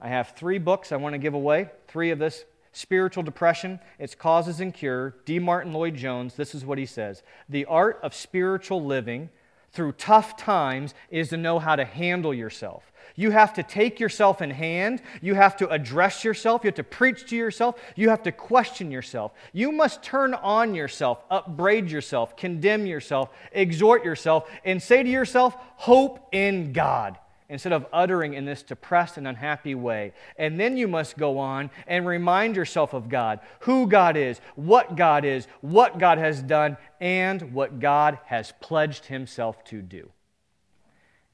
I 0.00 0.06
have 0.10 0.28
three 0.36 0.58
books 0.58 0.92
I 0.92 0.96
want 0.96 1.14
to 1.14 1.18
give 1.18 1.34
away, 1.34 1.70
three 1.88 2.12
of 2.12 2.20
this 2.20 2.44
spiritual 2.70 3.24
depression, 3.24 3.80
its 3.98 4.14
causes 4.14 4.60
and 4.60 4.72
cure. 4.72 5.16
D. 5.24 5.40
Martyn 5.40 5.72
Lloyd 5.72 5.96
Jones, 5.96 6.36
this 6.36 6.54
is 6.54 6.64
what 6.64 6.78
he 6.78 6.86
says 6.86 7.24
The 7.48 7.64
art 7.64 7.98
of 8.04 8.14
spiritual 8.14 8.84
living 8.84 9.30
through 9.72 9.90
tough 9.94 10.36
times 10.36 10.94
is 11.10 11.30
to 11.30 11.36
know 11.36 11.58
how 11.58 11.74
to 11.74 11.84
handle 11.84 12.32
yourself. 12.32 12.92
You 13.16 13.30
have 13.30 13.54
to 13.54 13.62
take 13.62 14.00
yourself 14.00 14.42
in 14.42 14.50
hand. 14.50 15.02
You 15.20 15.34
have 15.34 15.56
to 15.58 15.68
address 15.68 16.24
yourself. 16.24 16.64
You 16.64 16.68
have 16.68 16.76
to 16.76 16.84
preach 16.84 17.26
to 17.30 17.36
yourself. 17.36 17.80
You 17.96 18.08
have 18.08 18.22
to 18.24 18.32
question 18.32 18.90
yourself. 18.90 19.32
You 19.52 19.72
must 19.72 20.02
turn 20.02 20.34
on 20.34 20.74
yourself, 20.74 21.22
upbraid 21.30 21.90
yourself, 21.90 22.36
condemn 22.36 22.86
yourself, 22.86 23.30
exhort 23.52 24.04
yourself, 24.04 24.50
and 24.64 24.82
say 24.82 25.02
to 25.02 25.08
yourself, 25.08 25.56
Hope 25.76 26.28
in 26.32 26.72
God 26.72 27.18
instead 27.48 27.72
of 27.72 27.86
uttering 27.92 28.34
in 28.34 28.44
this 28.44 28.62
depressed 28.62 29.16
and 29.16 29.28
unhappy 29.28 29.74
way. 29.74 30.12
And 30.38 30.58
then 30.58 30.76
you 30.76 30.88
must 30.88 31.16
go 31.16 31.38
on 31.38 31.70
and 31.86 32.06
remind 32.06 32.56
yourself 32.56 32.94
of 32.94 33.08
God, 33.08 33.40
who 33.60 33.86
God 33.86 34.16
is, 34.16 34.40
what 34.56 34.96
God 34.96 35.24
is, 35.24 35.46
what 35.60 35.98
God 35.98 36.18
has 36.18 36.42
done, 36.42 36.76
and 37.00 37.52
what 37.52 37.80
God 37.80 38.18
has 38.26 38.52
pledged 38.60 39.06
Himself 39.06 39.62
to 39.64 39.82
do. 39.82 40.10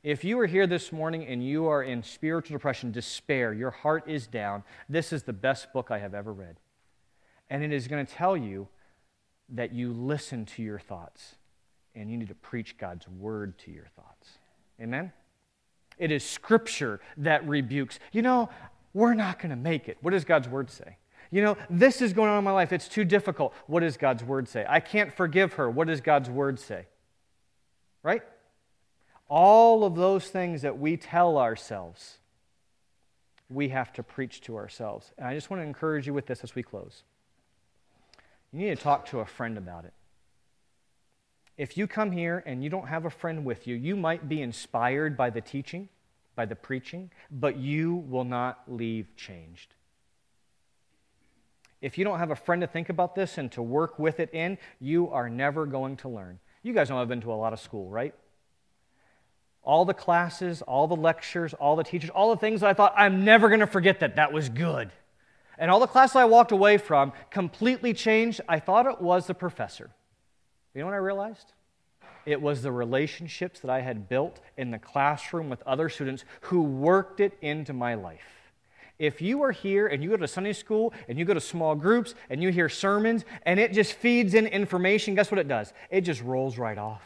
If 0.02 0.24
you 0.24 0.40
are 0.40 0.46
here 0.46 0.66
this 0.66 0.92
morning 0.92 1.26
and 1.26 1.44
you 1.44 1.66
are 1.66 1.82
in 1.82 2.02
spiritual 2.02 2.56
depression, 2.56 2.90
despair, 2.90 3.52
your 3.52 3.70
heart 3.70 4.04
is 4.08 4.26
down, 4.26 4.64
this 4.88 5.12
is 5.12 5.24
the 5.24 5.32
best 5.32 5.72
book 5.72 5.90
I 5.90 5.98
have 5.98 6.14
ever 6.14 6.32
read. 6.32 6.56
And 7.50 7.62
it 7.62 7.72
is 7.72 7.86
going 7.86 8.04
to 8.06 8.12
tell 8.12 8.36
you 8.36 8.68
that 9.50 9.72
you 9.74 9.92
listen 9.92 10.46
to 10.46 10.62
your 10.62 10.78
thoughts 10.78 11.34
and 11.94 12.10
you 12.10 12.16
need 12.16 12.28
to 12.28 12.34
preach 12.34 12.78
God's 12.78 13.08
word 13.08 13.58
to 13.58 13.70
your 13.70 13.88
thoughts. 13.96 14.38
Amen? 14.80 15.12
It 15.98 16.10
is 16.10 16.24
Scripture 16.24 17.00
that 17.18 17.46
rebukes. 17.46 17.98
You 18.12 18.22
know, 18.22 18.48
we're 18.94 19.14
not 19.14 19.38
going 19.38 19.50
to 19.50 19.56
make 19.56 19.88
it. 19.88 19.98
What 20.00 20.12
does 20.12 20.24
God's 20.24 20.48
Word 20.48 20.70
say? 20.70 20.96
You 21.30 21.42
know, 21.42 21.56
this 21.68 22.00
is 22.00 22.12
going 22.12 22.30
on 22.30 22.38
in 22.38 22.44
my 22.44 22.52
life. 22.52 22.72
It's 22.72 22.88
too 22.88 23.04
difficult. 23.04 23.52
What 23.66 23.80
does 23.80 23.96
God's 23.96 24.24
Word 24.24 24.48
say? 24.48 24.64
I 24.68 24.80
can't 24.80 25.12
forgive 25.12 25.54
her. 25.54 25.70
What 25.70 25.86
does 25.88 26.00
God's 26.00 26.30
Word 26.30 26.58
say? 26.58 26.86
Right? 28.02 28.22
All 29.30 29.84
of 29.84 29.94
those 29.94 30.26
things 30.28 30.62
that 30.62 30.78
we 30.78 30.96
tell 30.96 31.38
ourselves, 31.38 32.18
we 33.48 33.68
have 33.68 33.92
to 33.92 34.02
preach 34.02 34.40
to 34.42 34.56
ourselves. 34.56 35.12
And 35.16 35.26
I 35.26 35.34
just 35.34 35.48
want 35.50 35.62
to 35.62 35.66
encourage 35.66 36.06
you 36.08 36.12
with 36.12 36.26
this 36.26 36.42
as 36.42 36.56
we 36.56 36.64
close. 36.64 37.04
You 38.52 38.58
need 38.58 38.76
to 38.76 38.82
talk 38.82 39.06
to 39.06 39.20
a 39.20 39.24
friend 39.24 39.56
about 39.56 39.84
it. 39.84 39.92
If 41.56 41.78
you 41.78 41.86
come 41.86 42.10
here 42.10 42.42
and 42.44 42.64
you 42.64 42.70
don't 42.70 42.88
have 42.88 43.04
a 43.04 43.10
friend 43.10 43.44
with 43.44 43.68
you, 43.68 43.76
you 43.76 43.94
might 43.94 44.28
be 44.28 44.42
inspired 44.42 45.16
by 45.16 45.30
the 45.30 45.40
teaching, 45.40 45.88
by 46.34 46.46
the 46.46 46.56
preaching, 46.56 47.10
but 47.30 47.56
you 47.56 47.94
will 47.94 48.24
not 48.24 48.62
leave 48.66 49.14
changed. 49.14 49.74
If 51.80 51.96
you 51.96 52.04
don't 52.04 52.18
have 52.18 52.32
a 52.32 52.36
friend 52.36 52.62
to 52.62 52.66
think 52.66 52.88
about 52.88 53.14
this 53.14 53.38
and 53.38 53.52
to 53.52 53.62
work 53.62 53.98
with 53.98 54.18
it 54.18 54.30
in, 54.32 54.58
you 54.80 55.08
are 55.10 55.30
never 55.30 55.66
going 55.66 55.96
to 55.98 56.08
learn. 56.08 56.40
You 56.62 56.72
guys 56.72 56.90
know 56.90 57.00
I've 57.00 57.08
been 57.08 57.20
to 57.20 57.32
a 57.32 57.34
lot 57.34 57.52
of 57.52 57.60
school, 57.60 57.88
right? 57.88 58.14
All 59.62 59.84
the 59.84 59.94
classes, 59.94 60.62
all 60.62 60.86
the 60.86 60.96
lectures, 60.96 61.52
all 61.54 61.76
the 61.76 61.84
teachers, 61.84 62.10
all 62.10 62.30
the 62.30 62.40
things 62.40 62.60
that 62.60 62.70
I 62.70 62.74
thought 62.74 62.94
I'm 62.96 63.24
never 63.24 63.48
going 63.48 63.60
to 63.60 63.66
forget 63.66 64.00
that 64.00 64.16
that 64.16 64.32
was 64.32 64.48
good. 64.48 64.90
And 65.58 65.70
all 65.70 65.80
the 65.80 65.86
classes 65.86 66.16
I 66.16 66.24
walked 66.24 66.52
away 66.52 66.78
from 66.78 67.12
completely 67.30 67.92
changed. 67.92 68.40
I 68.48 68.58
thought 68.58 68.86
it 68.86 69.00
was 69.00 69.26
the 69.26 69.34
professor. 69.34 69.90
You 70.74 70.80
know 70.80 70.86
what 70.86 70.94
I 70.94 70.98
realized? 70.98 71.52
It 72.24 72.40
was 72.40 72.62
the 72.62 72.72
relationships 72.72 73.60
that 73.60 73.70
I 73.70 73.80
had 73.80 74.08
built 74.08 74.40
in 74.56 74.70
the 74.70 74.78
classroom 74.78 75.50
with 75.50 75.62
other 75.62 75.88
students 75.88 76.24
who 76.42 76.62
worked 76.62 77.20
it 77.20 77.36
into 77.42 77.72
my 77.72 77.94
life. 77.94 78.52
If 78.98 79.22
you 79.22 79.42
are 79.42 79.52
here 79.52 79.86
and 79.86 80.02
you 80.02 80.10
go 80.10 80.16
to 80.18 80.28
Sunday 80.28 80.52
school 80.52 80.92
and 81.08 81.18
you 81.18 81.24
go 81.24 81.32
to 81.32 81.40
small 81.40 81.74
groups 81.74 82.14
and 82.28 82.42
you 82.42 82.50
hear 82.50 82.68
sermons 82.68 83.24
and 83.46 83.58
it 83.58 83.72
just 83.72 83.94
feeds 83.94 84.34
in 84.34 84.46
information, 84.46 85.14
guess 85.14 85.30
what 85.30 85.38
it 85.38 85.48
does? 85.48 85.72
It 85.90 86.02
just 86.02 86.22
rolls 86.22 86.58
right 86.58 86.76
off. 86.76 87.02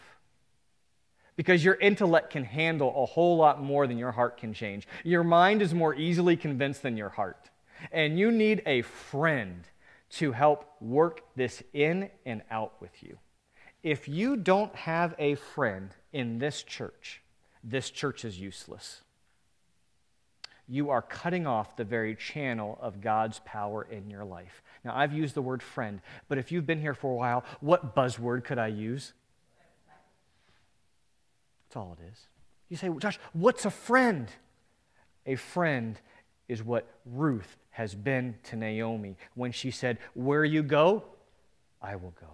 Because 1.37 1.64
your 1.64 1.74
intellect 1.74 2.30
can 2.30 2.45
handle 2.45 3.03
a 3.03 3.07
whole 3.07 3.37
lot 3.37 3.62
more 3.62 3.87
than 3.87 3.99
your 3.99 4.12
heart 4.12 4.37
can 4.37 4.55
change. 4.55 4.87
Your 5.03 5.24
mind 5.24 5.62
is 5.62 5.74
more 5.74 5.95
easily 5.95 6.37
convinced 6.37 6.82
than 6.82 6.97
your 6.97 7.09
heart. 7.09 7.51
And 7.91 8.18
you 8.18 8.30
need 8.30 8.62
a 8.66 8.82
friend 8.82 9.64
to 10.11 10.32
help 10.32 10.76
work 10.80 11.22
this 11.35 11.62
in 11.72 12.11
and 12.24 12.43
out 12.51 12.74
with 12.80 13.03
you. 13.03 13.18
If 13.82 14.09
you 14.09 14.37
don't 14.37 14.74
have 14.76 15.14
a 15.18 15.35
friend 15.35 15.91
in 16.12 16.39
this 16.39 16.62
church, 16.62 17.20
this 17.62 17.91
church 17.91 18.24
is 18.24 18.39
useless. 18.39 19.03
You 20.66 20.91
are 20.91 21.03
cutting 21.03 21.47
off 21.47 21.76
the 21.76 21.85
very 21.85 22.14
channel 22.14 22.78
of 22.80 23.01
God's 23.01 23.41
power 23.45 23.87
in 23.91 24.09
your 24.09 24.24
life. 24.24 24.62
Now, 24.85 24.97
I've 24.97 25.12
used 25.12 25.35
the 25.35 25.43
word 25.43 25.62
friend, 25.62 26.01
but 26.28 26.39
if 26.39 26.51
you've 26.51 26.66
been 26.66 26.80
here 26.80 26.95
for 26.95 27.12
a 27.12 27.16
while, 27.16 27.45
what 27.61 27.95
buzzword 27.95 28.45
could 28.45 28.59
I 28.59 28.68
use? 28.68 29.12
That's 31.75 31.85
all 31.85 31.97
it 32.01 32.12
is. 32.12 32.29
You 32.68 32.77
say, 32.77 32.89
Josh, 33.01 33.18
what's 33.33 33.64
a 33.64 33.70
friend? 33.70 34.29
A 35.27 35.35
friend 35.35 36.01
is 36.49 36.62
what 36.62 36.89
Ruth 37.05 37.57
has 37.70 37.97
been 37.97 38.37
to 38.45 38.55
Naomi 38.55 39.16
when 39.35 39.51
she 39.51 39.72
said, 39.72 39.99
Where 40.14 40.45
you 40.45 40.62
go, 40.62 41.03
I 41.83 41.97
will 41.97 42.14
go. 42.20 42.29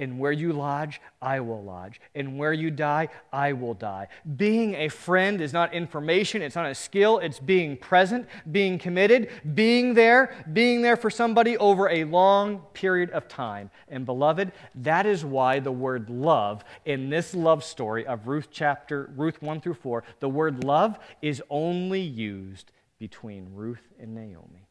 And 0.00 0.18
where 0.18 0.32
you 0.32 0.54
lodge, 0.54 0.98
I 1.20 1.40
will 1.40 1.62
lodge. 1.62 2.00
And 2.14 2.38
where 2.38 2.54
you 2.54 2.70
die, 2.70 3.10
I 3.30 3.52
will 3.52 3.74
die. 3.74 4.08
Being 4.36 4.74
a 4.74 4.88
friend 4.88 5.42
is 5.42 5.52
not 5.52 5.74
information, 5.74 6.40
it's 6.40 6.56
not 6.56 6.64
a 6.64 6.74
skill, 6.74 7.18
it's 7.18 7.38
being 7.38 7.76
present, 7.76 8.26
being 8.50 8.78
committed, 8.78 9.28
being 9.54 9.92
there, 9.92 10.34
being 10.54 10.80
there 10.80 10.96
for 10.96 11.10
somebody 11.10 11.58
over 11.58 11.90
a 11.90 12.04
long 12.04 12.60
period 12.72 13.10
of 13.10 13.28
time. 13.28 13.70
And 13.90 14.06
beloved, 14.06 14.52
that 14.76 15.04
is 15.04 15.22
why 15.22 15.60
the 15.60 15.70
word 15.70 16.08
love 16.08 16.64
in 16.86 17.10
this 17.10 17.34
love 17.34 17.62
story 17.62 18.06
of 18.06 18.26
Ruth 18.26 18.48
chapter 18.50 19.10
Ruth 19.16 19.42
1 19.42 19.60
through 19.60 19.74
4, 19.74 20.02
the 20.20 20.30
word 20.30 20.64
love 20.64 20.98
is 21.20 21.42
only 21.50 22.00
used 22.00 22.72
between 22.98 23.52
Ruth 23.52 23.86
and 24.00 24.14
Naomi. 24.14 24.66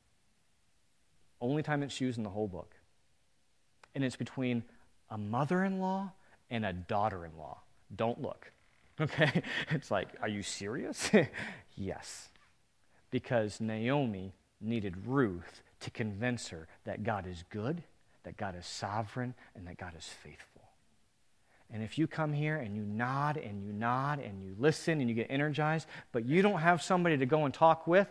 Only 1.39 1.61
time 1.61 1.83
it's 1.83 2.01
used 2.01 2.17
in 2.17 2.23
the 2.23 2.31
whole 2.31 2.47
book. 2.47 2.73
And 3.93 4.03
it's 4.03 4.15
between 4.15 4.63
a 5.09 5.17
mother 5.17 5.63
in 5.63 5.79
law 5.79 6.11
and 6.49 6.65
a 6.65 6.73
daughter 6.73 7.25
in 7.25 7.31
law. 7.37 7.59
Don't 7.95 8.21
look. 8.21 8.51
Okay? 9.01 9.43
It's 9.71 9.89
like, 9.91 10.09
are 10.21 10.27
you 10.27 10.43
serious? 10.43 11.09
yes. 11.77 12.27
Because 13.11 13.61
Naomi 13.61 14.33
needed 14.59 15.07
Ruth 15.07 15.61
to 15.79 15.89
convince 15.89 16.49
her 16.49 16.67
that 16.83 17.05
God 17.05 17.25
is 17.25 17.45
good, 17.49 17.81
that 18.23 18.35
God 18.35 18.57
is 18.57 18.65
sovereign, 18.65 19.35
and 19.55 19.65
that 19.67 19.77
God 19.77 19.93
is 19.97 20.05
faithful. 20.05 20.63
And 21.71 21.83
if 21.83 21.97
you 21.97 22.07
come 22.07 22.33
here 22.33 22.57
and 22.57 22.75
you 22.75 22.81
nod 22.81 23.37
and 23.37 23.63
you 23.63 23.71
nod 23.71 24.19
and 24.19 24.43
you 24.43 24.55
listen 24.57 24.99
and 24.99 25.09
you 25.09 25.15
get 25.15 25.27
energized, 25.29 25.87
but 26.11 26.25
you 26.25 26.41
don't 26.41 26.59
have 26.59 26.81
somebody 26.81 27.17
to 27.17 27.25
go 27.25 27.45
and 27.45 27.53
talk 27.53 27.85
with, 27.85 28.07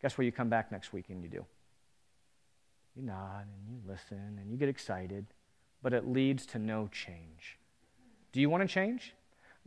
guess 0.00 0.16
where 0.16 0.24
you 0.24 0.32
come 0.32 0.48
back 0.48 0.70
next 0.70 0.92
week 0.92 1.06
and 1.08 1.22
you 1.22 1.28
do? 1.28 1.44
You 2.94 3.02
nod 3.02 3.42
and 3.42 3.68
you 3.68 3.78
listen 3.86 4.38
and 4.40 4.50
you 4.50 4.56
get 4.56 4.68
excited, 4.68 5.26
but 5.82 5.92
it 5.92 6.06
leads 6.06 6.46
to 6.46 6.58
no 6.58 6.88
change. 6.88 7.58
Do 8.32 8.40
you 8.40 8.50
want 8.50 8.62
to 8.62 8.68
change? 8.68 9.14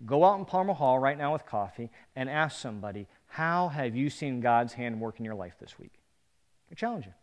Go 0.06 0.24
out 0.24 0.40
in 0.40 0.46
Palmer 0.46 0.74
Hall 0.74 1.00
right 1.00 1.18
now 1.18 1.34
with 1.34 1.46
coffee 1.46 1.90
and 2.16 2.30
ask 2.30 2.60
somebody, 2.60 3.08
How 3.28 3.68
have 3.70 3.96
you 3.96 4.10
seen 4.10 4.40
God's 4.40 4.74
hand 4.74 5.00
work 5.02 5.20
in 5.20 5.26
your 5.26 5.36
life 5.36 5.56
this 5.60 5.78
week? 5.78 5.94
I 6.72 6.76
challenge 6.76 7.06
you. 7.06 7.14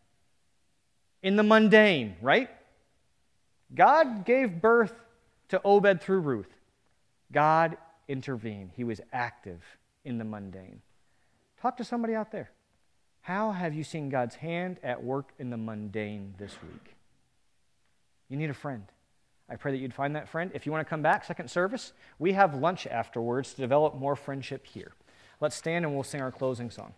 In 1.22 1.36
the 1.36 1.42
mundane, 1.42 2.16
right? 2.20 2.50
God 3.74 4.24
gave 4.24 4.60
birth 4.60 4.92
to 5.48 5.60
Obed 5.64 6.00
through 6.00 6.20
Ruth. 6.20 6.52
God 7.32 7.76
intervened, 8.08 8.72
He 8.74 8.84
was 8.84 9.00
active 9.12 9.62
in 10.04 10.18
the 10.18 10.24
mundane. 10.24 10.82
Talk 11.60 11.76
to 11.78 11.84
somebody 11.84 12.14
out 12.14 12.30
there. 12.30 12.50
How 13.22 13.52
have 13.52 13.74
you 13.74 13.82
seen 13.82 14.08
God's 14.08 14.36
hand 14.36 14.78
at 14.82 15.02
work 15.02 15.32
in 15.38 15.50
the 15.50 15.56
mundane 15.56 16.34
this 16.38 16.56
week? 16.62 16.95
You 18.28 18.36
need 18.36 18.50
a 18.50 18.54
friend. 18.54 18.84
I 19.48 19.56
pray 19.56 19.72
that 19.72 19.78
you'd 19.78 19.94
find 19.94 20.16
that 20.16 20.28
friend. 20.28 20.50
If 20.54 20.66
you 20.66 20.72
want 20.72 20.84
to 20.84 20.90
come 20.90 21.02
back, 21.02 21.24
second 21.24 21.50
service, 21.50 21.92
we 22.18 22.32
have 22.32 22.54
lunch 22.54 22.86
afterwards 22.86 23.54
to 23.54 23.60
develop 23.60 23.94
more 23.94 24.16
friendship 24.16 24.66
here. 24.66 24.92
Let's 25.40 25.54
stand 25.54 25.84
and 25.84 25.94
we'll 25.94 26.02
sing 26.02 26.20
our 26.20 26.32
closing 26.32 26.70
song. 26.70 26.94